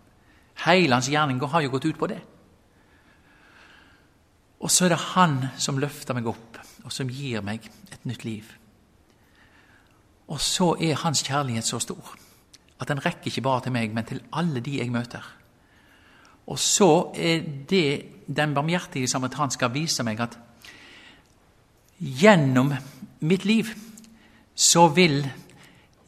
Hele 0.66 0.96
hans 0.96 1.10
gjerning 1.12 1.42
har 1.44 1.62
jo 1.62 1.74
gått 1.76 1.86
ut 1.86 2.00
på 2.00 2.10
det. 2.10 2.22
Og 4.58 4.72
så 4.74 4.88
er 4.88 4.96
det 4.96 5.04
Han 5.14 5.42
som 5.58 5.78
løfter 5.78 6.16
meg 6.18 6.26
opp, 6.28 6.58
og 6.86 6.92
som 6.92 7.10
gir 7.10 7.44
meg 7.46 7.68
et 7.92 8.06
nytt 8.06 8.24
liv. 8.26 8.48
Og 10.28 10.42
så 10.42 10.74
er 10.82 10.98
hans 11.04 11.22
kjærlighet 11.24 11.68
så 11.68 11.80
stor 11.80 12.16
at 12.80 12.88
den 12.88 13.02
rekker 13.02 13.32
ikke 13.32 13.42
bare 13.42 13.62
til 13.66 13.74
meg, 13.74 13.94
men 13.94 14.06
til 14.06 14.22
alle 14.38 14.62
de 14.62 14.78
jeg 14.78 14.92
møter. 14.94 15.26
Og 16.48 16.60
så 16.60 17.12
er 17.16 17.44
det 17.70 18.06
den 18.28 18.54
barmhjertige 18.54 19.08
samaritan 19.08 19.52
skal 19.52 19.74
vise 19.74 20.04
meg 20.04 20.22
at 20.24 20.38
gjennom 22.00 22.74
mitt 23.20 23.46
liv 23.46 23.70
så 24.56 24.88
vil 24.94 25.22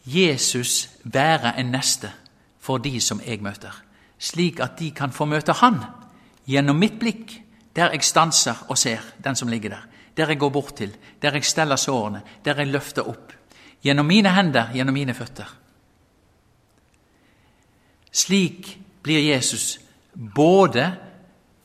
Jesus 0.06 0.90
være 1.04 1.54
en 1.60 1.72
neste 1.74 2.12
for 2.60 2.82
de 2.82 3.00
som 3.02 3.22
jeg 3.26 3.42
møter, 3.42 3.74
slik 4.20 4.60
at 4.60 4.78
de 4.80 4.92
kan 4.92 5.12
få 5.12 5.26
møte 5.26 5.54
Han 5.62 5.80
gjennom 6.50 6.80
mitt 6.80 7.00
blikk, 7.00 7.34
der 7.76 7.94
jeg 7.94 8.04
stanser 8.04 8.66
og 8.70 8.78
ser 8.78 9.04
den 9.24 9.36
som 9.36 9.48
ligger 9.48 9.70
der, 9.70 9.84
der 10.18 10.28
jeg 10.28 10.40
går 10.40 10.50
bort 10.50 10.76
til, 10.76 10.96
der 11.22 11.34
jeg 11.34 11.46
steller 11.46 11.76
sårene, 11.76 12.22
der 12.46 12.58
jeg 12.58 12.68
løfter 12.68 13.08
opp 13.08 13.34
gjennom 13.84 14.06
mine 14.06 14.34
hender, 14.36 14.74
gjennom 14.74 14.94
mine 14.94 15.14
føtter. 15.14 15.48
Slik 18.12 18.80
blir 19.04 19.22
Jesus 19.24 19.80
både 20.20 20.92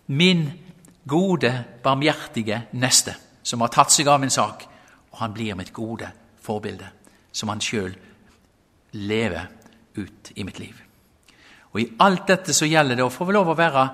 min 0.06 0.52
gode, 1.08 1.64
barmhjertige 1.82 2.62
neste, 2.72 3.14
som 3.42 3.60
har 3.60 3.72
tatt 3.74 3.92
seg 3.92 4.08
av 4.08 4.20
min 4.22 4.32
sak, 4.32 4.64
og 5.12 5.18
han 5.18 5.34
blir 5.34 5.56
mitt 5.58 5.72
gode 5.72 6.08
forbilde, 6.42 6.88
som 7.32 7.50
han 7.50 7.60
sjøl 7.60 7.94
lever 8.92 9.50
ut 9.96 10.32
i 10.34 10.44
mitt 10.46 10.58
liv. 10.58 10.74
Og 11.74 11.80
I 11.80 11.90
alt 12.00 12.28
dette 12.28 12.54
så 12.54 12.66
gjelder 12.70 12.96
det 12.96 13.04
å 13.04 13.12
få 13.12 13.26
lov 13.34 13.50
å 13.50 13.58
være 13.58 13.88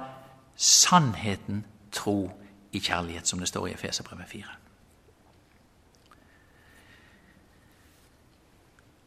sannheten 0.61 1.65
tro 1.93 2.31
i 2.73 2.81
kjærlighet, 2.81 3.27
som 3.27 3.41
det 3.41 3.49
står 3.49 3.71
i 3.71 3.73
Efeserbrevet 3.75 4.29
4. 4.29 4.57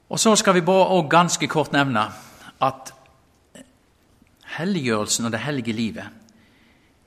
Og 0.10 0.20
Så 0.20 0.36
skal 0.36 0.54
vi 0.54 0.62
bare 0.62 1.10
ganske 1.10 1.47
kort 1.47 1.72
nevne 1.74 2.06
at 2.62 2.93
helliggjørelsen 4.58 5.26
og 5.26 5.32
det 5.32 5.45
hellige 5.45 5.74
livet 5.74 6.24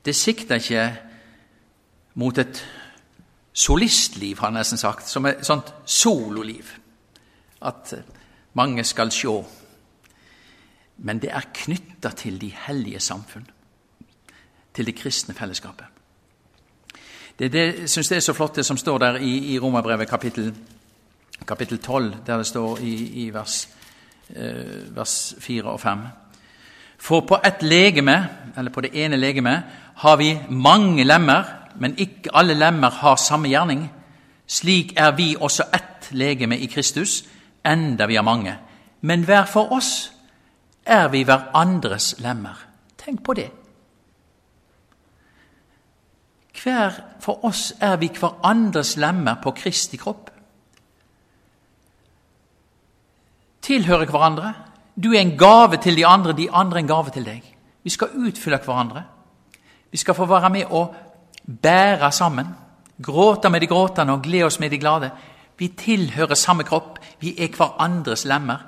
det 0.07 0.15
sikter 0.15 0.55
ikke 0.55 0.97
mot 2.15 2.37
et 2.37 2.65
solistliv, 3.53 4.37
har 4.39 4.47
jeg 4.47 4.55
nesten 4.55 4.79
sagt, 4.79 5.09
som 5.09 5.25
et 5.25 5.45
sånt 5.45 5.73
sololiv. 5.85 6.63
at 7.61 7.93
mange 8.53 8.83
skal 8.83 9.11
sjå. 9.11 9.45
Men 10.97 11.19
det 11.19 11.31
er 11.33 11.49
knytta 11.53 12.09
til 12.09 12.41
de 12.41 12.51
hellige 12.67 12.99
samfunn, 12.99 13.47
til 14.73 14.85
det 14.85 14.95
kristne 14.95 15.33
fellesskapet. 15.33 15.85
Det, 17.39 17.51
det 17.51 17.89
syns 17.89 18.11
jeg 18.11 18.17
er 18.17 18.21
så 18.21 18.33
flott, 18.33 18.55
det 18.55 18.65
som 18.65 18.77
står 18.77 18.97
der 18.97 19.15
i, 19.15 19.53
i 19.53 19.59
Romerbrevet 19.59 20.09
kapittel, 20.09 20.55
kapittel 21.47 21.79
12, 21.79 22.15
der 22.27 22.37
det 22.37 22.45
står 22.45 22.77
i, 22.77 22.93
i 23.25 23.33
vers, 23.33 23.69
eh, 24.29 24.95
vers 24.95 25.35
4 25.39 25.63
og 25.63 25.79
5. 25.79 25.99
For 26.97 27.21
på 27.21 27.39
ett 27.43 27.61
legeme, 27.61 28.27
eller 28.57 28.71
på 28.71 28.81
det 28.81 28.95
ene 28.95 29.17
legemet, 29.17 29.63
har 29.95 30.17
vi 30.17 30.39
mange 30.49 31.03
lemmer, 31.03 31.43
men 31.75 31.95
ikke 31.97 32.33
alle 32.33 32.53
lemmer 32.53 32.89
har 32.89 33.15
samme 33.15 33.49
gjerning. 33.49 33.87
Slik 34.47 34.93
er 34.97 35.11
vi 35.11 35.35
også 35.39 35.63
ett 35.73 36.09
legeme 36.11 36.57
i 36.57 36.65
Kristus, 36.65 37.23
enda 37.65 38.05
vi 38.05 38.15
er 38.15 38.21
mange. 38.21 38.57
Men 39.01 39.23
hver 39.23 39.45
for 39.45 39.71
oss 39.71 40.11
er 40.85 41.07
vi 41.07 41.23
hverandres 41.23 42.15
lemmer. 42.19 42.57
Tenk 42.97 43.23
på 43.23 43.33
det. 43.33 43.49
Hver 46.63 46.95
for 47.21 47.45
oss 47.45 47.73
er 47.81 47.97
vi 47.97 48.09
hverandres 48.19 48.95
lemmer 48.97 49.37
på 49.43 49.51
Kristi 49.51 49.97
kropp. 49.97 50.31
Tilhører 53.61 54.09
hverandre. 54.09 54.53
Du 55.03 55.13
er 55.13 55.19
en 55.19 55.37
gave 55.37 55.77
til 55.77 55.97
de 55.97 56.05
andre, 56.05 56.33
de 56.33 56.51
andre 56.51 56.77
er 56.77 56.81
en 56.81 56.87
gave 56.87 57.09
til 57.13 57.25
deg. 57.25 57.43
Vi 57.83 57.89
skal 57.89 58.15
utfylle 58.17 58.59
hverandre. 58.65 59.03
Vi 59.91 59.97
skal 59.97 60.13
få 60.13 60.25
være 60.25 60.49
med 60.49 60.65
og 60.69 60.95
bære 61.61 62.11
sammen. 62.11 62.47
Gråte 63.03 63.49
med 63.49 63.61
de 63.61 63.67
gråtende 63.67 64.13
og 64.13 64.21
glede 64.21 64.45
oss 64.45 64.59
med 64.59 64.69
de 64.69 64.79
glade. 64.79 65.11
Vi 65.57 65.67
tilhører 65.67 66.35
samme 66.35 66.63
kropp. 66.63 66.99
Vi 67.19 67.35
er 67.37 67.53
hverandres 67.55 68.25
lemmer. 68.25 68.65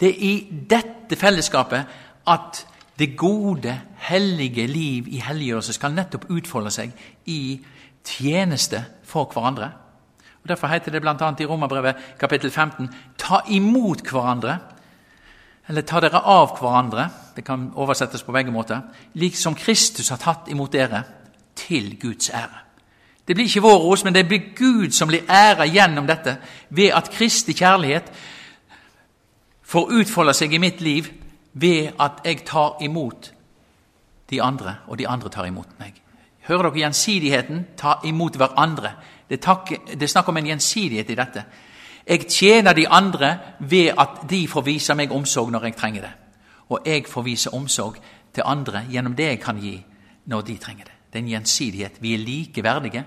Det 0.00 0.08
er 0.08 0.18
i 0.18 0.64
dette 0.70 1.16
fellesskapet 1.16 1.86
at 2.26 2.66
det 2.98 3.16
gode, 3.16 3.80
hellige 3.96 4.66
liv 4.66 5.06
i 5.08 5.22
helliggjørelse 5.24 5.72
skal 5.72 5.94
nettopp 5.94 6.26
utfolde 6.30 6.70
seg 6.70 6.92
i 7.26 7.60
tjeneste 8.04 8.82
for 9.04 9.30
hverandre. 9.32 9.70
Og 10.42 10.48
Derfor 10.48 10.68
heter 10.72 10.92
det 10.92 11.02
bl.a. 11.02 11.14
i 11.40 11.46
Romerbrevet 11.46 11.96
kapittel 12.18 12.50
15.: 12.50 12.88
Ta 13.18 13.40
imot 13.48 14.00
hverandre, 14.10 14.58
eller 15.70 15.86
ta 15.86 16.00
dere 16.02 16.18
av 16.26 16.56
hverandre. 16.58 17.04
Det 17.36 17.44
kan 17.46 17.68
oversettes 17.78 18.24
på 18.26 18.34
begge 18.34 18.50
måter. 18.50 18.80
Liksom 19.14 19.54
Kristus 19.54 20.10
har 20.10 20.18
tatt 20.18 20.50
imot 20.50 20.72
dere, 20.74 21.04
til 21.54 21.92
Guds 22.00 22.30
ære. 22.34 22.64
Det 23.28 23.36
blir 23.36 23.46
ikke 23.46 23.62
vår 23.62 23.78
ros, 23.78 24.02
men 24.04 24.14
det 24.14 24.24
blir 24.26 24.54
Gud 24.56 24.94
som 24.96 25.10
blir 25.10 25.28
æra 25.30 25.66
gjennom 25.68 26.06
dette, 26.08 26.38
ved 26.70 26.90
at 26.96 27.10
Kristi 27.12 27.52
kjærlighet 27.54 28.08
får 29.62 29.92
utfolde 30.00 30.34
seg 30.34 30.54
i 30.54 30.62
mitt 30.62 30.80
liv 30.80 31.10
ved 31.52 31.92
at 32.00 32.24
jeg 32.24 32.42
tar 32.48 32.80
imot 32.82 33.30
de 34.30 34.42
andre, 34.42 34.74
og 34.88 34.98
de 34.98 35.06
andre 35.08 35.30
tar 35.30 35.46
imot 35.46 35.78
meg. 35.78 36.00
Hører 36.48 36.70
dere 36.70 36.86
gjensidigheten? 36.86 37.66
Ta 37.76 38.00
imot 38.04 38.40
hverandre. 38.40 38.96
Det, 39.28 39.38
er 39.46 40.06
snakk 40.10 40.28
om 40.28 40.40
en 40.40 40.50
gjensidighet 40.50 41.10
i 41.10 41.18
dette. 41.18 41.44
Jeg 42.06 42.26
tjener 42.28 42.72
de 42.72 42.88
andre 42.88 43.38
ved 43.60 43.92
at 43.98 44.24
de 44.30 44.46
får 44.48 44.66
vise 44.66 44.94
meg 44.94 45.12
omsorg 45.12 45.50
når 45.52 45.68
jeg 45.68 45.76
trenger 45.76 46.08
det. 46.08 46.12
Og 46.70 46.86
jeg 46.86 47.06
får 47.08 47.22
vise 47.26 47.54
omsorg 47.54 47.96
til 48.34 48.46
andre 48.46 48.84
gjennom 48.90 49.16
det 49.16 49.32
jeg 49.32 49.40
kan 49.40 49.60
gi 49.60 49.76
når 50.30 50.42
de 50.46 50.58
trenger 50.58 50.84
det. 50.84 50.96
Det 51.10 51.18
er 51.18 51.24
en 51.24 51.32
gjensidighet. 51.34 52.02
Vi 52.02 52.14
er 52.14 52.22
likeverdige. 52.22 53.04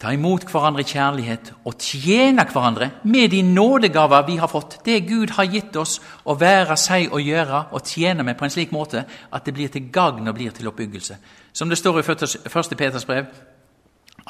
Ta 0.00 0.14
imot 0.16 0.46
hverandre 0.48 0.80
kjærlighet 0.88 1.50
og 1.68 1.74
tjene 1.76 2.46
hverandre 2.48 2.86
med 3.04 3.28
de 3.34 3.42
nådegaver 3.44 4.24
vi 4.26 4.36
har 4.40 4.48
fått. 4.48 4.78
Det 4.84 5.02
Gud 5.08 5.34
har 5.36 5.44
gitt 5.44 5.76
oss 5.76 5.98
å 6.24 6.38
være 6.40 6.76
seg 6.80 7.12
og 7.12 7.20
gjøre 7.20 7.66
og 7.76 7.84
tjene 7.84 8.24
med 8.24 8.38
på 8.40 8.46
en 8.46 8.54
slik 8.54 8.72
måte 8.72 9.04
at 9.04 9.44
det 9.44 9.54
blir 9.56 9.68
til 9.68 9.90
gagn 9.92 10.28
og 10.28 10.38
blir 10.38 10.56
til 10.56 10.70
oppbyggelse. 10.72 11.18
Som 11.52 11.68
det 11.68 11.76
står 11.78 12.00
i 12.00 12.04
1. 12.08 12.78
Peters 12.80 13.04
brev, 13.04 13.28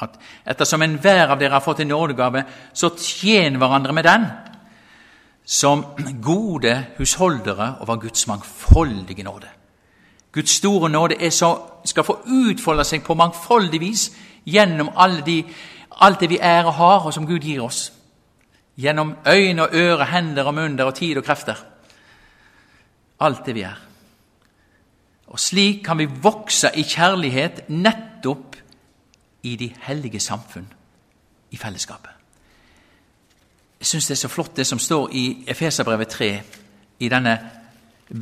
at 0.01 0.17
ettersom 0.45 0.81
enhver 0.81 1.31
av 1.31 1.39
dere 1.39 1.57
har 1.57 1.63
fått 1.65 1.83
en 1.83 1.91
nådegave, 1.93 2.43
så 2.73 2.91
tjen 2.97 3.59
hverandre 3.61 3.93
med 3.93 4.07
den 4.07 4.27
som 5.45 5.83
gode 6.23 6.75
husholdere 6.97 7.75
over 7.81 7.95
Guds 7.95 8.27
mangfoldige 8.27 9.23
nåde. 9.23 9.49
Guds 10.31 10.51
store 10.51 10.89
nåde 10.89 11.31
så, 11.31 11.57
skal 11.85 12.03
få 12.03 12.19
utfolde 12.25 12.85
seg 12.87 13.03
på 13.03 13.17
mangfoldig 13.19 13.79
vis 13.81 14.05
gjennom 14.47 14.91
de, 15.25 15.41
alt 16.01 16.21
det 16.21 16.29
vi 16.29 16.39
er 16.41 16.65
og 16.65 16.73
har, 16.73 17.05
og 17.05 17.13
som 17.13 17.27
Gud 17.27 17.43
gir 17.43 17.63
oss. 17.63 17.91
Gjennom 18.79 19.15
øyne 19.27 19.65
og 19.65 19.75
ører, 19.75 20.05
hender 20.05 20.47
og 20.47 20.55
munner 20.55 20.87
og 20.87 20.95
tid 20.95 21.17
og 21.17 21.25
krefter. 21.25 21.57
Alt 23.19 23.45
det 23.45 23.55
vi 23.55 23.65
er. 23.67 23.79
Og 25.31 25.39
slik 25.39 25.83
kan 25.85 25.99
vi 25.99 26.09
vokse 26.23 26.71
i 26.75 26.83
kjærlighet 26.83 27.69
nettopp 27.69 28.50
i 29.43 29.55
de 29.55 29.73
hellige 29.81 30.19
samfunn, 30.19 30.73
i 31.51 31.57
fellesskapet. 31.57 32.09
Jeg 33.79 33.85
syns 33.87 34.07
det 34.07 34.15
er 34.15 34.21
så 34.21 34.27
flott 34.27 34.57
det 34.57 34.67
som 34.67 34.79
står 34.79 35.09
i 35.11 35.43
Efeserbrevet 35.47 36.07
3, 36.07 36.41
i 36.99 37.09
denne 37.09 37.39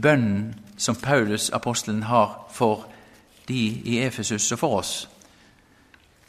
bønnen 0.01 0.55
som 0.77 0.95
Paulus, 0.95 1.49
apostelen, 1.49 2.03
har 2.03 2.47
for 2.51 2.87
de 3.47 3.65
i 3.85 3.99
Efesus 3.99 4.51
og 4.51 4.59
for 4.59 4.77
oss 4.77 5.09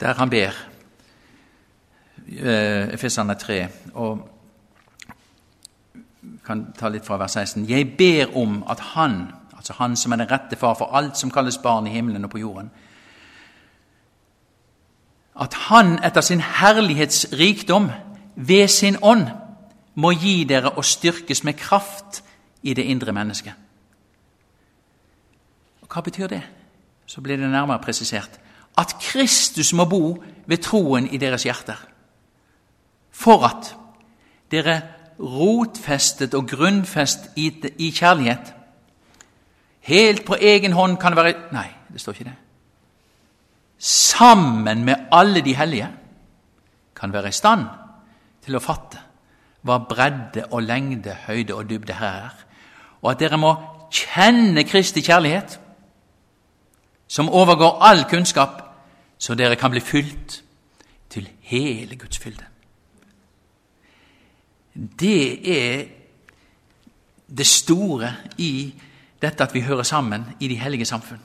der 0.01 0.15
han 0.15 0.31
ber. 0.31 0.51
Efeserne 2.93 3.35
3. 3.35 3.69
og 3.95 4.29
kan 6.47 6.73
ta 6.79 6.89
litt 6.89 7.07
fra 7.07 7.19
vers 7.21 7.37
16. 7.37 7.67
Jeg 7.69 7.97
ber 7.99 8.37
om 8.37 8.63
at 8.69 8.81
Han, 8.81 9.33
altså 9.57 9.73
Han 9.79 9.97
som 9.97 10.13
er 10.13 10.17
den 10.17 10.31
rette 10.31 10.57
far 10.57 10.75
for 10.75 10.97
alt 10.97 11.19
som 11.19 11.31
kalles 11.31 11.59
barn 11.59 11.87
i 11.87 11.91
himmelen 11.91 12.25
og 12.25 12.31
på 12.31 12.39
jorden, 12.39 12.71
at 15.41 15.55
Han 15.55 15.99
etter 16.05 16.21
sin 16.21 16.41
herlighetsrikdom 16.41 17.91
ved 18.37 18.69
sin 18.69 18.97
ånd 19.03 19.27
må 19.95 20.13
gi 20.13 20.45
dere 20.45 20.75
å 20.77 20.83
styrkes 20.83 21.45
med 21.45 21.59
kraft 21.59 22.23
i 22.63 22.75
det 22.75 22.85
indre 22.85 23.13
mennesket. 23.13 23.53
Og 25.83 25.89
Hva 25.89 26.05
betyr 26.05 26.27
det? 26.27 26.43
Så 27.07 27.21
blir 27.21 27.37
det 27.37 27.51
nærmere 27.51 27.83
presisert 27.83 28.39
at 28.79 28.95
Kristus 29.01 29.73
må 29.73 29.85
bo 29.85 30.23
ved 30.47 30.63
troen 30.63 31.09
i 31.11 31.19
deres 31.19 31.43
hjerter. 31.45 31.77
For 33.11 33.45
at 33.45 33.75
dere 34.51 34.81
rotfestet 35.21 36.35
og 36.35 36.49
grunnfest 36.49 37.33
i, 37.37 37.91
kjærlighet 37.91 38.55
Helt 39.81 40.25
på 40.27 40.37
egen 40.37 40.73
hånd 40.73 40.99
kan 41.01 41.17
være 41.17 41.35
Nei, 41.53 41.67
det 41.93 42.01
står 42.01 42.13
ikke 42.13 42.25
det. 42.25 42.37
Sammen 43.81 44.85
med 44.85 45.09
alle 45.13 45.41
de 45.41 45.55
hellige 45.57 45.89
kan 46.97 47.13
være 47.13 47.29
i 47.29 47.33
stand 47.33 47.65
til 48.45 48.57
å 48.57 48.61
fatte 48.61 49.01
hva 49.65 49.79
bredde 49.89 50.47
og 50.51 50.63
lengde, 50.65 51.17
høyde 51.27 51.57
og 51.57 51.69
dybde 51.69 51.97
her 51.97 52.27
er, 52.27 52.37
og 53.01 53.11
at 53.13 53.21
dere 53.21 53.41
må 53.41 53.55
kjenne 53.93 54.65
Kristi 54.69 55.03
kjærlighet, 55.05 55.59
som 57.09 57.29
overgår 57.29 57.81
all 57.85 58.05
kunnskap, 58.09 58.61
så 59.19 59.35
dere 59.35 59.57
kan 59.57 59.73
bli 59.73 59.81
fylt 59.81 60.43
til 61.11 61.29
hele 61.51 61.97
Guds 61.97 62.19
fylde. 62.19 62.45
Det 65.01 65.51
er 65.57 65.89
det 67.29 67.47
store 67.47 68.15
i 68.39 68.75
dette 69.23 69.45
at 69.45 69.55
vi 69.55 69.61
hører 69.61 69.83
sammen 69.83 70.25
i 70.41 70.49
de 70.49 70.57
hellige 70.57 70.85
samfunn. 70.85 71.21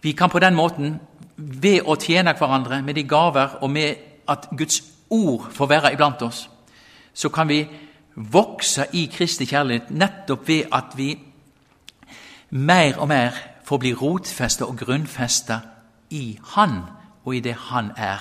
Vi 0.00 0.12
kan 0.12 0.30
på 0.30 0.38
den 0.38 0.54
måten, 0.54 1.00
ved 1.38 1.86
å 1.86 1.96
tjene 2.00 2.34
hverandre 2.34 2.82
med 2.82 2.98
de 2.98 3.04
gaver 3.08 3.58
og 3.62 3.70
med 3.70 4.06
at 4.28 4.48
Guds 4.58 4.82
ord 5.10 5.48
får 5.54 5.70
være 5.70 5.92
iblant 5.94 6.22
oss, 6.22 6.48
så 7.14 7.28
kan 7.28 7.48
vi 7.48 7.62
vokse 8.14 8.88
i 8.92 9.06
Kristi 9.12 9.46
kjærlighet 9.46 9.90
nettopp 9.90 10.48
ved 10.48 10.74
at 10.74 10.96
vi 10.98 11.12
mer 12.50 12.98
og 12.98 13.08
mer 13.08 13.36
får 13.64 13.78
bli 13.78 13.92
rotfesta 13.94 14.66
og 14.66 14.78
grunnfesta 14.78 15.60
i 16.10 16.38
Han 16.54 16.80
og 17.24 17.34
i 17.36 17.40
det 17.40 17.54
Han 17.68 17.92
er, 17.96 18.18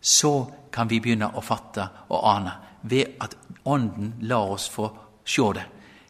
så 0.00 0.50
kan 0.72 0.90
vi 0.90 1.00
begynne 1.00 1.30
å 1.34 1.40
fatte 1.40 1.86
og 2.08 2.20
ane 2.36 2.52
ved 2.82 3.16
at 3.20 3.36
Ånden 3.64 4.14
lar 4.20 4.54
oss 4.54 4.68
få 4.72 4.88
se 5.24 5.42
det. 5.54 5.66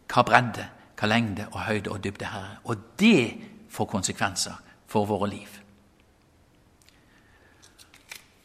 Hva 0.07 0.23
bredde, 0.23 0.67
hva 0.97 1.09
lengde 1.11 1.49
og 1.51 1.61
høyde 1.67 1.91
og 1.91 2.05
dybde 2.05 2.29
her 2.31 2.45
er. 2.45 2.61
Og 2.65 2.77
det 2.99 3.35
får 3.71 3.91
konsekvenser 3.91 4.55
for 4.87 5.05
våre 5.07 5.29
liv. 5.31 5.60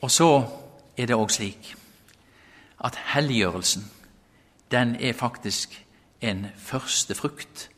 Og 0.06 0.12
så 0.12 0.44
er 0.98 1.10
det 1.10 1.16
òg 1.18 1.32
slik 1.34 1.72
at 2.86 2.98
helliggjørelsen, 3.16 3.88
den 4.72 4.96
er 5.02 5.18
faktisk 5.18 5.74
en 6.22 6.46
første 6.58 7.16
frukt 7.18 7.70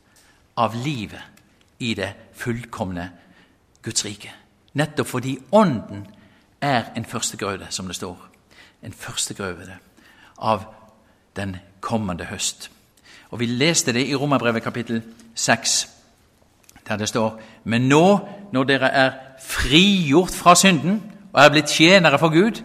av 0.56 0.76
livet 0.76 1.22
i 1.80 1.94
det 1.96 2.10
fullkomne 2.36 3.06
Guds 3.82 4.04
rike. 4.04 4.34
Nettopp 4.76 5.08
fordi 5.08 5.38
Ånden 5.52 6.04
er 6.60 6.92
en 6.96 7.04
førstegrøde, 7.04 7.66
som 7.70 7.86
det 7.86 7.96
står. 7.96 8.28
En 8.82 8.92
førstegrøde. 8.92 9.78
av 10.38 10.64
den 11.36 11.56
kommende 11.80 12.24
høst. 12.24 12.70
Og 13.30 13.40
Vi 13.40 13.46
leste 13.46 13.92
det 13.92 14.06
i 14.06 14.14
Romerbrevet 14.14 14.62
kapittel 14.62 15.02
6, 15.34 15.88
der 16.88 16.96
det 16.96 17.08
står 17.08 17.40
Men 17.64 17.88
nå, 17.88 18.28
når 18.52 18.64
dere 18.64 18.88
er 18.88 19.12
frigjort 19.40 20.30
fra 20.30 20.54
synden 20.54 21.17
og 21.38 21.44
er 21.44 21.52
blitt 21.54 21.70
tjenere 21.70 22.18
for 22.18 22.28
Gud 22.34 22.62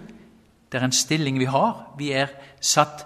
Det 0.71 0.79
er 0.81 0.85
en 0.85 0.91
stilling 0.91 1.39
vi 1.39 1.45
har. 1.45 1.93
Vi 1.97 2.11
er 2.11 2.27
satt 2.61 3.05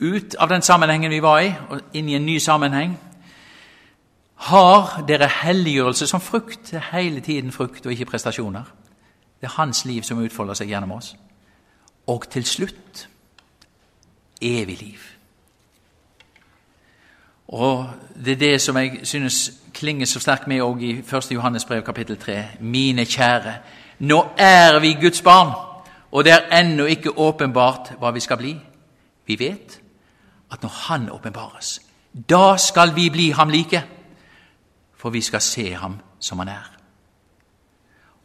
ut 0.00 0.34
av 0.34 0.48
den 0.48 0.62
sammenhengen 0.62 1.10
vi 1.10 1.22
var 1.22 1.38
i, 1.40 1.48
og 1.70 1.80
inn 1.96 2.08
i 2.08 2.14
en 2.18 2.26
ny 2.26 2.34
sammenheng. 2.38 2.98
Har 4.34 5.04
dere 5.08 5.30
helliggjørelse 5.32 6.06
som 6.06 6.20
frukt? 6.20 6.70
Det 6.70 6.76
er 6.76 6.90
hele 6.98 7.20
tiden 7.20 7.52
frukt 7.52 7.86
og 7.86 7.92
ikke 7.92 8.04
prestasjoner. 8.04 8.68
Det 9.40 9.48
er 9.48 9.56
hans 9.56 9.84
liv 9.84 10.02
som 10.02 10.20
utfolder 10.20 10.54
seg 10.54 10.68
gjennom 10.68 10.92
oss. 10.92 11.14
Og 12.06 12.28
til 12.30 12.44
slutt 12.44 13.08
evig 14.42 14.78
liv. 14.82 14.98
Og 17.48 17.86
Det 18.24 18.32
er 18.32 18.36
det 18.36 18.60
som 18.60 18.76
jeg 18.76 19.00
synes 19.02 19.52
klinger 19.74 20.06
så 20.06 20.20
sterkt 20.20 20.48
med 20.48 20.60
òg 20.60 20.82
i 20.82 20.92
1. 21.00 21.32
Johannes 21.32 21.64
brev 21.64 21.82
kapittel 21.82 22.16
3. 22.16 22.44
Mine 22.60 23.04
kjære, 23.04 23.54
nå 24.02 24.18
er 24.36 24.78
vi 24.82 24.96
Guds 25.00 25.22
barn, 25.22 25.52
og 26.12 26.24
det 26.24 26.32
er 26.32 26.50
ennå 26.58 26.88
ikke 26.90 27.14
åpenbart 27.18 27.94
hva 28.00 28.10
vi 28.12 28.20
skal 28.20 28.40
bli. 28.40 28.52
Vi 29.26 29.38
vet 29.38 29.78
at 30.52 30.62
når 30.62 30.72
Han 30.88 31.10
åpenbares, 31.10 31.80
da 32.12 32.56
skal 32.56 32.94
vi 32.94 33.10
bli 33.10 33.30
ham 33.30 33.48
like, 33.48 33.82
for 34.96 35.10
vi 35.10 35.20
skal 35.20 35.40
se 35.40 35.74
ham 35.74 36.00
som 36.20 36.38
han 36.38 36.48
er. 36.48 36.70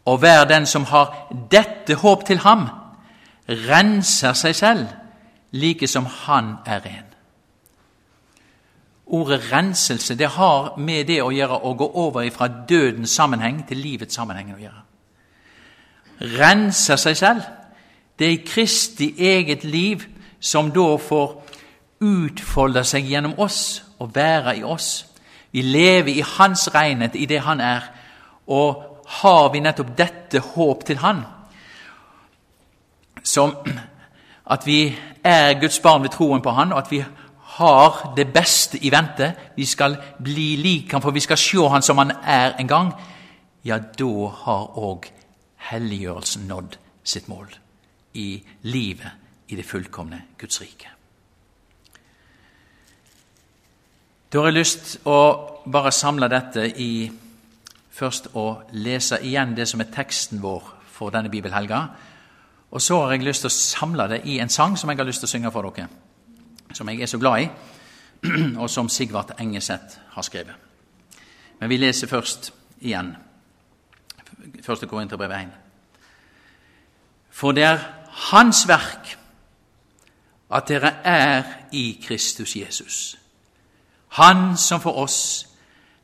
Og 0.06 0.18
hver 0.18 0.44
den 0.46 0.66
som 0.66 0.84
har 0.86 1.28
dette 1.52 1.96
håp 1.96 2.26
til 2.26 2.38
ham, 2.38 2.68
renser 3.48 4.34
seg 4.34 4.56
selv, 4.56 4.88
like 5.52 5.88
som 5.88 6.06
han 6.06 6.56
er 6.66 6.84
ren. 6.86 7.08
Ordet 9.08 9.52
renselse 9.52 10.16
det 10.16 10.28
har 10.36 10.74
med 10.78 11.08
det 11.08 11.22
å 11.24 11.32
gjøre 11.32 11.62
å 11.64 11.74
gå 11.80 11.88
over 11.96 12.28
fra 12.32 12.48
dødens 12.70 13.16
sammenheng 13.16 13.64
til 13.68 13.80
livets 13.80 14.16
sammenheng 14.16 14.52
å 14.56 14.60
gjøre. 14.60 14.87
Renser 16.22 16.96
seg 16.96 17.18
selv. 17.18 17.42
Det 18.20 18.32
er 18.32 18.46
Kristi 18.46 19.14
eget 19.18 19.64
liv 19.64 20.04
som 20.40 20.72
da 20.74 20.96
får 20.98 21.44
utfolde 22.02 22.84
seg 22.86 23.10
gjennom 23.10 23.38
oss 23.42 23.84
og 24.00 24.16
være 24.16 24.58
i 24.58 24.64
oss. 24.64 25.06
Vi 25.52 25.62
lever 25.62 26.14
i 26.18 26.26
Hans 26.38 26.68
renhet, 26.76 27.16
i 27.16 27.26
det 27.26 27.42
Han 27.42 27.62
er. 27.62 27.82
Og 28.48 28.84
har 29.22 29.52
vi 29.54 29.60
nettopp 29.60 29.94
dette 29.98 30.40
håp 30.40 30.86
til 30.86 30.98
Han, 30.98 31.22
som 33.24 33.56
at 34.48 34.66
vi 34.66 34.96
er 35.24 35.60
Guds 35.60 35.80
barn 35.80 36.04
ved 36.04 36.10
troen 36.10 36.42
på 36.42 36.52
Han, 36.52 36.72
og 36.74 36.78
at 36.80 36.92
vi 36.92 37.04
har 37.58 38.14
det 38.18 38.34
beste 38.34 38.78
i 38.78 38.92
vente. 38.92 39.34
Vi 39.56 39.66
skal 39.66 39.98
bli 40.24 40.56
lik 40.56 40.92
ham, 40.92 41.02
for 41.02 41.12
vi 41.12 41.20
skal 41.20 41.38
se 41.38 41.58
han 41.58 41.82
som 41.82 41.98
han 41.98 42.12
er 42.24 42.54
en 42.60 42.68
gang. 42.68 42.94
Ja, 43.66 43.80
da 44.00 44.28
har 44.44 44.78
òg 44.78 45.08
helliggjørelsen 45.72 46.48
nådd 46.48 46.78
sitt 47.08 47.28
mål 47.32 47.50
i 48.18 48.44
livet 48.68 49.48
i 49.48 49.56
det 49.56 49.66
fullkomne 49.66 50.22
Guds 50.40 50.62
rike. 50.62 50.92
Da 54.28 54.42
har 54.42 54.50
jeg 54.50 54.58
lyst 54.58 54.98
å 55.08 55.20
bare 55.72 55.94
samle 55.96 56.28
dette 56.32 56.66
i 56.84 57.08
først 57.98 58.34
å 58.36 58.48
lese 58.76 59.22
igjen 59.24 59.56
det 59.56 59.68
som 59.70 59.82
er 59.82 59.94
teksten 59.94 60.42
vår 60.44 60.74
for 60.92 61.14
denne 61.16 61.32
bibelhelga. 61.32 61.80
Og 62.72 62.84
så 62.84 63.00
har 63.00 63.16
jeg 63.16 63.24
lyst 63.24 63.46
til 63.46 63.52
å 63.52 63.56
samle 63.56 64.10
det 64.12 64.22
i 64.28 64.42
en 64.44 64.52
sang 64.52 64.76
som 64.78 64.92
jeg 64.92 65.00
har 65.00 65.08
lyst 65.08 65.24
til 65.24 65.30
å 65.30 65.36
synge 65.36 65.54
for 65.56 65.70
dere 65.70 65.88
som 66.76 66.90
jeg 66.90 67.02
er 67.02 67.08
så 67.08 67.18
glad 67.18 67.42
i, 67.42 67.46
og 68.62 68.70
som 68.70 68.90
Sigvart 68.92 69.38
Engeseth 69.40 70.02
har 70.14 70.26
skrevet. 70.26 70.56
Men 71.60 71.70
vi 71.72 71.80
leser 71.80 72.12
først 72.12 72.52
igjen 72.84 73.14
1. 74.40 74.90
Korinterbrev 74.90 75.32
1. 75.32 75.48
For 77.30 77.52
det 77.52 77.64
er 77.64 77.80
Hans 78.32 78.68
verk 78.68 79.18
at 80.52 80.68
dere 80.68 80.94
er 81.04 81.44
i 81.72 82.00
Kristus 82.04 82.56
Jesus. 82.56 83.20
Han 84.08 84.58
som 84.58 84.82
for 84.82 84.92
oss 84.92 85.48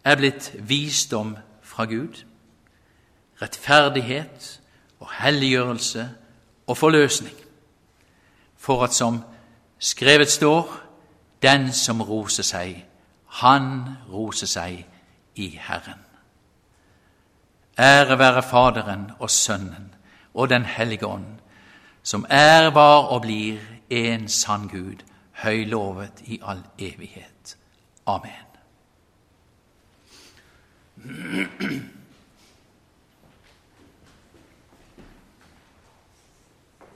er 0.03 0.15
blitt 0.15 0.51
visdom 0.59 1.37
fra 1.61 1.85
Gud, 1.85 2.23
rettferdighet 3.41 4.59
og 4.99 5.09
helliggjørelse 5.19 6.09
og 6.67 6.77
forløsning, 6.77 7.35
for 8.57 8.83
at 8.83 8.93
som 8.93 9.23
Skrevet 9.83 10.31
står 10.31 10.79
den 11.41 11.73
som 11.73 12.01
roser 12.01 12.43
seg, 12.43 12.85
han 13.27 13.97
roser 14.07 14.47
seg 14.47 14.85
i 15.35 15.49
Herren. 15.59 16.02
Ære 17.79 18.19
være 18.19 18.43
Faderen 18.43 19.11
og 19.19 19.29
Sønnen 19.29 19.93
og 20.33 20.49
Den 20.49 20.65
hellige 20.65 21.07
ånd, 21.07 21.25
som 22.03 22.25
er, 22.29 22.69
var 22.69 23.01
og 23.01 23.21
blir 23.21 23.57
en 23.89 24.27
sann 24.27 24.67
Gud, 24.67 25.03
høylovet 25.31 26.21
i 26.25 26.39
all 26.43 26.63
evighet. 26.79 27.57
Amen. 28.05 28.53